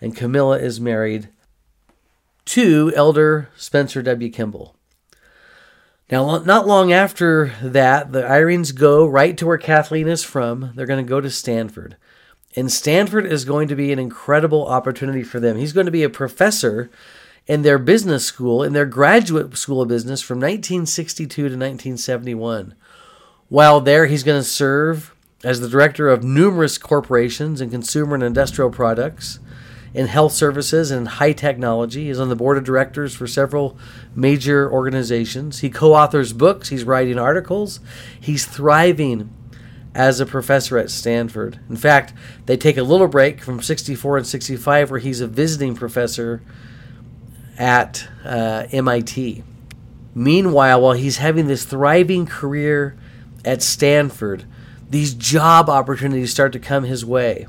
and 0.00 0.16
Camilla 0.16 0.58
is 0.58 0.80
married 0.80 1.28
to 2.46 2.92
Elder 2.94 3.48
Spencer 3.56 4.02
W. 4.02 4.30
Kimball. 4.30 4.76
Now, 6.10 6.38
not 6.38 6.66
long 6.66 6.92
after 6.92 7.54
that, 7.62 8.12
the 8.12 8.22
Eyrings 8.22 8.74
go 8.74 9.06
right 9.06 9.36
to 9.38 9.46
where 9.46 9.56
Kathleen 9.56 10.06
is 10.06 10.22
from. 10.22 10.72
They're 10.74 10.86
going 10.86 11.04
to 11.04 11.08
go 11.08 11.20
to 11.20 11.30
Stanford. 11.30 11.96
And 12.56 12.70
Stanford 12.70 13.26
is 13.26 13.44
going 13.44 13.68
to 13.68 13.74
be 13.74 13.92
an 13.92 13.98
incredible 13.98 14.66
opportunity 14.66 15.22
for 15.22 15.40
them. 15.40 15.56
He's 15.56 15.72
going 15.72 15.86
to 15.86 15.92
be 15.92 16.04
a 16.04 16.10
professor 16.10 16.90
in 17.46 17.62
their 17.62 17.78
business 17.78 18.24
school, 18.24 18.62
in 18.62 18.72
their 18.72 18.86
graduate 18.86 19.56
school 19.56 19.82
of 19.82 19.88
business 19.88 20.22
from 20.22 20.38
1962 20.38 21.34
to 21.34 21.42
1971. 21.42 22.74
While 23.48 23.80
there, 23.80 24.06
he's 24.06 24.22
going 24.22 24.40
to 24.40 24.48
serve 24.48 25.14
as 25.42 25.60
the 25.60 25.68
director 25.68 26.08
of 26.08 26.24
numerous 26.24 26.78
corporations 26.78 27.60
in 27.60 27.70
consumer 27.70 28.14
and 28.14 28.24
industrial 28.24 28.70
products, 28.70 29.40
in 29.92 30.06
health 30.06 30.32
services 30.32 30.90
and 30.90 31.06
high 31.06 31.32
technology. 31.32 32.06
He's 32.06 32.18
on 32.18 32.28
the 32.28 32.36
board 32.36 32.58
of 32.58 32.64
directors 32.64 33.14
for 33.14 33.26
several 33.26 33.78
major 34.14 34.70
organizations. 34.70 35.60
He 35.60 35.70
co 35.70 35.94
authors 35.94 36.32
books, 36.32 36.70
he's 36.70 36.84
writing 36.84 37.18
articles, 37.18 37.78
he's 38.18 38.44
thriving 38.44 39.30
as 39.94 40.18
a 40.20 40.26
professor 40.26 40.76
at 40.76 40.90
Stanford. 40.90 41.60
In 41.68 41.76
fact, 41.76 42.12
they 42.46 42.56
take 42.56 42.76
a 42.76 42.82
little 42.82 43.06
break 43.06 43.40
from 43.40 43.62
64 43.62 44.18
and 44.18 44.26
65 44.26 44.90
where 44.90 45.00
he's 45.00 45.20
a 45.20 45.26
visiting 45.28 45.74
professor 45.74 46.42
at 47.56 48.08
uh, 48.24 48.66
MIT. 48.72 49.44
Meanwhile, 50.14 50.80
while 50.80 50.92
he's 50.92 51.18
having 51.18 51.46
this 51.46 51.64
thriving 51.64 52.26
career 52.26 52.96
at 53.44 53.62
Stanford, 53.62 54.44
these 54.90 55.14
job 55.14 55.68
opportunities 55.68 56.30
start 56.30 56.52
to 56.52 56.58
come 56.58 56.84
his 56.84 57.04
way. 57.04 57.46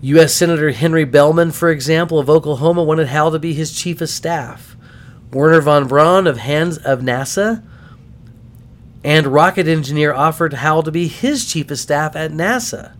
U.S. 0.00 0.32
Senator 0.32 0.70
Henry 0.70 1.04
Bellmon, 1.04 1.50
for 1.52 1.70
example, 1.70 2.20
of 2.20 2.30
Oklahoma, 2.30 2.84
wanted 2.84 3.08
Hal 3.08 3.32
to 3.32 3.38
be 3.38 3.52
his 3.52 3.72
chief 3.72 4.00
of 4.00 4.08
staff. 4.08 4.76
Wernher 5.32 5.60
von 5.60 5.88
Braun 5.88 6.26
of, 6.26 6.38
Hans, 6.38 6.78
of 6.78 7.00
NASA 7.00 7.64
and 9.04 9.26
rocket 9.28 9.68
engineer 9.68 10.12
offered 10.12 10.54
Hal 10.54 10.82
to 10.82 10.90
be 10.90 11.08
his 11.08 11.44
chief 11.44 11.70
of 11.70 11.78
staff 11.78 12.16
at 12.16 12.32
NASA. 12.32 12.96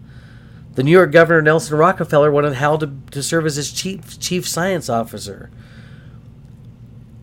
The 0.74 0.82
New 0.84 0.92
York 0.92 1.10
Governor 1.10 1.42
Nelson 1.42 1.76
Rockefeller 1.76 2.30
wanted 2.30 2.54
Hal 2.54 2.78
to, 2.78 2.92
to 3.10 3.22
serve 3.22 3.46
as 3.46 3.56
his 3.56 3.72
chief 3.72 4.18
chief 4.20 4.46
science 4.46 4.88
officer. 4.88 5.50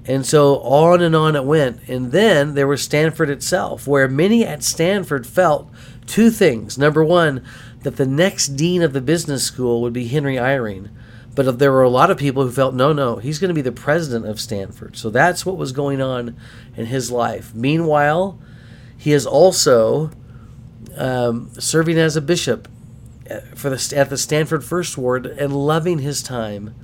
And 0.07 0.25
so 0.25 0.59
on 0.59 1.01
and 1.01 1.15
on 1.15 1.35
it 1.35 1.45
went. 1.45 1.88
And 1.88 2.11
then 2.11 2.53
there 2.53 2.67
was 2.67 2.83
Stanford 2.83 3.29
itself, 3.29 3.88
where 3.88 4.07
many 4.07 4.45
at 4.45 4.61
Stanford 4.61 5.25
felt 5.25 5.71
two 6.05 6.29
things. 6.29 6.77
Number 6.77 7.03
one, 7.03 7.43
that 7.81 7.95
the 7.95 8.05
next 8.05 8.49
dean 8.49 8.81
of 8.81 8.93
the 8.93 9.01
business 9.01 9.43
school 9.43 9.81
would 9.81 9.93
be 9.93 10.07
Henry 10.07 10.35
Eyring. 10.35 10.89
But 11.33 11.59
there 11.59 11.71
were 11.71 11.83
a 11.83 11.89
lot 11.89 12.11
of 12.11 12.17
people 12.17 12.43
who 12.43 12.51
felt, 12.51 12.73
no, 12.73 12.93
no, 12.93 13.17
he's 13.17 13.39
going 13.39 13.49
to 13.49 13.55
be 13.55 13.61
the 13.61 13.71
president 13.71 14.25
of 14.25 14.39
Stanford. 14.39 14.95
So 14.95 15.09
that's 15.09 15.45
what 15.45 15.57
was 15.57 15.71
going 15.71 16.01
on 16.01 16.35
in 16.75 16.85
his 16.85 17.11
life. 17.11 17.53
Meanwhile, 17.53 18.39
he 18.97 19.12
is 19.12 19.25
also 19.25 20.12
um, 20.97 21.51
serving 21.60 21.97
as 21.97 22.15
a 22.15 22.21
bishop 22.21 22.67
uh, 23.29 23.39
for 23.55 23.69
the, 23.69 23.93
at 23.95 24.10
the 24.10 24.17
Stanford 24.17 24.63
First 24.63 24.97
Ward 24.97 25.25
and 25.25 25.53
loving 25.53 25.99
his 25.99 26.23
time 26.23 26.75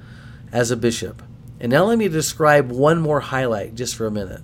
as 0.51 0.71
a 0.71 0.77
bishop. 0.77 1.21
And 1.59 1.71
now 1.71 1.85
let 1.85 1.97
me 1.97 2.07
describe 2.07 2.71
one 2.71 2.99
more 2.99 3.19
highlight 3.19 3.75
just 3.75 3.95
for 3.95 4.07
a 4.07 4.11
minute. 4.11 4.41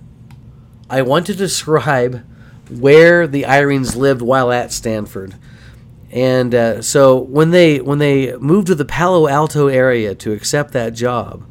I 0.88 1.02
want 1.02 1.26
to 1.26 1.34
describe 1.34 2.24
where 2.70 3.26
the 3.26 3.42
Eyrings 3.42 3.96
lived 3.96 4.22
while 4.22 4.52
at 4.52 4.72
Stanford. 4.72 5.34
And 6.10 6.54
uh, 6.54 6.82
so 6.82 7.18
when 7.18 7.50
they 7.50 7.80
when 7.80 7.98
they 7.98 8.34
moved 8.36 8.68
to 8.68 8.74
the 8.74 8.84
Palo 8.84 9.28
Alto 9.28 9.68
area 9.68 10.14
to 10.14 10.32
accept 10.32 10.72
that 10.72 10.94
job, 10.94 11.44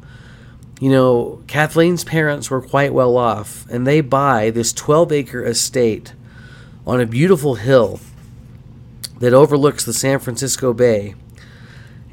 you 0.80 0.90
know, 0.90 1.42
Kathleen's 1.46 2.04
parents 2.04 2.50
were 2.50 2.62
quite 2.62 2.92
well 2.92 3.16
off, 3.16 3.66
and 3.70 3.86
they 3.86 4.00
buy 4.00 4.50
this 4.50 4.72
12 4.72 5.12
acre 5.12 5.44
estate 5.44 6.14
on 6.86 7.00
a 7.00 7.06
beautiful 7.06 7.56
hill 7.56 8.00
that 9.18 9.34
overlooks 9.34 9.84
the 9.84 9.92
San 9.92 10.18
Francisco 10.18 10.72
Bay. 10.72 11.14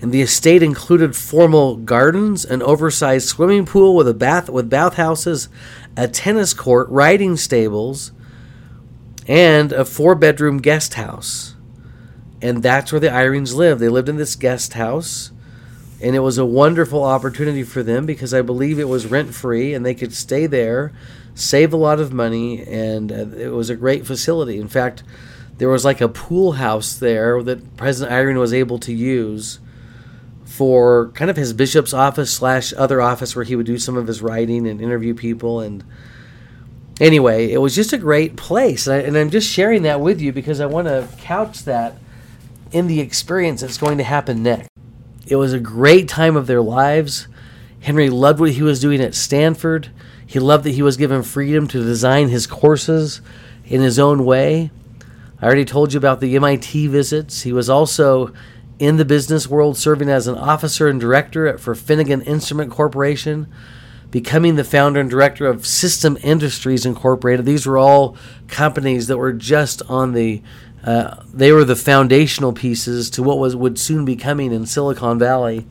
And 0.02 0.12
the 0.12 0.22
estate 0.22 0.62
included 0.62 1.16
formal 1.16 1.78
gardens, 1.78 2.44
an 2.44 2.62
oversized 2.62 3.28
swimming 3.28 3.66
pool 3.66 3.96
with 3.96 4.08
a 4.08 4.14
bath 4.14 4.50
with 4.50 4.70
bathhouses, 4.70 5.48
a 5.96 6.08
tennis 6.08 6.54
court, 6.54 6.90
riding 6.90 7.38
stables, 7.38 8.12
and 9.28 9.72
a 9.72 9.86
four 9.86 10.16
bedroom 10.16 10.58
guest 10.58 10.96
house 10.96 11.56
and 12.46 12.62
that's 12.62 12.92
where 12.92 13.00
the 13.00 13.08
Eyrings 13.08 13.56
lived. 13.56 13.82
They 13.82 13.90
lived 13.90 14.08
in 14.08 14.18
this 14.18 14.36
guest 14.36 14.74
house, 14.74 15.32
and 16.02 16.16
it 16.16 16.20
was 16.20 16.38
a 16.38 16.46
wonderful 16.46 17.04
opportunity 17.04 17.64
for 17.64 17.84
them 17.84 18.06
because 18.06 18.34
I 18.34 18.42
believe 18.42 18.80
it 18.80 18.90
was 18.90 19.06
rent 19.06 19.34
free, 19.34 19.74
and 19.74 19.86
they 19.86 19.96
could 19.96 20.14
stay 20.14 20.48
there, 20.48 20.92
save 21.34 21.74
a 21.74 21.78
lot 21.78 22.00
of 22.00 22.14
money, 22.14 22.66
and 22.68 23.12
uh, 23.12 23.28
it 23.38 23.52
was 23.54 23.70
a 23.70 23.76
great 23.76 24.06
facility. 24.06 24.60
In 24.60 24.68
fact, 24.68 25.04
there 25.58 25.70
was 25.70 25.86
like 25.86 26.02
a 26.02 26.10
pool 26.10 26.54
house 26.54 26.98
there 26.98 27.42
that 27.44 27.78
President 27.78 28.14
Eyring 28.14 28.40
was 28.40 28.54
able 28.54 28.80
to 28.80 28.94
use 28.94 29.60
for 30.44 31.12
kind 31.16 31.32
of 31.32 31.38
his 31.38 31.54
bishop's 31.54 31.94
office 31.94 32.32
slash 32.32 32.74
other 32.78 33.02
office 33.02 33.36
where 33.36 33.46
he 33.46 33.56
would 33.56 33.66
do 33.66 33.78
some 33.78 33.98
of 33.98 34.08
his 34.08 34.22
writing 34.22 34.68
and 34.68 34.80
interview 34.80 35.14
people 35.14 35.60
and 35.60 35.84
anyway 37.02 37.52
it 37.52 37.58
was 37.58 37.76
just 37.76 37.92
a 37.92 37.98
great 37.98 38.38
place 38.38 38.88
and, 38.88 39.18
I, 39.18 39.20
am 39.20 39.32
just 39.32 39.52
sharing 39.52 39.82
that 39.82 40.00
with 40.00 40.22
you 40.22 40.32
because 40.32 40.62
i 40.62 40.66
want 40.66 40.88
to 40.88 41.10
couch 41.18 41.64
that 41.64 41.98
in 42.76 42.88
the 42.88 43.00
experience 43.00 43.62
that's 43.62 43.78
going 43.78 43.98
to 43.98 44.04
happen 44.04 44.44
next. 44.44 44.70
It 45.28 45.38
was 45.38 45.54
a 45.54 45.60
great 45.60 46.08
time 46.08 46.36
of 46.36 46.48
their 46.48 46.62
lives. 46.62 47.28
Henry 47.82 48.10
loved 48.10 48.40
what 48.40 48.52
he 48.52 48.62
was 48.62 48.80
doing 48.80 49.02
at 49.02 49.16
Stanford. 49.16 49.90
He 50.26 50.40
loved 50.40 50.64
that 50.64 50.72
he 50.72 50.82
was 50.82 50.98
given 50.98 51.24
freedom 51.24 51.68
to 51.68 51.84
design 51.84 52.30
his 52.30 52.48
courses 52.48 53.22
in 53.66 53.82
his 53.82 54.00
own 54.00 54.26
way. 54.26 54.72
I 55.42 55.46
already 55.46 55.66
told 55.66 55.94
you 55.94 55.98
about 55.98 56.20
the 56.20 56.36
MIT 56.36 56.88
visits. 56.88 57.42
He 57.42 57.54
was 57.54 57.70
also 57.70 58.34
in 58.80 58.98
the 58.98 59.06
business 59.06 59.48
world 59.48 59.78
serving 59.78 60.10
as 60.10 60.28
an 60.28 60.36
officer 60.36 60.88
and 60.88 61.00
director 61.00 61.48
at, 61.48 61.60
for 61.60 61.76
Finnigan 61.76 62.22
Instrument 62.22 62.72
Corporation, 62.72 63.48
becoming 64.12 64.56
the 64.56 64.64
founder 64.64 65.00
and 65.00 65.10
director 65.10 65.46
of 65.46 65.66
System 65.66 66.18
Industries 66.24 66.86
Incorporated. 66.86 67.46
These 67.46 67.66
were 67.66 67.78
all 67.78 68.18
companies 68.48 69.08
that 69.08 69.18
were 69.18 69.34
just 69.34 69.82
on 69.90 70.14
the 70.14 70.42
uh, 70.86 71.24
they 71.34 71.52
were 71.52 71.66
the 71.66 71.76
foundational 71.76 72.54
pieces 72.54 73.10
to 73.10 73.24
what 73.24 73.40
was 73.40 73.56
would 73.56 73.80
soon 73.80 74.06
be 74.06 74.16
coming 74.16 74.54
in 74.54 74.68
Silicon 74.68 75.18
Valley 75.18 75.66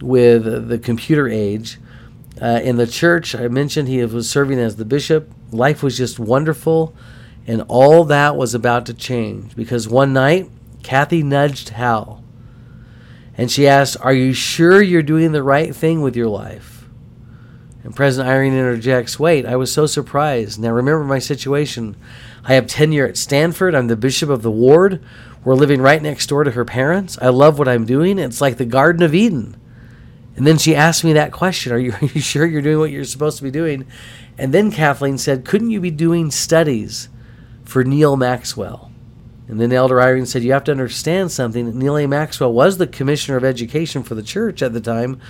with 0.00 0.68
the 0.68 0.78
computer 0.78 1.26
age. 1.26 1.78
Uh, 2.40 2.60
in 2.62 2.76
the 2.76 2.86
church, 2.86 3.34
I 3.34 3.48
mentioned 3.48 3.88
he 3.88 4.04
was 4.04 4.28
serving 4.28 4.58
as 4.58 4.76
the 4.76 4.84
bishop. 4.84 5.30
Life 5.52 5.82
was 5.82 5.96
just 5.96 6.18
wonderful, 6.18 6.94
and 7.46 7.64
all 7.68 8.04
that 8.04 8.36
was 8.36 8.54
about 8.54 8.84
to 8.86 8.94
change 8.94 9.56
because 9.56 9.88
one 9.88 10.12
night, 10.12 10.50
Kathy 10.82 11.22
nudged 11.22 11.70
Hal, 11.70 12.22
and 13.38 13.50
she 13.50 13.66
asked, 13.66 13.96
"Are 14.02 14.12
you 14.12 14.34
sure 14.34 14.82
you're 14.82 15.02
doing 15.02 15.32
the 15.32 15.42
right 15.42 15.74
thing 15.74 16.02
with 16.02 16.14
your 16.14 16.28
life?" 16.28 16.84
And 17.84 17.96
President 17.96 18.28
Eyring 18.28 18.52
interjects, 18.52 19.18
"Wait, 19.18 19.46
I 19.46 19.56
was 19.56 19.72
so 19.72 19.86
surprised. 19.86 20.60
Now 20.60 20.72
remember 20.72 21.04
my 21.04 21.20
situation." 21.20 21.96
I 22.44 22.54
have 22.54 22.66
tenure 22.66 23.06
at 23.06 23.16
Stanford. 23.16 23.74
I'm 23.74 23.86
the 23.86 23.96
bishop 23.96 24.28
of 24.28 24.42
the 24.42 24.50
ward. 24.50 25.02
We're 25.44 25.54
living 25.54 25.80
right 25.80 26.02
next 26.02 26.26
door 26.28 26.44
to 26.44 26.52
her 26.52 26.64
parents. 26.64 27.18
I 27.20 27.28
love 27.28 27.58
what 27.58 27.68
I'm 27.68 27.84
doing. 27.84 28.18
It's 28.18 28.40
like 28.40 28.56
the 28.56 28.64
Garden 28.64 29.02
of 29.02 29.14
Eden. 29.14 29.56
And 30.36 30.46
then 30.46 30.58
she 30.58 30.74
asked 30.74 31.04
me 31.04 31.12
that 31.12 31.32
question 31.32 31.72
Are 31.72 31.78
you, 31.78 31.92
are 32.02 32.06
you 32.06 32.20
sure 32.20 32.46
you're 32.46 32.62
doing 32.62 32.78
what 32.78 32.90
you're 32.90 33.04
supposed 33.04 33.38
to 33.38 33.42
be 33.42 33.50
doing? 33.50 33.86
And 34.38 34.52
then 34.52 34.70
Kathleen 34.70 35.18
said, 35.18 35.44
Couldn't 35.44 35.70
you 35.70 35.80
be 35.80 35.90
doing 35.90 36.30
studies 36.30 37.08
for 37.64 37.84
Neal 37.84 38.16
Maxwell? 38.16 38.90
And 39.48 39.60
then 39.60 39.72
Elder 39.72 39.96
Eyring 39.96 40.26
said, 40.26 40.42
You 40.42 40.52
have 40.52 40.64
to 40.64 40.72
understand 40.72 41.30
something. 41.30 41.78
Neal 41.78 41.96
A. 41.98 42.06
Maxwell 42.06 42.52
was 42.52 42.78
the 42.78 42.86
commissioner 42.86 43.36
of 43.36 43.44
education 43.44 44.02
for 44.02 44.14
the 44.14 44.22
church 44.22 44.62
at 44.62 44.72
the 44.72 44.80
time, 44.80 45.20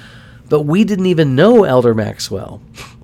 but 0.49 0.63
we 0.63 0.85
didn't 0.85 1.07
even 1.07 1.35
know 1.35 1.65
Elder 1.65 1.95
Maxwell. 1.95 2.63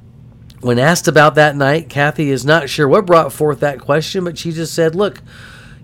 When 0.61 0.79
asked 0.79 1.07
about 1.07 1.37
that 1.37 1.57
night, 1.57 1.89
Kathy 1.89 2.31
is 2.31 2.45
not 2.45 2.69
sure 2.69 2.89
what 2.89 3.07
brought 3.07 3.33
forth 3.33 3.61
that 3.61 3.81
question, 3.81 4.25
but 4.25 4.37
she 4.39 4.51
just 4.51 4.75
said, 4.75 4.95
Look, 4.95 5.21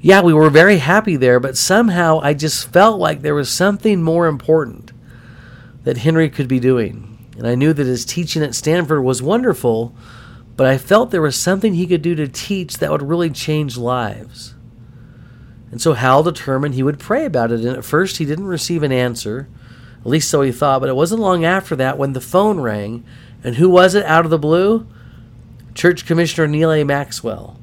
yeah, 0.00 0.20
we 0.20 0.34
were 0.34 0.50
very 0.50 0.78
happy 0.78 1.16
there, 1.16 1.40
but 1.40 1.56
somehow 1.56 2.20
I 2.22 2.34
just 2.34 2.72
felt 2.72 2.98
like 2.98 3.22
there 3.22 3.34
was 3.34 3.50
something 3.50 4.02
more 4.02 4.26
important 4.26 4.92
that 5.84 5.98
Henry 5.98 6.28
could 6.28 6.48
be 6.48 6.60
doing. 6.60 7.10
And 7.38 7.46
I 7.46 7.54
knew 7.54 7.72
that 7.72 7.86
his 7.86 8.04
teaching 8.04 8.42
at 8.42 8.54
Stanford 8.54 9.02
was 9.02 9.22
wonderful, 9.22 9.94
but 10.56 10.66
I 10.66 10.78
felt 10.78 11.10
there 11.10 11.22
was 11.22 11.36
something 11.36 11.74
he 11.74 11.86
could 11.86 12.02
do 12.02 12.14
to 12.16 12.28
teach 12.28 12.78
that 12.78 12.90
would 12.90 13.02
really 13.02 13.30
change 13.30 13.76
lives. 13.76 14.54
And 15.70 15.80
so 15.80 15.94
Hal 15.94 16.22
determined 16.22 16.74
he 16.74 16.82
would 16.82 16.98
pray 17.00 17.24
about 17.24 17.50
it. 17.50 17.60
And 17.60 17.76
at 17.76 17.84
first, 17.84 18.18
he 18.18 18.24
didn't 18.24 18.46
receive 18.46 18.82
an 18.82 18.92
answer, 18.92 19.48
at 20.00 20.06
least 20.06 20.30
so 20.30 20.42
he 20.42 20.52
thought, 20.52 20.80
but 20.80 20.88
it 20.88 20.96
wasn't 20.96 21.20
long 21.20 21.44
after 21.44 21.74
that 21.76 21.98
when 21.98 22.12
the 22.12 22.20
phone 22.20 22.60
rang. 22.60 23.04
And 23.44 23.56
who 23.56 23.68
was 23.68 23.94
it 23.94 24.06
out 24.06 24.24
of 24.24 24.30
the 24.30 24.38
blue? 24.38 24.86
Church 25.74 26.06
Commissioner 26.06 26.48
Neal 26.48 26.72
A. 26.72 26.82
Maxwell, 26.82 27.58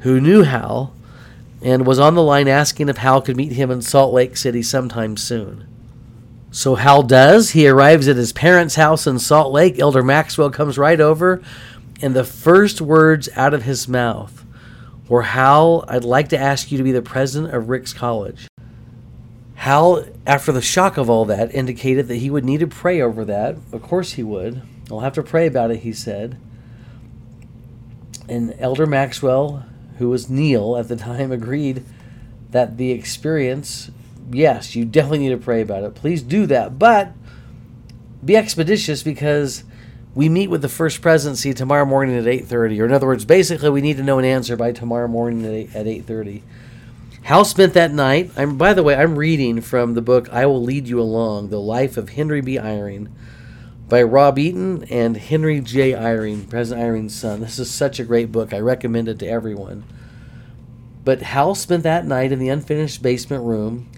who 0.00 0.20
knew 0.20 0.42
Hal 0.42 0.92
and 1.62 1.86
was 1.86 1.98
on 1.98 2.14
the 2.14 2.22
line 2.22 2.48
asking 2.48 2.88
if 2.88 2.98
Hal 2.98 3.22
could 3.22 3.36
meet 3.36 3.52
him 3.52 3.70
in 3.70 3.80
Salt 3.80 4.12
Lake 4.12 4.36
City 4.36 4.62
sometime 4.62 5.16
soon. 5.16 5.66
So 6.50 6.74
Hal 6.74 7.02
does. 7.02 7.50
He 7.50 7.66
arrives 7.66 8.08
at 8.08 8.16
his 8.16 8.32
parents' 8.32 8.76
house 8.76 9.06
in 9.06 9.18
Salt 9.18 9.52
Lake. 9.52 9.78
Elder 9.78 10.02
Maxwell 10.02 10.50
comes 10.50 10.78
right 10.78 11.00
over, 11.00 11.42
and 12.02 12.14
the 12.14 12.24
first 12.24 12.80
words 12.80 13.28
out 13.36 13.54
of 13.54 13.62
his 13.62 13.88
mouth 13.88 14.44
were 15.08 15.22
Hal, 15.22 15.84
I'd 15.88 16.04
like 16.04 16.28
to 16.30 16.38
ask 16.38 16.70
you 16.70 16.78
to 16.78 16.84
be 16.84 16.92
the 16.92 17.02
president 17.02 17.54
of 17.54 17.68
Ricks 17.68 17.92
College. 17.92 18.48
Hal, 19.54 20.04
after 20.26 20.52
the 20.52 20.60
shock 20.60 20.96
of 20.96 21.08
all 21.08 21.24
that, 21.26 21.54
indicated 21.54 22.08
that 22.08 22.16
he 22.16 22.30
would 22.30 22.44
need 22.44 22.60
to 22.60 22.66
pray 22.66 23.00
over 23.00 23.24
that. 23.24 23.56
Of 23.72 23.82
course 23.82 24.12
he 24.12 24.22
would. 24.22 24.62
I'll 24.90 25.00
have 25.00 25.14
to 25.14 25.22
pray 25.22 25.46
about 25.46 25.70
it, 25.70 25.78
he 25.78 25.92
said. 25.92 26.38
And 28.28 28.54
Elder 28.58 28.86
Maxwell 28.86 29.64
who 29.98 30.08
was 30.10 30.28
Neal 30.28 30.76
at 30.76 30.88
the 30.88 30.96
time, 30.96 31.32
agreed 31.32 31.84
that 32.50 32.76
the 32.76 32.90
experience, 32.92 33.90
yes, 34.30 34.76
you 34.76 34.84
definitely 34.84 35.20
need 35.20 35.30
to 35.30 35.36
pray 35.36 35.60
about 35.60 35.84
it. 35.84 35.94
Please 35.94 36.22
do 36.22 36.46
that, 36.46 36.78
but 36.78 37.12
be 38.24 38.36
expeditious 38.36 39.02
because 39.02 39.64
we 40.14 40.28
meet 40.28 40.48
with 40.48 40.62
the 40.62 40.68
first 40.68 41.02
presidency 41.02 41.52
tomorrow 41.52 41.84
morning 41.84 42.16
at 42.16 42.24
8.30 42.24 42.80
or 42.80 42.86
in 42.86 42.92
other 42.92 43.06
words 43.06 43.26
basically 43.26 43.68
we 43.68 43.82
need 43.82 43.98
to 43.98 44.02
know 44.02 44.18
an 44.18 44.24
answer 44.24 44.56
by 44.56 44.72
tomorrow 44.72 45.06
morning 45.06 45.44
at 45.74 45.86
8.30 45.86 46.40
hal 47.22 47.44
spent 47.44 47.74
that 47.74 47.92
night 47.92 48.30
i'm 48.36 48.56
by 48.56 48.72
the 48.72 48.82
way 48.82 48.96
i'm 48.96 49.16
reading 49.16 49.60
from 49.60 49.92
the 49.92 50.00
book 50.00 50.28
i 50.32 50.46
will 50.46 50.62
lead 50.62 50.88
you 50.88 50.98
along 50.98 51.50
the 51.50 51.60
life 51.60 51.98
of 51.98 52.08
henry 52.08 52.40
b 52.40 52.56
eyring 52.56 53.08
by 53.88 54.02
Rob 54.02 54.38
Eaton 54.38 54.84
and 54.84 55.16
Henry 55.16 55.60
J. 55.60 55.92
Eyring, 55.92 56.48
President 56.48 56.84
Eyring's 56.84 57.14
son. 57.14 57.40
This 57.40 57.58
is 57.58 57.70
such 57.70 58.00
a 58.00 58.04
great 58.04 58.32
book. 58.32 58.52
I 58.52 58.58
recommend 58.58 59.08
it 59.08 59.18
to 59.20 59.26
everyone. 59.26 59.84
But 61.04 61.22
Hal 61.22 61.54
spent 61.54 61.84
that 61.84 62.04
night 62.04 62.32
in 62.32 62.40
the 62.40 62.48
unfinished 62.48 63.00
basement 63.00 63.44
room 63.44 63.90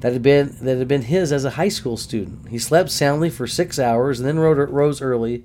that 0.00 0.12
had 0.12 0.22
been 0.22 0.56
that 0.62 0.78
had 0.78 0.88
been 0.88 1.02
his 1.02 1.30
as 1.30 1.44
a 1.44 1.50
high 1.50 1.68
school 1.68 1.96
student. 1.96 2.48
He 2.48 2.58
slept 2.58 2.90
soundly 2.90 3.28
for 3.28 3.46
six 3.46 3.78
hours 3.78 4.18
and 4.18 4.26
then 4.26 4.38
rose 4.38 5.02
early 5.02 5.44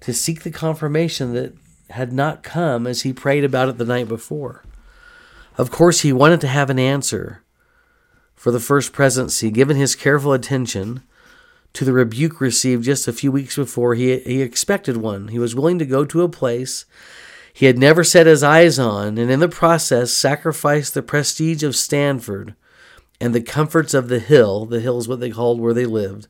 to 0.00 0.12
seek 0.12 0.42
the 0.42 0.50
confirmation 0.50 1.32
that 1.32 1.54
had 1.90 2.12
not 2.12 2.42
come 2.42 2.86
as 2.86 3.02
he 3.02 3.12
prayed 3.12 3.44
about 3.44 3.68
it 3.68 3.78
the 3.78 3.84
night 3.84 4.08
before. 4.08 4.62
Of 5.58 5.70
course, 5.70 6.00
he 6.00 6.12
wanted 6.12 6.40
to 6.42 6.48
have 6.48 6.70
an 6.70 6.78
answer 6.78 7.42
for 8.34 8.50
the 8.50 8.60
first 8.60 8.92
presidency, 8.92 9.50
given 9.50 9.76
his 9.76 9.94
careful 9.94 10.32
attention 10.32 11.02
to 11.74 11.84
the 11.84 11.92
rebuke 11.92 12.40
received 12.40 12.84
just 12.84 13.06
a 13.06 13.12
few 13.12 13.30
weeks 13.30 13.56
before, 13.56 13.94
he, 13.94 14.18
he 14.20 14.42
expected 14.42 14.96
one. 14.96 15.28
He 15.28 15.38
was 15.38 15.54
willing 15.54 15.78
to 15.78 15.86
go 15.86 16.04
to 16.04 16.22
a 16.22 16.28
place 16.28 16.86
he 17.54 17.66
had 17.66 17.78
never 17.78 18.02
set 18.02 18.26
his 18.26 18.42
eyes 18.42 18.80
on, 18.80 19.16
and 19.16 19.30
in 19.30 19.38
the 19.38 19.48
process 19.48 20.12
sacrifice 20.12 20.90
the 20.90 21.02
prestige 21.02 21.62
of 21.62 21.76
Stanford 21.76 22.56
and 23.20 23.32
the 23.32 23.40
comforts 23.40 23.94
of 23.94 24.08
the 24.08 24.18
hill. 24.18 24.66
The 24.66 24.80
hill 24.80 24.98
is 24.98 25.06
what 25.06 25.20
they 25.20 25.30
called 25.30 25.60
where 25.60 25.72
they 25.72 25.86
lived. 25.86 26.26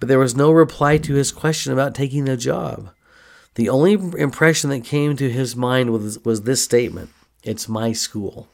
But 0.00 0.08
there 0.08 0.18
was 0.18 0.34
no 0.34 0.50
reply 0.50 0.96
to 0.96 1.12
his 1.12 1.30
question 1.30 1.74
about 1.74 1.94
taking 1.94 2.24
the 2.24 2.38
job. 2.38 2.90
The 3.56 3.68
only 3.68 3.92
impression 4.18 4.70
that 4.70 4.82
came 4.82 5.14
to 5.16 5.30
his 5.30 5.54
mind 5.54 5.90
was, 5.90 6.18
was 6.24 6.42
this 6.42 6.64
statement 6.64 7.10
It's 7.44 7.68
my 7.68 7.92
school. 7.92 8.48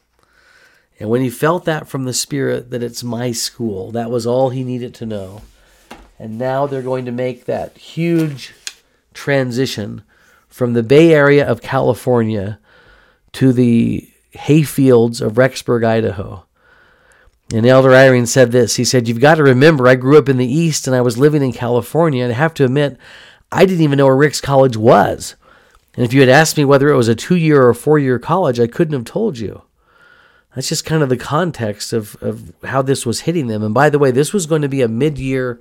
And 0.99 1.09
when 1.09 1.21
he 1.21 1.29
felt 1.29 1.63
that 1.65 1.87
from 1.87 2.03
the 2.03 2.13
Spirit, 2.13 2.69
that 2.71 2.83
it's 2.83 3.03
my 3.03 3.31
school, 3.31 3.91
that 3.91 4.11
was 4.11 4.27
all 4.27 4.49
he 4.49 4.65
needed 4.65 4.93
to 4.95 5.05
know. 5.05 5.41
And 6.17 6.37
now 6.37 6.65
they're 6.65 6.81
going 6.81 7.05
to 7.05 7.11
make 7.11 7.45
that 7.45 7.77
huge 7.77 8.53
transition 9.13 10.03
from 10.47 10.73
the 10.73 10.83
Bay 10.83 11.13
Area 11.13 11.45
of 11.45 11.61
California 11.61 12.59
to 13.33 13.51
the 13.51 14.09
hayfields 14.33 15.21
of 15.21 15.33
Rexburg, 15.33 15.83
Idaho. 15.83 16.45
And 17.53 17.65
Elder 17.65 17.89
Eyring 17.89 18.27
said 18.27 18.51
this. 18.51 18.77
He 18.77 18.85
said, 18.85 19.07
You've 19.07 19.19
got 19.19 19.35
to 19.35 19.43
remember, 19.43 19.87
I 19.87 19.95
grew 19.95 20.17
up 20.17 20.29
in 20.29 20.37
the 20.37 20.51
East 20.51 20.87
and 20.87 20.95
I 20.95 21.01
was 21.01 21.17
living 21.17 21.43
in 21.43 21.51
California. 21.51 22.23
And 22.23 22.33
I 22.33 22.35
have 22.37 22.53
to 22.55 22.65
admit, 22.65 22.97
I 23.51 23.65
didn't 23.65 23.83
even 23.83 23.97
know 23.97 24.05
where 24.05 24.15
Ricks 24.15 24.41
College 24.41 24.77
was. 24.77 25.35
And 25.95 26.05
if 26.05 26.13
you 26.13 26.21
had 26.21 26.29
asked 26.29 26.57
me 26.57 26.65
whether 26.65 26.89
it 26.89 26.97
was 26.97 27.07
a 27.07 27.15
two 27.15 27.35
year 27.35 27.67
or 27.67 27.73
four 27.73 27.99
year 27.99 28.19
college, 28.19 28.59
I 28.59 28.67
couldn't 28.67 28.93
have 28.93 29.05
told 29.05 29.37
you. 29.37 29.61
That's 30.55 30.69
just 30.69 30.85
kind 30.85 31.03
of 31.03 31.09
the 31.09 31.17
context 31.17 31.91
of, 31.91 32.15
of 32.21 32.53
how 32.63 32.81
this 32.81 33.05
was 33.05 33.21
hitting 33.21 33.47
them. 33.47 33.61
And 33.61 33.73
by 33.73 33.89
the 33.89 33.99
way, 33.99 34.11
this 34.11 34.33
was 34.33 34.45
going 34.45 34.61
to 34.61 34.69
be 34.69 34.81
a 34.81 34.87
mid 34.87 35.19
year 35.19 35.59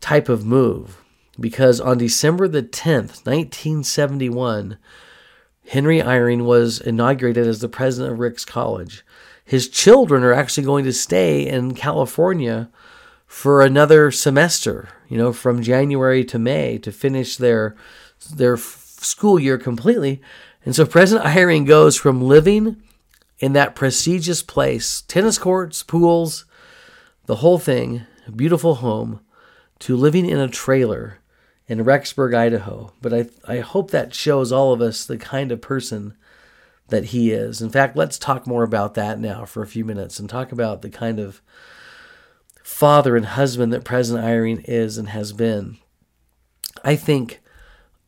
type 0.00 0.28
of 0.28 0.44
move 0.44 1.02
because 1.38 1.80
on 1.80 1.98
December 1.98 2.48
the 2.48 2.62
10th, 2.62 3.24
1971, 3.26 4.78
Henry 5.68 6.00
Eyring 6.00 6.44
was 6.44 6.80
inaugurated 6.80 7.46
as 7.46 7.60
the 7.60 7.68
president 7.68 8.12
of 8.12 8.18
Ricks 8.18 8.44
College. 8.44 9.04
His 9.44 9.68
children 9.68 10.22
are 10.22 10.32
actually 10.32 10.64
going 10.64 10.84
to 10.84 10.92
stay 10.92 11.46
in 11.46 11.74
California 11.74 12.70
for 13.26 13.62
another 13.62 14.10
semester, 14.10 14.88
you 15.08 15.18
know, 15.18 15.32
from 15.32 15.62
January 15.62 16.24
to 16.24 16.38
May 16.38 16.78
to 16.78 16.92
finish 16.92 17.36
their 17.36 17.76
their 18.34 18.56
school 18.56 19.38
year 19.38 19.58
completely. 19.58 20.22
And 20.64 20.74
so 20.74 20.86
President 20.86 21.26
Eyring 21.26 21.66
goes 21.66 21.96
from 21.96 22.22
living 22.22 22.82
in 23.38 23.52
that 23.52 23.74
prestigious 23.74 24.42
place, 24.42 25.02
tennis 25.02 25.38
courts, 25.38 25.82
pools, 25.82 26.44
the 27.26 27.36
whole 27.36 27.58
thing, 27.58 28.02
beautiful 28.34 28.76
home, 28.76 29.20
to 29.80 29.96
living 29.96 30.26
in 30.26 30.38
a 30.38 30.48
trailer 30.48 31.18
in 31.68 31.84
Rexburg, 31.84 32.34
Idaho. 32.34 32.92
But 33.02 33.12
I, 33.12 33.26
I 33.46 33.60
hope 33.60 33.90
that 33.90 34.14
shows 34.14 34.52
all 34.52 34.72
of 34.72 34.80
us 34.80 35.04
the 35.04 35.18
kind 35.18 35.52
of 35.52 35.60
person 35.60 36.16
that 36.88 37.06
he 37.06 37.32
is. 37.32 37.60
In 37.60 37.70
fact, 37.70 37.96
let's 37.96 38.18
talk 38.18 38.46
more 38.46 38.62
about 38.62 38.94
that 38.94 39.18
now 39.18 39.44
for 39.44 39.62
a 39.62 39.66
few 39.66 39.84
minutes 39.84 40.18
and 40.18 40.28
talk 40.28 40.52
about 40.52 40.82
the 40.82 40.90
kind 40.90 41.18
of 41.18 41.40
father 42.62 43.16
and 43.16 43.26
husband 43.26 43.72
that 43.72 43.84
President 43.84 44.24
Eyring 44.24 44.64
is 44.66 44.98
and 44.98 45.08
has 45.08 45.32
been. 45.32 45.78
I 46.84 46.96
think 46.96 47.40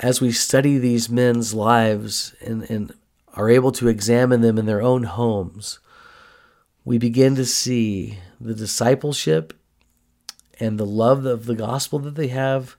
as 0.00 0.20
we 0.20 0.30
study 0.30 0.78
these 0.78 1.08
men's 1.08 1.54
lives 1.54 2.34
and, 2.40 2.62
and 2.70 2.92
are 3.34 3.50
able 3.50 3.72
to 3.72 3.88
examine 3.88 4.40
them 4.40 4.58
in 4.58 4.66
their 4.66 4.82
own 4.82 5.04
homes, 5.04 5.80
we 6.84 6.98
begin 6.98 7.34
to 7.34 7.44
see 7.44 8.18
the 8.40 8.54
discipleship 8.54 9.52
and 10.60 10.78
the 10.78 10.86
love 10.86 11.24
of 11.26 11.46
the 11.46 11.54
gospel 11.54 11.98
that 12.00 12.14
they 12.14 12.28
have 12.28 12.76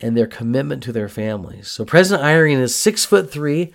and 0.00 0.16
their 0.16 0.26
commitment 0.26 0.82
to 0.82 0.92
their 0.92 1.08
families. 1.08 1.68
So 1.68 1.84
President 1.84 2.26
Eyring 2.26 2.60
is 2.60 2.74
six 2.74 3.04
foot 3.04 3.30
three, 3.30 3.72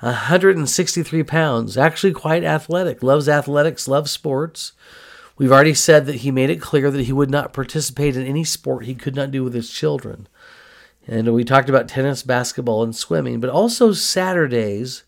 163 0.00 1.22
pounds, 1.22 1.76
actually 1.76 2.12
quite 2.12 2.44
athletic, 2.44 3.02
loves 3.02 3.28
athletics, 3.28 3.88
loves 3.88 4.10
sports. 4.10 4.72
We've 5.36 5.52
already 5.52 5.74
said 5.74 6.06
that 6.06 6.16
he 6.16 6.30
made 6.30 6.50
it 6.50 6.60
clear 6.60 6.90
that 6.90 7.04
he 7.04 7.12
would 7.12 7.30
not 7.30 7.52
participate 7.52 8.16
in 8.16 8.24
any 8.24 8.44
sport 8.44 8.84
he 8.84 8.94
could 8.94 9.16
not 9.16 9.30
do 9.30 9.42
with 9.42 9.54
his 9.54 9.70
children. 9.70 10.28
And 11.06 11.34
we 11.34 11.44
talked 11.44 11.68
about 11.68 11.88
tennis, 11.88 12.22
basketball, 12.22 12.82
and 12.82 12.94
swimming, 12.94 13.40
but 13.40 13.50
also 13.50 13.92
Saturdays, 13.92 15.02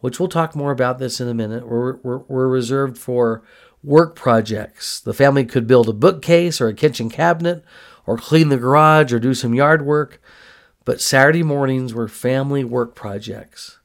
which 0.00 0.18
we'll 0.18 0.28
talk 0.28 0.56
more 0.56 0.72
about 0.72 0.98
this 0.98 1.20
in 1.20 1.28
a 1.28 1.34
minute, 1.34 1.66
were, 1.66 2.00
were, 2.02 2.18
were 2.18 2.48
reserved 2.48 2.98
for 2.98 3.42
work 3.82 4.14
projects. 4.14 5.00
The 5.00 5.14
family 5.14 5.44
could 5.44 5.66
build 5.66 5.88
a 5.88 5.92
bookcase 5.92 6.60
or 6.60 6.68
a 6.68 6.74
kitchen 6.74 7.08
cabinet 7.08 7.64
or 8.06 8.16
clean 8.16 8.48
the 8.48 8.56
garage 8.56 9.12
or 9.12 9.18
do 9.18 9.34
some 9.34 9.54
yard 9.54 9.84
work. 9.84 10.20
But 10.84 11.00
Saturday 11.00 11.42
mornings 11.42 11.94
were 11.94 12.08
family 12.08 12.64
work 12.64 12.94
projects. 12.94 13.78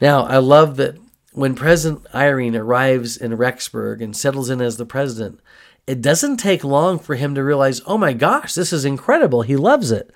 Now, 0.00 0.24
I 0.24 0.38
love 0.38 0.76
that 0.76 0.96
when 1.32 1.54
President 1.54 2.04
Eyring 2.12 2.58
arrives 2.58 3.16
in 3.16 3.36
Rexburg 3.36 4.02
and 4.02 4.16
settles 4.16 4.50
in 4.50 4.60
as 4.60 4.76
the 4.76 4.86
president, 4.86 5.40
it 5.86 6.02
doesn't 6.02 6.38
take 6.38 6.64
long 6.64 6.98
for 6.98 7.14
him 7.14 7.34
to 7.34 7.44
realize, 7.44 7.80
oh 7.86 7.98
my 7.98 8.12
gosh, 8.12 8.54
this 8.54 8.72
is 8.72 8.84
incredible. 8.84 9.42
He 9.42 9.56
loves 9.56 9.90
it. 9.90 10.10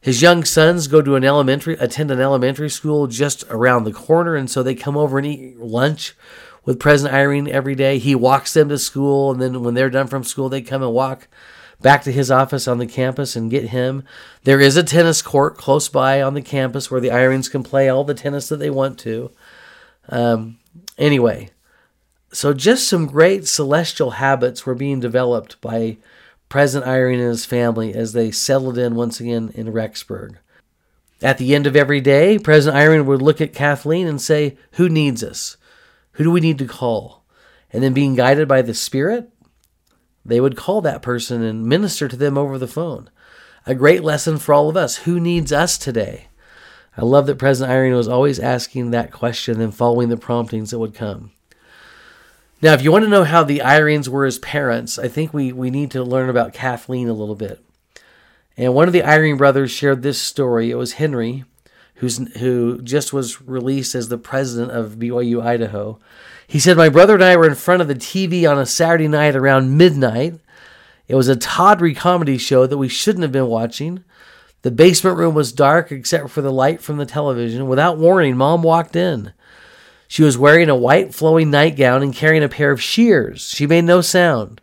His 0.00 0.22
young 0.22 0.44
sons 0.44 0.86
go 0.86 1.02
to 1.02 1.14
an 1.14 1.24
elementary, 1.24 1.74
attend 1.74 2.10
an 2.10 2.20
elementary 2.20 2.70
school 2.70 3.06
just 3.06 3.44
around 3.50 3.84
the 3.84 3.92
corner, 3.92 4.34
and 4.34 4.50
so 4.50 4.62
they 4.62 4.74
come 4.74 4.96
over 4.96 5.18
and 5.18 5.26
eat 5.26 5.58
lunch 5.58 6.14
with 6.64 6.80
President 6.80 7.14
Eyring 7.14 7.48
every 7.48 7.74
day. 7.74 7.98
He 7.98 8.14
walks 8.14 8.54
them 8.54 8.68
to 8.68 8.78
school, 8.78 9.30
and 9.32 9.40
then 9.40 9.62
when 9.62 9.74
they're 9.74 9.90
done 9.90 10.06
from 10.06 10.24
school, 10.24 10.48
they 10.48 10.62
come 10.62 10.82
and 10.82 10.92
walk 10.92 11.28
back 11.80 12.02
to 12.04 12.12
his 12.12 12.30
office 12.30 12.68
on 12.68 12.78
the 12.78 12.86
campus 12.86 13.36
and 13.36 13.50
get 13.50 13.68
him. 13.70 14.04
There 14.44 14.60
is 14.60 14.76
a 14.76 14.82
tennis 14.82 15.22
court 15.22 15.56
close 15.56 15.88
by 15.88 16.20
on 16.20 16.34
the 16.34 16.42
campus 16.42 16.90
where 16.90 17.00
the 17.00 17.08
Eyrings 17.08 17.50
can 17.50 17.62
play 17.62 17.88
all 17.88 18.04
the 18.04 18.14
tennis 18.14 18.48
that 18.48 18.58
they 18.58 18.70
want 18.70 18.98
to. 19.00 19.30
Um, 20.08 20.58
anyway, 20.98 21.50
So, 22.32 22.52
just 22.52 22.86
some 22.86 23.06
great 23.06 23.48
celestial 23.48 24.12
habits 24.12 24.64
were 24.64 24.74
being 24.74 25.00
developed 25.00 25.60
by 25.60 25.96
President 26.48 26.88
Eyring 26.88 27.14
and 27.14 27.28
his 27.28 27.44
family 27.44 27.94
as 27.94 28.12
they 28.12 28.30
settled 28.30 28.78
in 28.78 28.94
once 28.94 29.18
again 29.18 29.50
in 29.54 29.72
Rexburg. 29.72 30.36
At 31.22 31.38
the 31.38 31.54
end 31.54 31.66
of 31.66 31.76
every 31.76 32.00
day, 32.00 32.38
President 32.38 32.80
Eyring 32.80 33.04
would 33.06 33.20
look 33.22 33.40
at 33.40 33.52
Kathleen 33.52 34.06
and 34.06 34.20
say, 34.20 34.56
Who 34.72 34.88
needs 34.88 35.24
us? 35.24 35.56
Who 36.20 36.24
do 36.24 36.30
we 36.32 36.40
need 36.40 36.58
to 36.58 36.66
call? 36.66 37.24
And 37.72 37.82
then, 37.82 37.94
being 37.94 38.14
guided 38.14 38.46
by 38.46 38.60
the 38.60 38.74
Spirit, 38.74 39.30
they 40.22 40.38
would 40.38 40.54
call 40.54 40.82
that 40.82 41.00
person 41.00 41.42
and 41.42 41.64
minister 41.64 42.08
to 42.08 42.16
them 42.16 42.36
over 42.36 42.58
the 42.58 42.68
phone. 42.68 43.08
A 43.64 43.74
great 43.74 44.04
lesson 44.04 44.36
for 44.36 44.52
all 44.52 44.68
of 44.68 44.76
us. 44.76 44.98
Who 44.98 45.18
needs 45.18 45.50
us 45.50 45.78
today? 45.78 46.28
I 46.94 47.06
love 47.06 47.24
that 47.24 47.38
President 47.38 47.74
Eyring 47.74 47.96
was 47.96 48.06
always 48.06 48.38
asking 48.38 48.90
that 48.90 49.12
question 49.12 49.62
and 49.62 49.74
following 49.74 50.10
the 50.10 50.18
promptings 50.18 50.72
that 50.72 50.78
would 50.78 50.92
come. 50.92 51.30
Now, 52.60 52.74
if 52.74 52.82
you 52.82 52.92
want 52.92 53.04
to 53.04 53.10
know 53.10 53.24
how 53.24 53.42
the 53.42 53.60
Eyrings 53.60 54.06
were 54.06 54.26
as 54.26 54.38
parents, 54.40 54.98
I 54.98 55.08
think 55.08 55.32
we, 55.32 55.52
we 55.54 55.70
need 55.70 55.90
to 55.92 56.04
learn 56.04 56.28
about 56.28 56.52
Kathleen 56.52 57.08
a 57.08 57.14
little 57.14 57.34
bit. 57.34 57.64
And 58.58 58.74
one 58.74 58.88
of 58.88 58.92
the 58.92 59.00
Eyring 59.00 59.38
brothers 59.38 59.70
shared 59.70 60.02
this 60.02 60.20
story. 60.20 60.70
It 60.70 60.74
was 60.74 60.92
Henry, 60.92 61.44
who's, 62.00 62.16
who 62.38 62.80
just 62.80 63.12
was 63.12 63.42
released 63.42 63.94
as 63.94 64.08
the 64.08 64.16
president 64.16 64.72
of 64.72 64.96
BYU 64.96 65.42
Idaho. 65.42 65.98
He 66.46 66.58
said, 66.58 66.78
My 66.78 66.88
brother 66.88 67.14
and 67.14 67.22
I 67.22 67.36
were 67.36 67.46
in 67.46 67.54
front 67.54 67.82
of 67.82 67.88
the 67.88 67.94
TV 67.94 68.50
on 68.50 68.58
a 68.58 68.64
Saturday 68.64 69.06
night 69.06 69.36
around 69.36 69.76
midnight. 69.76 70.40
It 71.08 71.14
was 71.14 71.28
a 71.28 71.36
tawdry 71.36 71.94
comedy 71.94 72.38
show 72.38 72.66
that 72.66 72.78
we 72.78 72.88
shouldn't 72.88 73.22
have 73.22 73.32
been 73.32 73.48
watching. 73.48 74.02
The 74.62 74.70
basement 74.70 75.18
room 75.18 75.34
was 75.34 75.52
dark 75.52 75.92
except 75.92 76.30
for 76.30 76.40
the 76.40 76.52
light 76.52 76.80
from 76.80 76.96
the 76.96 77.04
television. 77.04 77.68
Without 77.68 77.98
warning, 77.98 78.36
Mom 78.36 78.62
walked 78.62 78.96
in. 78.96 79.34
She 80.08 80.22
was 80.22 80.38
wearing 80.38 80.70
a 80.70 80.74
white 80.74 81.14
flowing 81.14 81.50
nightgown 81.50 82.02
and 82.02 82.14
carrying 82.14 82.42
a 82.42 82.48
pair 82.48 82.70
of 82.70 82.82
shears. 82.82 83.50
She 83.50 83.66
made 83.66 83.84
no 83.84 84.00
sound. 84.00 84.62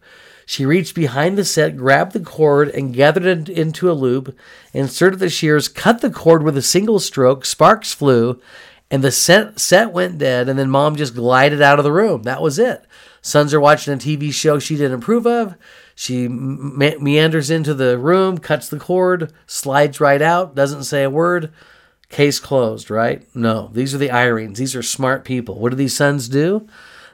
She 0.49 0.65
reached 0.65 0.95
behind 0.95 1.37
the 1.37 1.43
set, 1.43 1.75
grabbed 1.75 2.13
the 2.13 2.21
cord, 2.21 2.69
and 2.69 2.93
gathered 2.93 3.25
it 3.25 3.49
into 3.49 3.91
a 3.91 3.93
loop, 3.93 4.33
inserted 4.71 5.19
the 5.19 5.29
shears, 5.29 5.67
cut 5.67 5.99
the 5.99 6.09
cord 6.09 6.41
with 6.41 6.55
a 6.55 6.61
single 6.61 7.01
stroke, 7.01 7.43
sparks 7.43 7.93
flew, 7.93 8.39
and 8.89 9.03
the 9.03 9.11
set, 9.11 9.59
set 9.59 9.91
went 9.91 10.17
dead, 10.17 10.47
and 10.47 10.57
then 10.57 10.69
mom 10.69 10.95
just 10.95 11.15
glided 11.15 11.61
out 11.61 11.79
of 11.79 11.83
the 11.83 11.91
room. 11.91 12.23
That 12.23 12.41
was 12.41 12.57
it. 12.57 12.85
Sons 13.21 13.53
are 13.53 13.59
watching 13.59 13.93
a 13.93 13.97
TV 13.97 14.31
show 14.31 14.57
she 14.57 14.77
didn't 14.77 14.99
approve 14.99 15.27
of. 15.27 15.55
She 15.95 16.29
me- 16.29 16.95
meanders 16.97 17.49
into 17.51 17.73
the 17.73 17.97
room, 17.97 18.37
cuts 18.37 18.69
the 18.69 18.79
cord, 18.79 19.33
slides 19.47 19.99
right 19.99 20.21
out, 20.21 20.55
doesn't 20.55 20.85
say 20.85 21.03
a 21.03 21.09
word. 21.09 21.51
Case 22.07 22.39
closed, 22.39 22.89
right? 22.89 23.27
No, 23.35 23.69
these 23.73 23.93
are 23.93 23.97
the 23.97 24.07
Eyrings. 24.07 24.55
These 24.55 24.77
are 24.77 24.81
smart 24.81 25.25
people. 25.25 25.59
What 25.59 25.71
do 25.71 25.75
these 25.75 25.93
sons 25.93 26.29
do? 26.29 26.69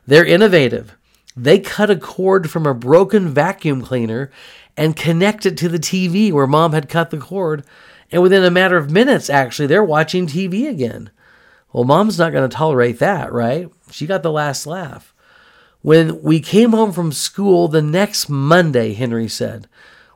They're 0.05 0.23
innovative. 0.23 0.95
They 1.35 1.59
cut 1.59 1.89
a 1.89 1.95
cord 1.95 2.49
from 2.49 2.65
a 2.65 2.73
broken 2.73 3.29
vacuum 3.29 3.81
cleaner 3.81 4.31
and 4.77 4.95
connect 4.95 5.45
it 5.45 5.57
to 5.57 5.69
the 5.69 5.79
TV 5.79 6.31
where 6.31 6.47
mom 6.47 6.73
had 6.73 6.89
cut 6.89 7.09
the 7.09 7.17
cord. 7.17 7.63
And 8.11 8.21
within 8.21 8.43
a 8.43 8.51
matter 8.51 8.77
of 8.77 8.91
minutes, 8.91 9.29
actually, 9.29 9.67
they're 9.67 9.83
watching 9.83 10.27
TV 10.27 10.69
again. 10.69 11.09
Well, 11.71 11.83
mom's 11.83 12.19
not 12.19 12.31
going 12.31 12.47
to 12.47 12.55
tolerate 12.55 12.99
that, 12.99 13.33
right? 13.33 13.69
She 13.91 14.05
got 14.05 14.21
the 14.21 14.31
last 14.31 14.67
laugh. 14.67 15.13
When 15.81 16.21
we 16.21 16.39
came 16.39 16.71
home 16.71 16.93
from 16.93 17.11
school 17.11 17.67
the 17.67 17.81
next 17.81 18.29
Monday, 18.29 18.93
Henry 18.93 19.27
said, 19.27 19.67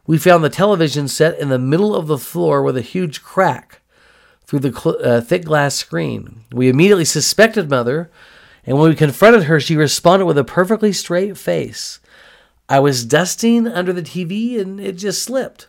we 0.05 0.17
found 0.17 0.43
the 0.43 0.49
television 0.49 1.07
set 1.09 1.37
in 1.37 1.49
the 1.49 1.59
middle 1.59 1.93
of 1.93 2.07
the 2.07 2.17
floor 2.17 2.63
with 2.63 2.77
a 2.77 2.81
huge 2.81 3.21
crack 3.21 3.81
through 4.45 4.59
the 4.59 4.71
cl- 4.71 4.97
uh, 5.03 5.19
thick 5.19 5.43
glass 5.43 5.75
screen. 5.75 6.45
We 6.51 6.69
immediately 6.69 7.03
suspected 7.03 7.69
Mother, 7.69 8.09
and 8.67 8.77
when 8.77 8.89
we 8.89 8.95
confronted 8.95 9.43
her, 9.43 9.59
she 9.59 9.75
responded 9.75 10.25
with 10.25 10.37
a 10.37 10.43
perfectly 10.43 10.91
straight 10.91 11.37
face. 11.37 11.99
I 12.69 12.79
was 12.79 13.05
dusting 13.05 13.65
under 13.65 13.93
the 13.93 14.03
TV 14.03 14.59
and 14.59 14.79
it 14.79 14.97
just 14.97 15.23
slipped. 15.23 15.67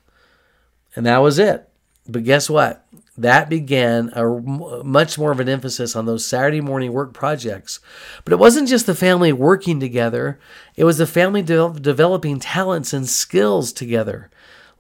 And 0.96 1.06
that 1.06 1.18
was 1.18 1.38
it. 1.38 1.68
But 2.08 2.24
guess 2.24 2.50
what? 2.50 2.84
That 3.16 3.48
began 3.48 4.10
a 4.14 4.26
much 4.26 5.16
more 5.16 5.30
of 5.30 5.38
an 5.40 5.48
emphasis 5.48 5.94
on 5.94 6.06
those 6.06 6.26
Saturday 6.26 6.60
morning 6.60 6.92
work 6.92 7.14
projects. 7.14 7.78
But 8.24 8.32
it 8.32 8.38
wasn't 8.38 8.68
just 8.68 8.86
the 8.86 8.94
family 8.94 9.32
working 9.32 9.78
together, 9.78 10.38
it 10.76 10.84
was 10.84 10.98
the 10.98 11.06
family 11.06 11.42
de- 11.42 11.74
developing 11.80 12.40
talents 12.40 12.92
and 12.92 13.08
skills 13.08 13.72
together 13.72 14.30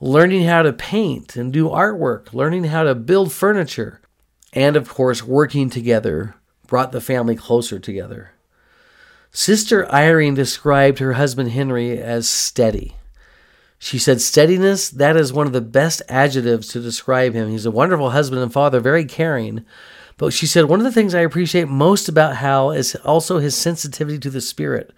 learning 0.00 0.44
how 0.44 0.62
to 0.62 0.72
paint 0.72 1.36
and 1.36 1.52
do 1.52 1.68
artwork, 1.68 2.32
learning 2.32 2.64
how 2.64 2.84
to 2.84 2.94
build 2.94 3.32
furniture, 3.32 4.00
and 4.52 4.76
of 4.76 4.88
course, 4.88 5.24
working 5.24 5.68
together 5.68 6.36
brought 6.68 6.92
the 6.92 7.00
family 7.00 7.34
closer 7.34 7.80
together. 7.80 8.30
Sister 9.32 9.84
Eyring 9.86 10.36
described 10.36 11.00
her 11.00 11.14
husband 11.14 11.50
Henry 11.50 11.98
as 11.98 12.28
steady. 12.28 12.94
She 13.78 13.98
said, 13.98 14.20
Steadiness, 14.20 14.90
that 14.90 15.16
is 15.16 15.32
one 15.32 15.46
of 15.46 15.52
the 15.52 15.60
best 15.60 16.02
adjectives 16.08 16.68
to 16.68 16.80
describe 16.80 17.34
him. 17.34 17.48
He's 17.48 17.66
a 17.66 17.70
wonderful 17.70 18.10
husband 18.10 18.42
and 18.42 18.52
father, 18.52 18.80
very 18.80 19.04
caring. 19.04 19.64
But 20.16 20.32
she 20.32 20.46
said, 20.46 20.64
One 20.64 20.80
of 20.80 20.84
the 20.84 20.92
things 20.92 21.14
I 21.14 21.20
appreciate 21.20 21.68
most 21.68 22.08
about 22.08 22.36
Hal 22.36 22.72
is 22.72 22.96
also 22.96 23.38
his 23.38 23.54
sensitivity 23.54 24.18
to 24.18 24.30
the 24.30 24.40
Spirit, 24.40 24.92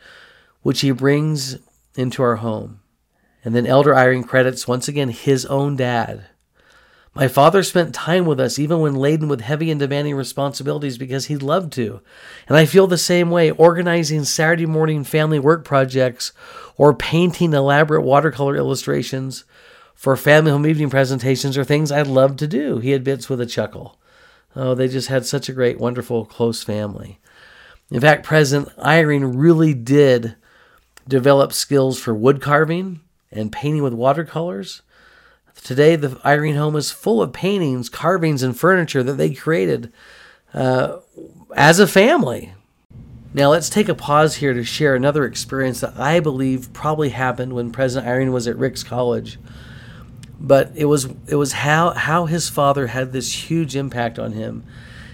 which 0.62 0.80
he 0.80 0.90
brings 0.90 1.58
into 1.94 2.22
our 2.22 2.36
home. 2.36 2.80
And 3.44 3.54
then 3.54 3.66
Elder 3.66 3.92
Eyring 3.92 4.26
credits 4.26 4.66
once 4.68 4.88
again 4.88 5.10
his 5.10 5.46
own 5.46 5.76
dad. 5.76 6.26
My 7.14 7.26
father 7.26 7.62
spent 7.62 7.94
time 7.94 8.24
with 8.24 8.38
us 8.38 8.58
even 8.58 8.80
when 8.80 8.94
laden 8.94 9.28
with 9.28 9.40
heavy 9.40 9.70
and 9.70 9.80
demanding 9.80 10.14
responsibilities 10.14 10.96
because 10.96 11.26
he 11.26 11.36
loved 11.36 11.72
to. 11.72 12.00
And 12.48 12.56
I 12.56 12.66
feel 12.66 12.86
the 12.86 12.96
same 12.96 13.30
way 13.30 13.50
organizing 13.50 14.24
Saturday 14.24 14.66
morning 14.66 15.02
family 15.02 15.40
work 15.40 15.64
projects 15.64 16.32
or 16.76 16.94
painting 16.94 17.52
elaborate 17.52 18.02
watercolor 18.02 18.56
illustrations 18.56 19.44
for 20.00 20.16
family 20.16 20.50
home 20.50 20.66
evening 20.66 20.88
presentations 20.88 21.58
are 21.58 21.64
things 21.64 21.92
I 21.92 22.00
love 22.00 22.38
to 22.38 22.46
do, 22.46 22.78
he 22.78 22.94
admits 22.94 23.28
with 23.28 23.38
a 23.38 23.44
chuckle. 23.44 23.98
Oh, 24.56 24.74
they 24.74 24.88
just 24.88 25.08
had 25.08 25.26
such 25.26 25.50
a 25.50 25.52
great, 25.52 25.78
wonderful, 25.78 26.24
close 26.24 26.62
family. 26.62 27.18
In 27.90 28.00
fact, 28.00 28.24
President 28.24 28.74
Eyring 28.78 29.32
really 29.36 29.74
did 29.74 30.36
develop 31.06 31.52
skills 31.52 31.98
for 31.98 32.14
wood 32.14 32.40
carving 32.40 33.00
and 33.30 33.52
painting 33.52 33.82
with 33.82 33.92
watercolors. 33.92 34.80
Today, 35.62 35.96
the 35.96 36.08
Eyring 36.24 36.56
home 36.56 36.76
is 36.76 36.90
full 36.90 37.20
of 37.22 37.32
paintings, 37.32 37.88
carvings, 37.88 38.42
and 38.42 38.58
furniture 38.58 39.02
that 39.02 39.14
they 39.14 39.34
created 39.34 39.92
uh, 40.54 40.98
as 41.54 41.78
a 41.78 41.86
family. 41.86 42.54
Now, 43.32 43.50
let's 43.50 43.70
take 43.70 43.88
a 43.88 43.94
pause 43.94 44.36
here 44.36 44.54
to 44.54 44.64
share 44.64 44.94
another 44.94 45.24
experience 45.24 45.80
that 45.80 45.96
I 45.96 46.18
believe 46.18 46.72
probably 46.72 47.10
happened 47.10 47.52
when 47.52 47.70
President 47.70 48.10
Eyring 48.10 48.32
was 48.32 48.48
at 48.48 48.56
Ricks 48.56 48.82
College. 48.82 49.38
But 50.40 50.72
it 50.74 50.86
was 50.86 51.06
it 51.28 51.36
was 51.36 51.52
how 51.52 51.90
how 51.90 52.24
his 52.24 52.48
father 52.48 52.88
had 52.88 53.12
this 53.12 53.50
huge 53.50 53.76
impact 53.76 54.18
on 54.18 54.32
him. 54.32 54.64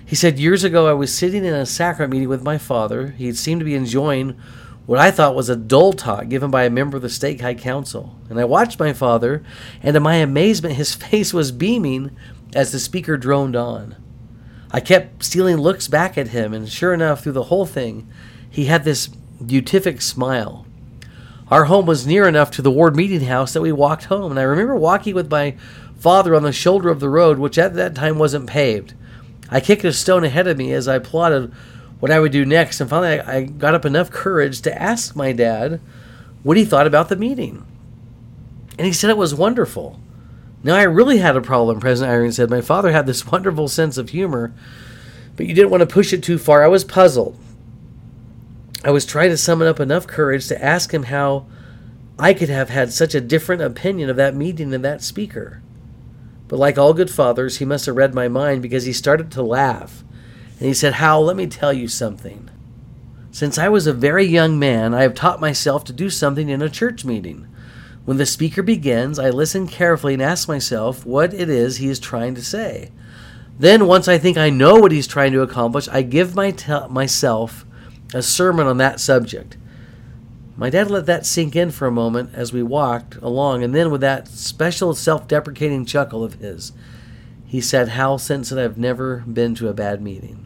He 0.05 0.15
said 0.15 0.39
years 0.39 0.63
ago 0.63 0.87
I 0.87 0.93
was 0.93 1.13
sitting 1.13 1.45
in 1.45 1.53
a 1.53 1.67
sacrament 1.67 2.13
meeting 2.13 2.29
with 2.29 2.45
my 2.45 2.59
father. 2.59 3.09
He 3.09 3.33
seemed 3.33 3.61
to 3.61 3.65
be 3.65 3.75
enjoying 3.75 4.41
what 4.87 5.01
I 5.01 5.11
thought 5.11 5.35
was 5.35 5.49
a 5.49 5.57
dull 5.57 5.93
talk 5.93 6.29
given 6.29 6.51
by 6.51 6.65
a 6.65 6.71
member 6.71 6.97
of 6.97 7.03
the 7.03 7.09
Stake 7.09 7.41
High 7.41 7.55
Council. 7.55 8.17
And 8.31 8.39
I 8.39 8.45
watched 8.45 8.79
my 8.79 8.93
father, 8.93 9.43
and 9.83 9.95
to 9.95 10.01
my 10.01 10.17
amazement, 10.17 10.77
his 10.77 10.95
face 10.95 11.35
was 11.35 11.53
beaming 11.53 12.17
as 12.55 12.73
the 12.73 12.79
speaker 12.79 13.17
droned 13.17 13.57
on. 13.57 13.97
I 14.71 14.81
kept 14.81 15.25
stealing 15.25 15.57
looks 15.57 15.89
back 15.89 16.17
at 16.17 16.29
him, 16.29 16.55
and 16.55 16.69
sure 16.69 16.95
enough, 16.95 17.23
through 17.23 17.33
the 17.33 17.45
whole 17.45 17.67
thing, 17.67 18.09
he 18.49 18.67
had 18.67 18.85
this 18.85 19.07
beatific 19.07 20.01
smile. 20.03 20.67
Our 21.51 21.67
home 21.67 21.87
was 21.87 22.07
near 22.07 22.27
enough 22.27 22.51
to 22.53 22.63
the 22.63 22.71
ward 22.71 22.97
meeting 22.97 23.23
house 23.23 23.53
that 23.53 23.63
we 23.63 23.73
walked 23.73 24.05
home, 24.05 24.33
and 24.33 24.41
I 24.41 24.45
remember 24.45 24.75
walking 24.75 25.15
with 25.15 25.31
my 25.31 25.57
father 25.97 26.35
on 26.35 26.43
the 26.43 26.53
shoulder 26.53 26.89
of 26.89 27.01
the 27.01 27.09
road, 27.09 27.39
which 27.39 27.59
at 27.59 27.75
that 27.75 27.95
time 27.95 28.19
wasn't 28.19 28.49
paved. 28.49 28.95
I 29.49 29.61
kicked 29.61 29.85
a 29.85 29.93
stone 29.93 30.25
ahead 30.25 30.49
of 30.49 30.59
me 30.59 30.73
as 30.73 30.89
I 30.89 30.99
plotted 30.99 31.53
what 32.01 32.11
I 32.11 32.21
would 32.21 32.33
do 32.33 32.45
next. 32.45 32.81
And 32.81 32.91
finally, 32.91 33.21
I, 33.21 33.37
I 33.37 33.43
got 33.45 33.75
up 33.75 33.85
enough 33.85 34.11
courage 34.11 34.61
to 34.63 34.83
ask 34.83 35.17
my 35.17 35.33
dad 35.33 35.81
what 36.43 36.57
he 36.57 36.65
thought 36.65 36.87
about 36.87 37.09
the 37.09 37.17
meeting. 37.17 37.67
And 38.79 38.87
he 38.87 38.93
said 38.93 39.11
it 39.11 39.17
was 39.17 39.35
wonderful. 39.35 39.99
Now, 40.63 40.75
I 40.75 40.83
really 40.83 41.19
had 41.19 41.37
a 41.37 41.41
problem, 41.41 41.81
President 41.81 42.13
Eyring 42.13 42.33
said. 42.33 42.51
My 42.51 42.61
father 42.61 42.93
had 42.93 43.07
this 43.07 43.27
wonderful 43.33 43.69
sense 43.69 43.97
of 43.99 44.11
humor, 44.11 44.53
but 45.37 45.47
you 45.47 45.55
didn't 45.55 45.71
want 45.71 45.81
to 45.81 45.87
push 45.87 46.13
it 46.13 46.23
too 46.23 46.39
far. 46.39 46.63
I 46.63 46.69
was 46.69 46.85
puzzled. 46.85 47.39
I 48.85 48.91
was 48.91 49.07
trying 49.07 49.31
to 49.31 49.37
summon 49.37 49.67
up 49.67 49.81
enough 49.81 50.07
courage 50.07 50.47
to 50.49 50.65
ask 50.65 50.93
him 50.93 51.05
how 51.05 51.47
I 52.19 52.35
could 52.35 52.49
have 52.49 52.69
had 52.69 52.93
such 52.93 53.15
a 53.15 53.21
different 53.21 53.63
opinion 53.63 54.09
of 54.09 54.17
that 54.17 54.35
meeting 54.35 54.73
and 54.73 54.85
that 54.85 55.03
speaker. 55.03 55.63
But 56.49 56.59
like 56.59 56.79
all 56.79 56.95
good 56.95 57.11
fathers, 57.11 57.59
he 57.59 57.65
must 57.65 57.87
have 57.87 57.97
read 57.97 58.15
my 58.15 58.29
mind 58.29 58.63
because 58.63 58.85
he 58.85 58.93
started 58.93 59.31
to 59.33 59.43
laugh 59.43 60.05
and 60.59 60.67
he 60.69 60.75
said, 60.75 60.95
Hal, 60.95 61.25
let 61.25 61.37
me 61.37 61.47
tell 61.47 61.73
you 61.73 61.89
something. 61.89 62.51
Since 63.31 63.59
I 63.59 63.69
was 63.69 63.87
a 63.87 63.93
very 63.93 64.25
young 64.25 64.59
man, 64.59 64.95
I 64.95 65.03
have 65.03 65.15
taught 65.15 65.41
myself 65.41 65.85
to 65.85 65.93
do 65.93 66.09
something 66.09 66.49
in 66.49 66.63
a 66.63 66.71
church 66.71 67.05
meeting. 67.05 67.47
When 68.07 68.17
the 68.17 68.25
speaker 68.25 68.63
begins, 68.63 69.19
I 69.19 69.31
listen 69.31 69.67
carefully 69.67 70.15
and 70.15 70.23
ask 70.23 70.49
myself 70.49 71.05
what 71.05 71.35
it 71.35 71.51
is 71.51 71.77
he 71.77 71.89
is 71.89 72.01
trying 72.01 72.35
to 72.37 72.43
say. 72.43 72.93
Then, 73.59 73.87
once 73.87 74.07
I 74.07 74.17
think 74.17 74.37
I 74.37 74.49
know 74.49 74.77
what 74.77 74.93
he's 74.93 75.07
trying 75.07 75.33
to 75.33 75.43
accomplish, 75.43 75.89
I 75.89 76.03
give 76.03 76.35
my 76.35 76.51
te- 76.51 76.89
myself 76.89 77.67
a 78.15 78.23
sermon 78.23 78.67
on 78.67 78.79
that 78.79 79.01
subject. 79.01 79.57
My 80.57 80.71
dad 80.71 80.91
let 80.91 81.05
that 81.07 81.27
sink 81.27 81.55
in 81.55 81.71
for 81.71 81.87
a 81.87 81.93
moment 81.93 82.31
as 82.33 82.53
we 82.53 82.63
walked 82.63 83.17
along, 83.17 83.63
and 83.63 83.75
then 83.75 83.91
with 83.91 84.01
that 84.01 84.29
special 84.29 84.95
self 84.95 85.29
deprecating 85.29 85.85
chuckle 85.85 86.25
of 86.25 86.35
his, 86.35 86.73
he 87.45 87.61
said, 87.61 87.89
Hal, 87.89 88.19
since 88.19 88.53
I've 88.53 88.79
never 88.79 89.19
been 89.27 89.55
to 89.57 89.69
a 89.69 89.75
bad 89.75 90.01
meeting. 90.01 90.46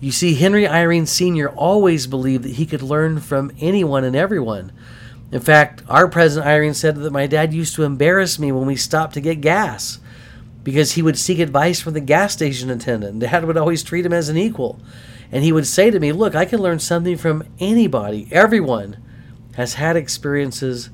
You 0.00 0.12
see, 0.12 0.34
Henry 0.34 0.64
Eyring 0.64 1.06
Sr. 1.06 1.48
always 1.50 2.06
believed 2.06 2.44
that 2.44 2.54
he 2.54 2.66
could 2.66 2.82
learn 2.82 3.20
from 3.20 3.52
anyone 3.60 4.04
and 4.04 4.14
everyone. 4.14 4.72
In 5.32 5.40
fact, 5.40 5.82
our 5.88 6.08
President 6.08 6.46
Eyring 6.46 6.74
said 6.74 6.96
that 6.96 7.12
my 7.12 7.26
dad 7.26 7.54
used 7.54 7.74
to 7.76 7.84
embarrass 7.84 8.38
me 8.38 8.52
when 8.52 8.66
we 8.66 8.76
stopped 8.76 9.14
to 9.14 9.20
get 9.20 9.40
gas 9.40 9.98
because 10.62 10.92
he 10.92 11.02
would 11.02 11.18
seek 11.18 11.38
advice 11.38 11.80
from 11.80 11.94
the 11.94 12.00
gas 12.00 12.32
station 12.32 12.70
attendant. 12.70 13.18
Dad 13.20 13.44
would 13.44 13.56
always 13.56 13.82
treat 13.82 14.06
him 14.06 14.12
as 14.12 14.28
an 14.28 14.36
equal. 14.36 14.80
And 15.32 15.42
he 15.42 15.52
would 15.52 15.66
say 15.66 15.90
to 15.90 16.00
me, 16.00 16.12
Look, 16.12 16.34
I 16.34 16.44
can 16.44 16.60
learn 16.60 16.78
something 16.78 17.16
from 17.16 17.44
anybody, 17.58 18.28
everyone 18.30 19.02
has 19.56 19.74
had 19.74 19.96
experiences 19.96 20.90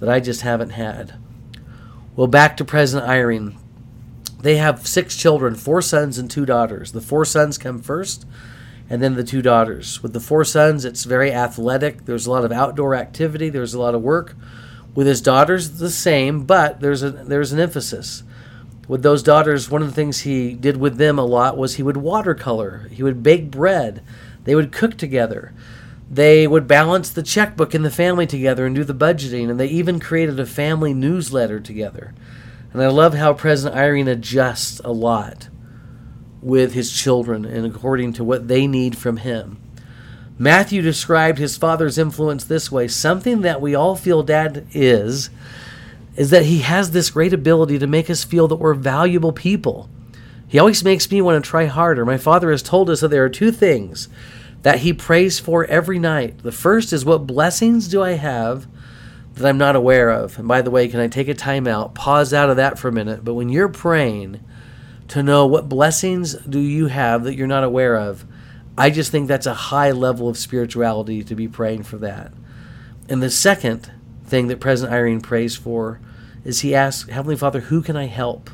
that 0.00 0.08
I 0.08 0.20
just 0.20 0.42
haven't 0.42 0.70
had. 0.70 1.14
Well, 2.16 2.26
back 2.26 2.56
to 2.56 2.64
President 2.64 3.08
Eyring. 3.08 3.56
They 4.40 4.56
have 4.56 4.86
six 4.86 5.16
children, 5.16 5.54
four 5.54 5.82
sons 5.82 6.18
and 6.18 6.30
two 6.30 6.46
daughters. 6.46 6.92
The 6.92 7.00
four 7.00 7.24
sons 7.24 7.58
come 7.58 7.80
first, 7.80 8.24
and 8.88 9.02
then 9.02 9.14
the 9.14 9.24
two 9.24 9.42
daughters. 9.42 10.02
With 10.02 10.12
the 10.12 10.20
four 10.20 10.44
sons, 10.44 10.84
it's 10.84 11.04
very 11.04 11.32
athletic. 11.32 12.04
There's 12.04 12.26
a 12.26 12.30
lot 12.30 12.44
of 12.44 12.52
outdoor 12.52 12.94
activity. 12.94 13.48
There's 13.48 13.74
a 13.74 13.80
lot 13.80 13.94
of 13.94 14.02
work. 14.02 14.36
With 14.94 15.06
his 15.06 15.20
daughters, 15.20 15.78
the 15.78 15.90
same, 15.90 16.44
but 16.44 16.80
there's 16.80 17.02
a 17.02 17.10
there's 17.10 17.52
an 17.52 17.60
emphasis. 17.60 18.22
With 18.86 19.02
those 19.02 19.22
daughters, 19.22 19.70
one 19.70 19.82
of 19.82 19.88
the 19.88 19.94
things 19.94 20.20
he 20.20 20.54
did 20.54 20.78
with 20.78 20.96
them 20.96 21.18
a 21.18 21.24
lot 21.24 21.58
was 21.58 21.74
he 21.74 21.82
would 21.82 21.98
watercolor. 21.98 22.88
He 22.90 23.02
would 23.02 23.22
bake 23.22 23.50
bread. 23.50 24.02
They 24.44 24.54
would 24.54 24.72
cook 24.72 24.96
together. 24.96 25.52
They 26.10 26.46
would 26.46 26.66
balance 26.66 27.10
the 27.10 27.22
checkbook 27.22 27.74
in 27.74 27.82
the 27.82 27.90
family 27.90 28.26
together 28.26 28.64
and 28.64 28.74
do 28.74 28.84
the 28.84 28.94
budgeting, 28.94 29.50
and 29.50 29.60
they 29.60 29.66
even 29.66 30.00
created 30.00 30.40
a 30.40 30.46
family 30.46 30.94
newsletter 30.94 31.60
together. 31.60 32.14
And 32.72 32.82
I 32.82 32.88
love 32.88 33.14
how 33.14 33.32
President 33.32 33.76
Eyring 33.76 34.08
adjusts 34.10 34.80
a 34.84 34.92
lot 34.92 35.48
with 36.42 36.74
his 36.74 36.92
children 36.92 37.44
and 37.44 37.66
according 37.66 38.12
to 38.14 38.24
what 38.24 38.48
they 38.48 38.66
need 38.66 38.96
from 38.96 39.18
him. 39.18 39.60
Matthew 40.38 40.82
described 40.82 41.38
his 41.38 41.56
father's 41.56 41.98
influence 41.98 42.44
this 42.44 42.70
way 42.70 42.86
something 42.86 43.40
that 43.40 43.60
we 43.60 43.74
all 43.74 43.96
feel 43.96 44.22
dad 44.22 44.66
is, 44.72 45.30
is 46.16 46.30
that 46.30 46.44
he 46.44 46.60
has 46.60 46.90
this 46.90 47.10
great 47.10 47.32
ability 47.32 47.78
to 47.78 47.86
make 47.86 48.08
us 48.08 48.22
feel 48.22 48.46
that 48.48 48.56
we're 48.56 48.74
valuable 48.74 49.32
people. 49.32 49.88
He 50.46 50.58
always 50.58 50.84
makes 50.84 51.10
me 51.10 51.20
want 51.20 51.42
to 51.42 51.50
try 51.50 51.66
harder. 51.66 52.04
My 52.04 52.16
father 52.16 52.50
has 52.50 52.62
told 52.62 52.88
us 52.88 53.00
that 53.00 53.08
there 53.08 53.24
are 53.24 53.28
two 53.28 53.50
things 53.50 54.08
that 54.62 54.80
he 54.80 54.92
prays 54.92 55.38
for 55.38 55.64
every 55.66 55.98
night. 55.98 56.42
The 56.42 56.52
first 56.52 56.92
is 56.92 57.04
what 57.04 57.26
blessings 57.26 57.88
do 57.88 58.02
I 58.02 58.12
have 58.12 58.66
that 59.38 59.48
I'm 59.48 59.58
not 59.58 59.76
aware 59.76 60.10
of? 60.10 60.38
And 60.38 60.48
by 60.48 60.62
the 60.62 60.70
way, 60.70 60.88
can 60.88 61.00
I 61.00 61.08
take 61.08 61.28
a 61.28 61.34
time 61.34 61.66
out, 61.66 61.94
pause 61.94 62.34
out 62.34 62.50
of 62.50 62.56
that 62.56 62.78
for 62.78 62.88
a 62.88 62.92
minute? 62.92 63.24
But 63.24 63.34
when 63.34 63.48
you're 63.48 63.68
praying 63.68 64.44
to 65.08 65.22
know 65.22 65.46
what 65.46 65.68
blessings 65.68 66.34
do 66.34 66.58
you 66.58 66.86
have 66.86 67.24
that 67.24 67.34
you're 67.34 67.46
not 67.46 67.64
aware 67.64 67.96
of, 67.96 68.24
I 68.76 68.90
just 68.90 69.10
think 69.10 69.26
that's 69.26 69.46
a 69.46 69.54
high 69.54 69.92
level 69.92 70.28
of 70.28 70.36
spirituality 70.36 71.22
to 71.24 71.34
be 71.34 71.48
praying 71.48 71.84
for 71.84 71.98
that. 71.98 72.32
And 73.08 73.22
the 73.22 73.30
second 73.30 73.90
thing 74.24 74.48
that 74.48 74.60
President 74.60 74.94
Eyring 74.94 75.22
prays 75.22 75.56
for 75.56 76.00
is 76.44 76.60
he 76.60 76.74
asks, 76.74 77.08
Heavenly 77.08 77.36
Father, 77.36 77.60
who 77.60 77.80
can 77.80 77.96
I 77.96 78.06
help? 78.06 78.50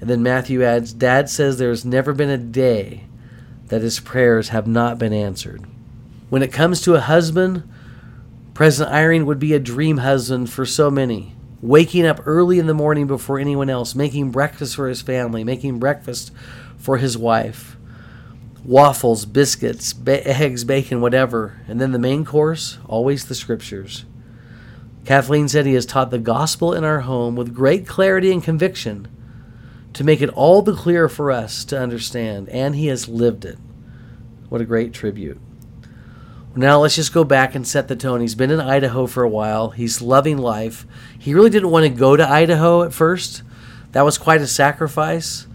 And 0.00 0.08
then 0.08 0.22
Matthew 0.22 0.62
adds, 0.62 0.92
Dad 0.92 1.28
says 1.28 1.58
there's 1.58 1.84
never 1.84 2.12
been 2.12 2.30
a 2.30 2.38
day 2.38 3.04
that 3.66 3.82
his 3.82 4.00
prayers 4.00 4.48
have 4.50 4.66
not 4.66 4.98
been 4.98 5.12
answered. 5.12 5.64
When 6.30 6.42
it 6.42 6.52
comes 6.52 6.80
to 6.82 6.94
a 6.94 7.00
husband, 7.00 7.68
President 8.58 8.92
Eyring 8.92 9.24
would 9.24 9.38
be 9.38 9.54
a 9.54 9.60
dream 9.60 9.98
husband 9.98 10.50
for 10.50 10.66
so 10.66 10.90
many. 10.90 11.32
Waking 11.62 12.04
up 12.04 12.20
early 12.26 12.58
in 12.58 12.66
the 12.66 12.74
morning 12.74 13.06
before 13.06 13.38
anyone 13.38 13.70
else, 13.70 13.94
making 13.94 14.32
breakfast 14.32 14.74
for 14.74 14.88
his 14.88 15.00
family, 15.00 15.44
making 15.44 15.78
breakfast 15.78 16.32
for 16.76 16.96
his 16.96 17.16
wife. 17.16 17.76
Waffles, 18.64 19.26
biscuits, 19.26 19.92
ba- 19.92 20.26
eggs, 20.26 20.64
bacon, 20.64 21.00
whatever. 21.00 21.60
And 21.68 21.80
then 21.80 21.92
the 21.92 22.00
main 22.00 22.24
course, 22.24 22.78
always 22.88 23.26
the 23.26 23.36
scriptures. 23.36 24.04
Kathleen 25.04 25.46
said 25.46 25.64
he 25.64 25.74
has 25.74 25.86
taught 25.86 26.10
the 26.10 26.18
gospel 26.18 26.74
in 26.74 26.82
our 26.82 27.02
home 27.02 27.36
with 27.36 27.54
great 27.54 27.86
clarity 27.86 28.32
and 28.32 28.42
conviction 28.42 29.06
to 29.92 30.02
make 30.02 30.20
it 30.20 30.30
all 30.30 30.62
the 30.62 30.74
clearer 30.74 31.08
for 31.08 31.30
us 31.30 31.64
to 31.66 31.78
understand, 31.78 32.48
and 32.48 32.74
he 32.74 32.88
has 32.88 33.08
lived 33.08 33.44
it. 33.44 33.58
What 34.48 34.60
a 34.60 34.64
great 34.64 34.92
tribute. 34.92 35.40
Now 36.58 36.80
let's 36.80 36.96
just 36.96 37.12
go 37.12 37.22
back 37.22 37.54
and 37.54 37.64
set 37.64 37.86
the 37.86 37.94
tone. 37.94 38.20
He's 38.20 38.34
been 38.34 38.50
in 38.50 38.58
Idaho 38.58 39.06
for 39.06 39.22
a 39.22 39.28
while. 39.28 39.70
He's 39.70 40.02
loving 40.02 40.38
life. 40.38 40.88
He 41.16 41.32
really 41.32 41.50
didn't 41.50 41.70
want 41.70 41.84
to 41.84 41.88
go 41.88 42.16
to 42.16 42.28
Idaho 42.28 42.82
at 42.82 42.92
first. 42.92 43.44
That 43.92 44.02
was 44.02 44.18
quite 44.18 44.40
a 44.40 44.46
sacrifice. 44.48 45.46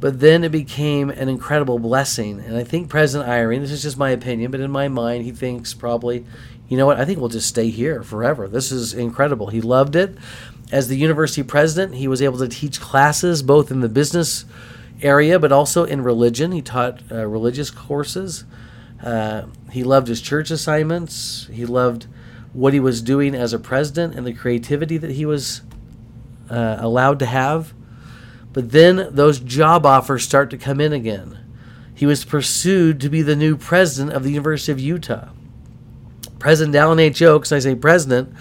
But 0.00 0.18
then 0.18 0.42
it 0.42 0.50
became 0.50 1.10
an 1.10 1.28
incredible 1.28 1.78
blessing. 1.78 2.40
And 2.40 2.56
I 2.56 2.64
think 2.64 2.88
President 2.88 3.30
Eyring, 3.30 3.60
this 3.60 3.70
is 3.70 3.82
just 3.82 3.96
my 3.96 4.10
opinion, 4.10 4.50
but 4.50 4.58
in 4.58 4.68
my 4.68 4.88
mind, 4.88 5.22
he 5.22 5.30
thinks 5.30 5.74
probably, 5.74 6.26
you 6.66 6.76
know 6.76 6.86
what, 6.86 6.98
I 6.98 7.04
think 7.04 7.20
we'll 7.20 7.28
just 7.28 7.48
stay 7.48 7.70
here 7.70 8.02
forever. 8.02 8.48
This 8.48 8.72
is 8.72 8.94
incredible. 8.94 9.46
He 9.50 9.60
loved 9.60 9.94
it. 9.94 10.18
As 10.72 10.88
the 10.88 10.96
university 10.96 11.44
president, 11.44 11.94
he 11.94 12.08
was 12.08 12.20
able 12.20 12.38
to 12.38 12.48
teach 12.48 12.80
classes 12.80 13.44
both 13.44 13.70
in 13.70 13.78
the 13.78 13.88
business 13.88 14.44
area 15.02 15.38
but 15.38 15.52
also 15.52 15.84
in 15.84 16.02
religion. 16.02 16.50
He 16.50 16.62
taught 16.62 17.00
uh, 17.12 17.28
religious 17.28 17.70
courses. 17.70 18.44
Uh, 19.02 19.46
he 19.70 19.84
loved 19.84 20.08
his 20.08 20.20
church 20.20 20.50
assignments. 20.50 21.48
He 21.52 21.64
loved 21.66 22.06
what 22.52 22.72
he 22.72 22.80
was 22.80 23.02
doing 23.02 23.34
as 23.34 23.52
a 23.52 23.58
president 23.58 24.14
and 24.14 24.26
the 24.26 24.32
creativity 24.32 24.96
that 24.96 25.12
he 25.12 25.24
was 25.24 25.62
uh, 26.50 26.76
allowed 26.80 27.18
to 27.20 27.26
have. 27.26 27.74
But 28.52 28.72
then 28.72 29.08
those 29.10 29.38
job 29.38 29.86
offers 29.86 30.24
start 30.24 30.50
to 30.50 30.58
come 30.58 30.80
in 30.80 30.92
again. 30.92 31.38
He 31.94 32.06
was 32.06 32.24
pursued 32.24 33.00
to 33.00 33.08
be 33.08 33.22
the 33.22 33.36
new 33.36 33.56
president 33.56 34.16
of 34.16 34.22
the 34.24 34.30
University 34.30 34.72
of 34.72 34.80
Utah. 34.80 35.28
President 36.38 36.74
Dallin 36.74 37.00
H. 37.00 37.20
Oaks, 37.22 37.52
I 37.52 37.58
say 37.58 37.74
president 37.74 38.32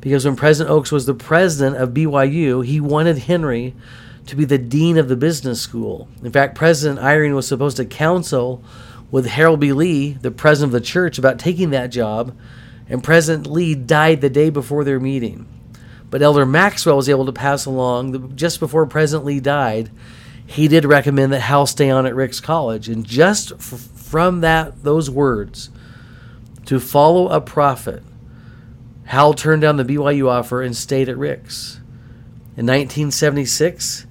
because 0.00 0.24
when 0.24 0.36
President 0.36 0.70
Oaks 0.70 0.92
was 0.92 1.06
the 1.06 1.14
president 1.14 1.76
of 1.76 1.90
BYU, 1.90 2.64
he 2.64 2.80
wanted 2.80 3.18
Henry 3.18 3.74
to 4.26 4.36
be 4.36 4.44
the 4.44 4.58
dean 4.58 4.98
of 4.98 5.08
the 5.08 5.16
business 5.16 5.60
school. 5.60 6.08
In 6.22 6.30
fact, 6.30 6.54
President 6.54 7.00
Eyring 7.00 7.34
was 7.34 7.46
supposed 7.46 7.76
to 7.78 7.84
counsel 7.84 8.62
with 9.10 9.26
Harold 9.26 9.60
B. 9.60 9.72
Lee, 9.72 10.12
the 10.12 10.30
president 10.30 10.74
of 10.74 10.80
the 10.80 10.86
church, 10.86 11.18
about 11.18 11.38
taking 11.38 11.70
that 11.70 11.88
job, 11.88 12.36
and 12.88 13.02
President 13.02 13.46
Lee 13.46 13.74
died 13.74 14.20
the 14.20 14.30
day 14.30 14.50
before 14.50 14.84
their 14.84 15.00
meeting. 15.00 15.46
But 16.10 16.22
Elder 16.22 16.46
Maxwell 16.46 16.96
was 16.96 17.08
able 17.08 17.26
to 17.26 17.32
pass 17.32 17.64
along 17.66 18.36
just 18.36 18.60
before 18.60 18.86
President 18.86 19.26
Lee 19.26 19.40
died. 19.40 19.90
He 20.46 20.68
did 20.68 20.84
recommend 20.84 21.32
that 21.32 21.40
Hal 21.40 21.66
stay 21.66 21.90
on 21.90 22.06
at 22.06 22.14
Ricks 22.14 22.40
College, 22.40 22.88
and 22.88 23.04
just 23.04 23.52
f- 23.52 23.60
from 23.60 24.40
that 24.42 24.84
those 24.84 25.08
words, 25.10 25.70
to 26.66 26.78
follow 26.78 27.28
a 27.28 27.40
prophet 27.40 28.02
Hal 29.06 29.34
turned 29.34 29.62
down 29.62 29.76
the 29.76 29.84
BYU 29.84 30.28
offer 30.28 30.62
and 30.62 30.76
stayed 30.76 31.08
at 31.08 31.18
Ricks. 31.18 31.80
In 32.56 32.66
1976, 32.66 34.06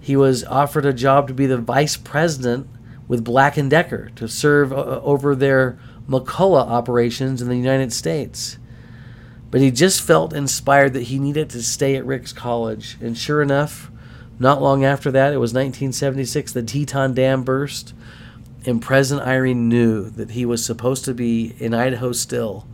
he 0.00 0.16
was 0.16 0.44
offered 0.44 0.84
a 0.84 0.92
job 0.92 1.28
to 1.28 1.34
be 1.34 1.46
the 1.46 1.56
vice 1.56 1.96
president 1.96 2.68
with 3.08 3.24
Black 3.24 3.54
& 3.54 3.68
Decker 3.68 4.10
to 4.16 4.28
serve 4.28 4.72
uh, 4.72 5.00
over 5.02 5.34
their 5.34 5.78
McCulloch 6.08 6.66
operations 6.66 7.42
in 7.42 7.48
the 7.48 7.56
United 7.56 7.92
States. 7.92 8.58
But 9.50 9.60
he 9.60 9.70
just 9.70 10.02
felt 10.02 10.32
inspired 10.32 10.94
that 10.94 11.04
he 11.04 11.18
needed 11.18 11.50
to 11.50 11.62
stay 11.62 11.96
at 11.96 12.06
Ricks 12.06 12.32
College. 12.32 12.96
And 13.00 13.16
sure 13.16 13.40
enough, 13.40 13.90
not 14.38 14.60
long 14.60 14.84
after 14.84 15.10
that, 15.12 15.32
it 15.32 15.38
was 15.38 15.52
1976, 15.52 16.52
the 16.52 16.62
Teton 16.62 17.14
Dam 17.14 17.44
burst, 17.44 17.94
and 18.66 18.82
President 18.82 19.26
Eyring 19.26 19.68
knew 19.68 20.10
that 20.10 20.32
he 20.32 20.44
was 20.44 20.64
supposed 20.64 21.04
to 21.04 21.14
be 21.14 21.54
in 21.58 21.74
Idaho 21.74 22.12
still 22.12 22.66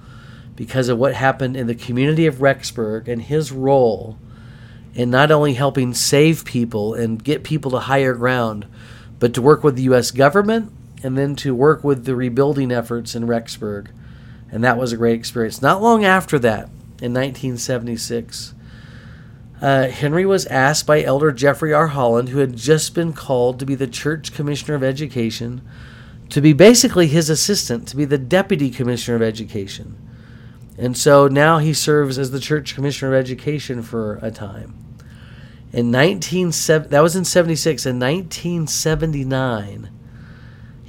because 0.56 0.88
of 0.88 0.98
what 0.98 1.14
happened 1.14 1.56
in 1.56 1.66
the 1.66 1.74
community 1.74 2.26
of 2.26 2.36
Rexburg 2.36 3.08
and 3.08 3.22
his 3.22 3.50
role 3.52 4.18
in 4.94 5.10
not 5.10 5.30
only 5.30 5.54
helping 5.54 5.94
save 5.94 6.44
people 6.44 6.94
and 6.94 7.22
get 7.22 7.44
people 7.44 7.70
to 7.72 7.78
higher 7.78 8.14
ground, 8.14 8.66
but 9.20 9.32
to 9.34 9.42
work 9.42 9.62
with 9.62 9.76
the 9.76 9.84
U.S. 9.84 10.10
government 10.10 10.72
and 11.04 11.16
then 11.16 11.36
to 11.36 11.54
work 11.54 11.84
with 11.84 12.04
the 12.04 12.16
rebuilding 12.16 12.72
efforts 12.72 13.14
in 13.14 13.26
Rexburg. 13.26 13.88
And 14.50 14.64
that 14.64 14.76
was 14.76 14.92
a 14.92 14.96
great 14.96 15.14
experience. 15.14 15.62
Not 15.62 15.80
long 15.80 16.04
after 16.04 16.38
that, 16.40 16.64
in 17.00 17.14
1976, 17.14 18.54
uh, 19.62 19.88
Henry 19.88 20.26
was 20.26 20.46
asked 20.46 20.86
by 20.86 21.02
Elder 21.02 21.30
Jeffrey 21.30 21.72
R. 21.72 21.88
Holland, 21.88 22.30
who 22.30 22.38
had 22.38 22.56
just 22.56 22.94
been 22.94 23.12
called 23.12 23.58
to 23.60 23.66
be 23.66 23.74
the 23.74 23.86
Church 23.86 24.32
Commissioner 24.32 24.74
of 24.74 24.82
Education, 24.82 25.60
to 26.30 26.40
be 26.40 26.52
basically 26.52 27.06
his 27.06 27.30
assistant, 27.30 27.86
to 27.88 27.96
be 27.96 28.04
the 28.04 28.18
Deputy 28.18 28.70
Commissioner 28.70 29.16
of 29.16 29.22
Education. 29.22 29.96
And 30.78 30.96
so 30.96 31.28
now 31.28 31.58
he 31.58 31.74
serves 31.74 32.18
as 32.18 32.30
the 32.30 32.40
church 32.40 32.74
commissioner 32.74 33.14
of 33.14 33.20
education 33.20 33.82
for 33.82 34.18
a 34.22 34.30
time. 34.30 34.89
In 35.72 35.90
19 35.90 36.50
that 36.50 37.00
was 37.00 37.14
in 37.14 37.24
76 37.24 37.86
in 37.86 38.00
1979 38.00 39.90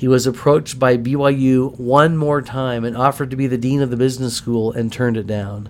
he 0.02 0.08
was 0.08 0.26
approached 0.26 0.80
by 0.80 0.98
BYU 0.98 1.78
one 1.78 2.18
more 2.18 2.42
time 2.42 2.84
and 2.84 2.98
offered 2.98 3.30
to 3.30 3.36
be 3.36 3.46
the 3.46 3.56
dean 3.56 3.84
of 3.84 3.92
the 3.92 3.96
business 3.96 4.34
school 4.34 4.72
and 4.72 4.92
turned 4.92 5.16
it 5.16 5.28
down. 5.28 5.70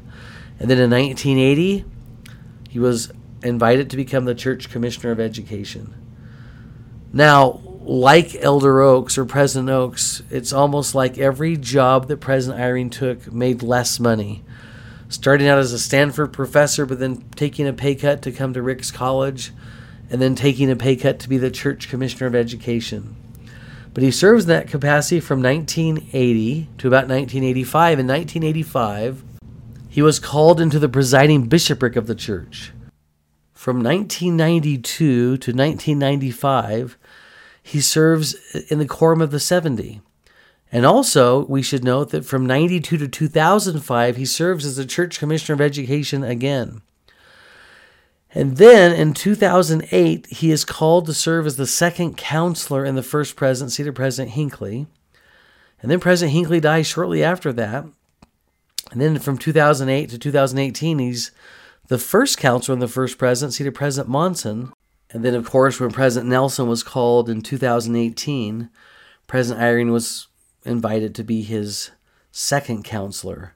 And 0.57 0.69
then 0.69 0.77
in 0.77 0.89
1980, 0.89 1.83
he 2.69 2.79
was 2.79 3.11
invited 3.43 3.89
to 3.89 3.97
become 3.97 4.23
the 4.23 4.33
church 4.33 4.69
commissioner 4.69 5.11
of 5.11 5.19
education. 5.19 5.93
Now, 7.11 7.59
like 7.81 8.33
Elder 8.35 8.79
Oaks 8.79 9.17
or 9.17 9.25
President 9.25 9.69
Oaks, 9.69 10.23
it's 10.29 10.53
almost 10.53 10.95
like 10.95 11.17
every 11.17 11.57
job 11.57 12.07
that 12.07 12.21
President 12.21 12.57
Eyring 12.57 12.89
took 12.89 13.33
made 13.33 13.61
less 13.61 13.99
money. 13.99 14.45
Starting 15.11 15.45
out 15.45 15.59
as 15.59 15.73
a 15.73 15.77
Stanford 15.77 16.31
professor, 16.31 16.85
but 16.85 16.97
then 16.97 17.17
taking 17.35 17.67
a 17.67 17.73
pay 17.73 17.95
cut 17.95 18.21
to 18.21 18.31
come 18.31 18.53
to 18.53 18.61
Ricks 18.61 18.91
College, 18.91 19.51
and 20.09 20.21
then 20.21 20.35
taking 20.35 20.71
a 20.71 20.75
pay 20.77 20.95
cut 20.95 21.19
to 21.19 21.27
be 21.27 21.37
the 21.37 21.51
church 21.51 21.89
commissioner 21.89 22.27
of 22.27 22.33
education. 22.33 23.13
But 23.93 24.03
he 24.03 24.11
serves 24.11 24.45
in 24.45 24.49
that 24.49 24.69
capacity 24.69 25.19
from 25.19 25.43
1980 25.43 26.69
to 26.77 26.87
about 26.87 27.09
1985. 27.09 27.99
In 27.99 28.07
1985, 28.07 29.23
he 29.89 30.01
was 30.01 30.17
called 30.17 30.61
into 30.61 30.79
the 30.79 30.87
presiding 30.87 31.47
bishopric 31.47 31.97
of 31.97 32.07
the 32.07 32.15
church. 32.15 32.71
From 33.51 33.83
1992 33.83 34.81
to 35.37 35.51
1995, 35.51 36.97
he 37.61 37.81
serves 37.81 38.35
in 38.69 38.79
the 38.79 38.87
Quorum 38.87 39.21
of 39.21 39.31
the 39.31 39.41
70. 39.41 39.99
And 40.71 40.85
also, 40.85 41.45
we 41.47 41.61
should 41.61 41.83
note 41.83 42.11
that 42.11 42.25
from 42.25 42.45
92 42.45 42.97
to 42.97 43.07
2005, 43.07 44.15
he 44.15 44.25
serves 44.25 44.65
as 44.65 44.77
the 44.77 44.85
Church 44.85 45.19
Commissioner 45.19 45.55
of 45.55 45.61
Education 45.61 46.23
again. 46.23 46.81
And 48.33 48.55
then 48.55 48.93
in 48.93 49.13
2008, 49.13 50.27
he 50.27 50.51
is 50.51 50.63
called 50.63 51.05
to 51.07 51.13
serve 51.13 51.45
as 51.45 51.57
the 51.57 51.67
second 51.67 52.15
counselor 52.15 52.85
in 52.85 52.95
the 52.95 53.03
first 53.03 53.35
presidency 53.35 53.83
to 53.83 53.91
President 53.91 54.35
Hinckley. 54.35 54.87
And 55.81 55.91
then 55.91 55.99
President 55.99 56.33
Hinckley 56.33 56.61
dies 56.61 56.87
shortly 56.87 57.21
after 57.21 57.51
that. 57.51 57.85
And 58.91 59.01
then 59.01 59.19
from 59.19 59.37
2008 59.37 60.09
to 60.09 60.17
2018, 60.17 60.99
he's 60.99 61.31
the 61.87 61.97
first 61.97 62.37
counselor 62.37 62.73
in 62.73 62.79
the 62.79 62.87
first 62.87 63.17
presidency 63.17 63.65
to 63.65 63.71
President 63.71 64.09
Monson. 64.09 64.71
And 65.09 65.25
then, 65.25 65.35
of 65.35 65.49
course, 65.49 65.79
when 65.79 65.91
President 65.91 66.29
Nelson 66.29 66.67
was 66.67 66.83
called 66.83 67.29
in 67.29 67.41
2018, 67.41 68.69
President 69.27 69.61
Eyring 69.61 69.91
was 69.91 70.27
invited 70.63 71.15
to 71.15 71.23
be 71.23 71.41
his 71.41 71.91
second 72.31 72.83
counselor 72.83 73.55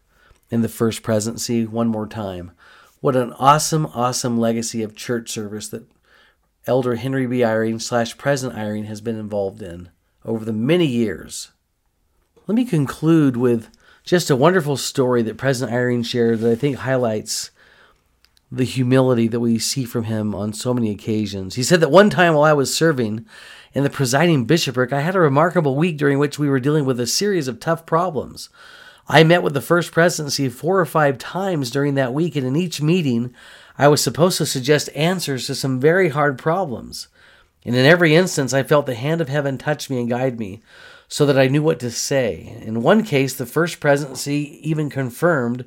in 0.50 0.62
the 0.62 0.70
first 0.70 1.04
presidency 1.04 1.66
one 1.66 1.88
more 1.88 2.08
time. 2.08 2.52
What 3.00 3.16
an 3.16 3.34
awesome, 3.34 3.86
awesome 3.88 4.38
legacy 4.38 4.82
of 4.84 4.96
church 4.96 5.30
service 5.30 5.68
that 5.70 5.88
Elder 6.68 6.96
Henry 6.96 7.28
B. 7.28 7.40
Eyring 7.40 7.82
slash 7.82 8.18
President 8.18 8.58
Eyring 8.58 8.86
has 8.86 9.02
been 9.02 9.20
involved 9.20 9.62
in 9.62 9.90
over 10.24 10.44
the 10.44 10.54
many 10.54 10.88
years. 10.88 11.52
Let 12.48 12.56
me 12.56 12.66
conclude 12.66 13.38
with 13.38 13.70
just 14.04 14.30
a 14.30 14.36
wonderful 14.36 14.78
story 14.78 15.22
that 15.24 15.38
President 15.38 15.76
Eyring 15.76 16.06
shared 16.06 16.40
that 16.40 16.52
I 16.52 16.56
think 16.56 16.78
highlights 16.78 17.52
the 18.52 18.64
humility 18.64 19.28
that 19.28 19.40
we 19.40 19.60
see 19.60 19.86
from 19.86 20.06
him 20.06 20.34
on 20.34 20.54
so 20.54 20.74
many 20.74 20.92
occasions. 20.92 21.56
He 21.56 21.64
said 21.64 21.82
that 21.82 21.92
one 21.92 22.10
time 22.10 22.34
while 22.34 22.44
I 22.44 22.54
was 22.54 22.76
serving 22.76 23.26
in 23.76 23.84
the 23.84 23.90
presiding 23.90 24.46
bishopric, 24.46 24.94
I 24.94 25.02
had 25.02 25.18
a 25.18 25.20
remarkable 25.20 25.76
week 25.76 25.98
during 25.98 26.18
which 26.18 26.40
we 26.40 26.48
were 26.48 26.62
dealing 26.62 26.86
with 26.86 26.98
a 26.98 27.06
series 27.06 27.50
of 27.50 27.60
tough 27.60 27.86
problems. 27.86 28.48
I 29.06 29.26
met 29.26 29.44
with 29.44 29.54
the 29.54 29.62
first 29.62 29.92
presidency 29.92 30.48
four 30.48 30.80
or 30.80 30.86
five 30.86 31.18
times 31.18 31.70
during 31.70 31.96
that 31.96 32.14
week, 32.14 32.38
and 32.38 32.48
in 32.48 32.56
each 32.56 32.82
meeting, 32.82 33.36
I 33.78 33.90
was 33.90 34.02
supposed 34.02 34.38
to 34.38 34.46
suggest 34.46 34.90
answers 34.96 35.46
to 35.48 35.56
some 35.56 35.82
very 35.82 36.08
hard 36.08 36.38
problems. 36.38 37.10
And 37.66 37.76
in 37.76 37.86
every 37.86 38.16
instance, 38.16 38.54
I 38.54 38.64
felt 38.64 38.86
the 38.86 38.96
hand 38.96 39.20
of 39.20 39.28
heaven 39.28 39.58
touch 39.58 39.90
me 39.90 40.00
and 40.00 40.10
guide 40.10 40.40
me 40.40 40.64
so 41.10 41.26
that 41.26 41.38
I 41.38 41.48
knew 41.48 41.62
what 41.62 41.80
to 41.82 41.92
say. 41.92 42.58
In 42.62 42.82
one 42.82 43.04
case, 43.04 43.34
the 43.34 43.46
first 43.46 43.82
presidency 43.82 44.58
even 44.68 44.90
confirmed 44.90 45.66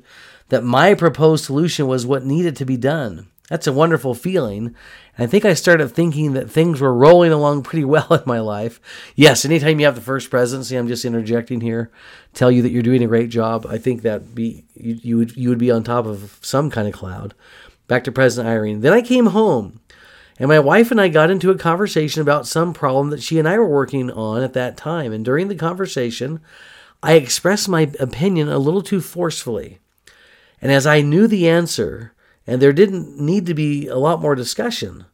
that 0.49 0.63
my 0.63 0.95
proposed 0.95 1.45
solution 1.45 1.85
was 1.85 2.07
what 2.07 2.25
needed 2.25 2.55
to 2.55 2.65
be 2.65 2.75
done. 2.75 3.27
That's 3.49 3.67
a 3.67 3.73
wonderful 3.73 4.13
feeling. 4.13 4.75
And 5.17 5.23
I 5.23 5.27
think 5.27 5.43
I 5.43 5.55
started 5.55 5.89
thinking 5.89 6.33
that 6.33 6.49
things 6.49 6.79
were 6.79 6.93
rolling 6.93 7.31
along 7.31 7.63
pretty 7.63 7.83
well 7.95 8.13
in 8.13 8.21
my 8.25 8.39
life. 8.39 8.79
Yes, 9.15 9.43
anytime 9.43 9.79
you 9.79 9.85
have 9.85 9.95
the 9.95 10.01
first 10.01 10.29
presidency, 10.29 10.75
I'm 10.75 10.87
just 10.87 11.03
interjecting 11.03 11.61
here, 11.61 11.91
tell 12.33 12.51
you 12.51 12.61
that 12.61 12.69
you're 12.69 12.83
doing 12.83 13.03
a 13.03 13.07
great 13.07 13.29
job. 13.29 13.65
I 13.67 13.77
think 13.77 14.03
that 14.03 14.33
be 14.33 14.63
you, 14.75 14.99
you 15.01 15.17
would 15.17 15.35
you 15.35 15.49
would 15.49 15.57
be 15.57 15.71
on 15.71 15.83
top 15.83 16.05
of 16.05 16.37
some 16.41 16.69
kind 16.69 16.87
of 16.87 16.93
cloud. 16.93 17.33
Back 17.87 18.03
to 18.03 18.11
President 18.11 18.47
Eyring. 18.47 18.81
Then 18.81 18.93
I 18.93 19.01
came 19.01 19.27
home, 19.27 19.79
and 20.37 20.47
my 20.47 20.59
wife 20.59 20.91
and 20.91 21.01
I 21.01 21.07
got 21.07 21.31
into 21.31 21.49
a 21.49 21.57
conversation 21.57 22.21
about 22.21 22.45
some 22.45 22.71
problem 22.71 23.09
that 23.09 23.23
she 23.23 23.39
and 23.39 23.47
I 23.47 23.57
were 23.57 23.67
working 23.67 24.11
on 24.11 24.43
at 24.43 24.53
that 24.53 24.77
time. 24.77 25.11
And 25.11 25.25
during 25.25 25.47
the 25.47 25.55
conversation, 25.55 26.39
I 27.01 27.13
expressed 27.13 27.67
my 27.67 27.91
opinion 27.99 28.47
a 28.47 28.59
little 28.59 28.83
too 28.83 29.01
forcefully. 29.01 29.79
And 30.61 30.71
as 30.71 30.85
I 30.85 31.01
knew 31.01 31.25
the 31.25 31.49
answer, 31.49 32.13
and 32.49 32.61
there 32.61 32.73
didn't 32.73 33.19
need 33.19 33.45
to 33.45 33.53
be 33.53 33.87
a 33.87 33.97
lot 33.97 34.21
more 34.21 34.33
discussion, 34.33 35.05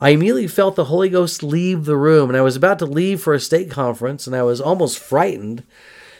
I 0.00 0.10
immediately 0.10 0.48
felt 0.48 0.74
the 0.74 0.86
Holy 0.86 1.10
Ghost 1.10 1.42
leave 1.42 1.84
the 1.84 1.96
room, 1.96 2.30
and 2.30 2.36
I 2.36 2.42
was 2.42 2.56
about 2.56 2.78
to 2.80 2.86
leave 2.86 3.20
for 3.20 3.34
a 3.34 3.40
stake 3.40 3.70
conference, 3.70 4.26
and 4.26 4.34
I 4.34 4.42
was 4.42 4.60
almost 4.60 4.98
frightened 4.98 5.64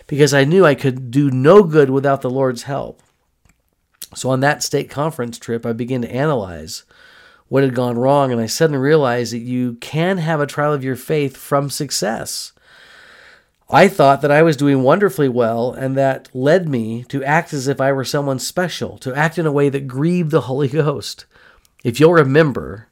because 0.07 0.35
I 0.35 0.45
knew 0.45 0.65
I 0.65 0.75
could 0.75 1.11
do 1.11 1.31
no 1.31 1.63
good 1.63 1.91
without 1.91 2.21
the 2.21 2.31
Lord's 2.31 2.65
help. 2.65 3.03
So 4.15 4.29
on 4.29 4.41
that 4.41 4.63
stake 4.63 4.91
conference 4.91 5.39
trip, 5.39 5.65
I 5.65 5.73
began 5.73 6.03
to 6.03 6.15
analyze 6.15 6.85
what 7.49 7.63
had 7.63 7.75
gone 7.75 7.99
wrong, 7.99 8.31
and 8.31 8.41
I 8.41 8.47
suddenly 8.47 8.81
realized 8.81 9.33
that 9.33 9.39
you 9.39 9.75
can 9.81 10.19
have 10.19 10.41
a 10.41 10.47
trial 10.47 10.73
of 10.73 10.85
your 10.85 10.97
faith 10.97 11.37
from 11.37 11.71
success. 11.71 12.53
I 13.75 13.89
thought 13.89 14.21
that 14.21 14.31
I 14.31 14.43
was 14.43 14.59
doing 14.59 14.83
wonderfully 14.83 15.31
well, 15.31 15.73
and 15.73 15.97
that 15.97 16.29
led 16.35 16.69
me 16.69 17.05
to 17.05 17.25
act 17.25 17.55
as 17.55 17.69
if 17.69 17.81
I 17.81 17.91
were 17.91 18.05
someone 18.05 18.39
special, 18.39 18.99
to 18.99 19.15
act 19.15 19.39
in 19.39 19.47
a 19.47 19.53
way 19.53 19.71
that 19.71 19.89
grieved 19.89 20.31
the 20.31 20.43
Holy 20.43 20.69
Ghost. 20.83 21.25
If 21.83 21.99
you'll 21.99 22.13
remember 22.13 22.89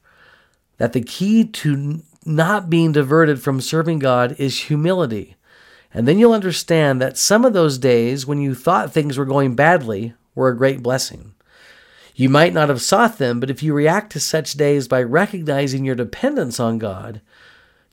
that 0.78 0.94
the 0.94 1.02
key 1.02 1.44
to 1.44 2.02
not 2.24 2.70
being 2.70 2.92
diverted 2.92 3.42
from 3.42 3.60
serving 3.60 3.98
God 3.98 4.34
is 4.38 4.62
humility. 4.62 5.36
And 5.92 6.08
then 6.08 6.18
you'll 6.18 6.32
understand 6.32 7.00
that 7.00 7.18
some 7.18 7.44
of 7.44 7.52
those 7.52 7.76
days 7.76 8.26
when 8.26 8.40
you 8.40 8.54
thought 8.54 8.92
things 8.92 9.18
were 9.18 9.26
going 9.26 9.54
badly 9.54 10.14
were 10.34 10.48
a 10.48 10.56
great 10.56 10.82
blessing. 10.82 11.34
You 12.14 12.28
might 12.28 12.52
not 12.52 12.68
have 12.68 12.82
sought 12.82 13.18
them, 13.18 13.40
but 13.40 13.50
if 13.50 13.62
you 13.62 13.74
react 13.74 14.12
to 14.12 14.20
such 14.20 14.54
days 14.54 14.88
by 14.88 15.02
recognizing 15.02 15.84
your 15.84 15.94
dependence 15.94 16.60
on 16.60 16.78
God, 16.78 17.20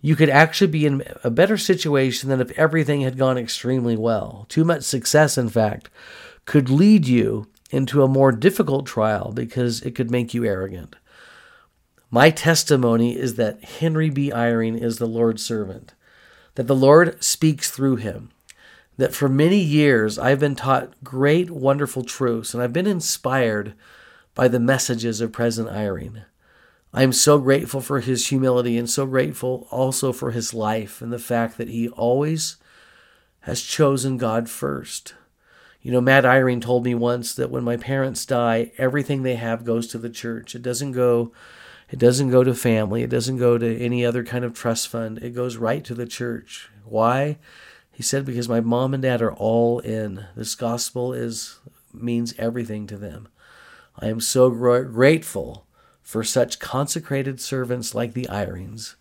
you 0.01 0.15
could 0.15 0.29
actually 0.29 0.67
be 0.67 0.85
in 0.85 1.03
a 1.23 1.29
better 1.29 1.57
situation 1.57 2.29
than 2.29 2.41
if 2.41 2.51
everything 2.51 3.01
had 3.01 3.17
gone 3.17 3.37
extremely 3.37 3.97
well. 3.97 4.45
Too 4.49 4.63
much 4.63 4.83
success, 4.83 5.37
in 5.37 5.49
fact, 5.49 5.89
could 6.45 6.69
lead 6.69 7.07
you 7.07 7.47
into 7.71 8.03
a 8.03 8.07
more 8.07 8.31
difficult 8.31 8.85
trial 8.85 9.31
because 9.33 9.81
it 9.81 9.95
could 9.95 10.11
make 10.11 10.33
you 10.33 10.45
arrogant. 10.45 10.95
My 12.09 12.29
testimony 12.29 13.17
is 13.17 13.35
that 13.35 13.63
Henry 13.63 14.09
B. 14.09 14.31
Eyring 14.31 14.81
is 14.81 14.97
the 14.97 15.07
Lord's 15.07 15.43
servant, 15.43 15.93
that 16.55 16.67
the 16.67 16.75
Lord 16.75 17.21
speaks 17.21 17.69
through 17.69 17.97
him, 17.97 18.31
that 18.95 19.13
for 19.13 19.27
many 19.27 19.59
years 19.59 20.17
I've 20.17 20.39
been 20.39 20.55
taught 20.55 21.03
great, 21.03 21.51
wonderful 21.51 22.03
truths, 22.03 22.53
and 22.53 22.63
I've 22.63 22.71
been 22.71 22.87
inspired 22.87 23.73
by 24.33 24.47
the 24.47 24.59
messages 24.59 25.19
of 25.19 25.33
President 25.33 25.75
Eyring. 25.75 26.23
I 26.97 27.03
am 27.03 27.13
so 27.13 27.37
grateful 27.37 27.79
for 27.79 27.99
his 27.99 28.29
humility 28.29 28.75
and 28.75 28.89
so 28.89 29.05
grateful 29.05 29.67
also 29.69 30.11
for 30.11 30.31
his 30.31 30.51
life 30.51 30.99
and 30.99 31.13
the 31.13 31.19
fact 31.19 31.59
that 31.59 31.69
he 31.69 31.89
always 31.89 32.57
has 33.41 33.61
chosen 33.61 34.17
God 34.17 34.49
first. 34.49 35.13
You 35.83 35.91
know, 35.91 36.01
Matt 36.01 36.23
Eyring 36.23 36.59
told 36.59 36.83
me 36.83 36.95
once 36.95 37.35
that 37.35 37.51
when 37.51 37.63
my 37.63 37.77
parents 37.77 38.25
die, 38.25 38.71
everything 38.79 39.21
they 39.21 39.35
have 39.35 39.63
goes 39.63 39.85
to 39.89 39.99
the 39.99 40.09
church. 40.09 40.55
It 40.55 40.63
doesn't 40.63 40.93
go 40.93 41.31
it 41.91 41.99
doesn't 41.99 42.31
go 42.31 42.43
to 42.43 42.55
family, 42.55 43.03
it 43.03 43.11
doesn't 43.11 43.37
go 43.37 43.59
to 43.59 43.77
any 43.77 44.03
other 44.03 44.23
kind 44.23 44.43
of 44.43 44.55
trust 44.55 44.87
fund. 44.87 45.19
It 45.19 45.35
goes 45.35 45.55
right 45.57 45.83
to 45.83 45.93
the 45.93 46.07
church. 46.07 46.71
Why? 46.83 47.37
He 47.91 48.01
said 48.01 48.25
because 48.25 48.49
my 48.49 48.59
mom 48.59 48.95
and 48.95 49.03
dad 49.03 49.21
are 49.21 49.33
all 49.33 49.77
in. 49.81 50.25
This 50.35 50.55
gospel 50.55 51.13
is 51.13 51.59
means 51.93 52.33
everything 52.39 52.87
to 52.87 52.97
them. 52.97 53.27
I 53.99 54.07
am 54.07 54.19
so 54.19 54.49
grateful 54.49 55.66
for 56.07 56.23
such 56.23 56.57
consecrated 56.59 57.41
servants 57.41 57.93
like 57.93 58.13
the 58.13 58.27
Eyrings. 58.31 58.95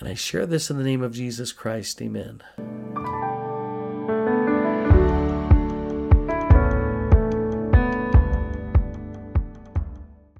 And 0.00 0.08
I 0.08 0.14
share 0.14 0.44
this 0.44 0.70
in 0.70 0.76
the 0.76 0.82
name 0.82 1.00
of 1.00 1.14
Jesus 1.14 1.52
Christ. 1.52 2.02
Amen. 2.02 2.42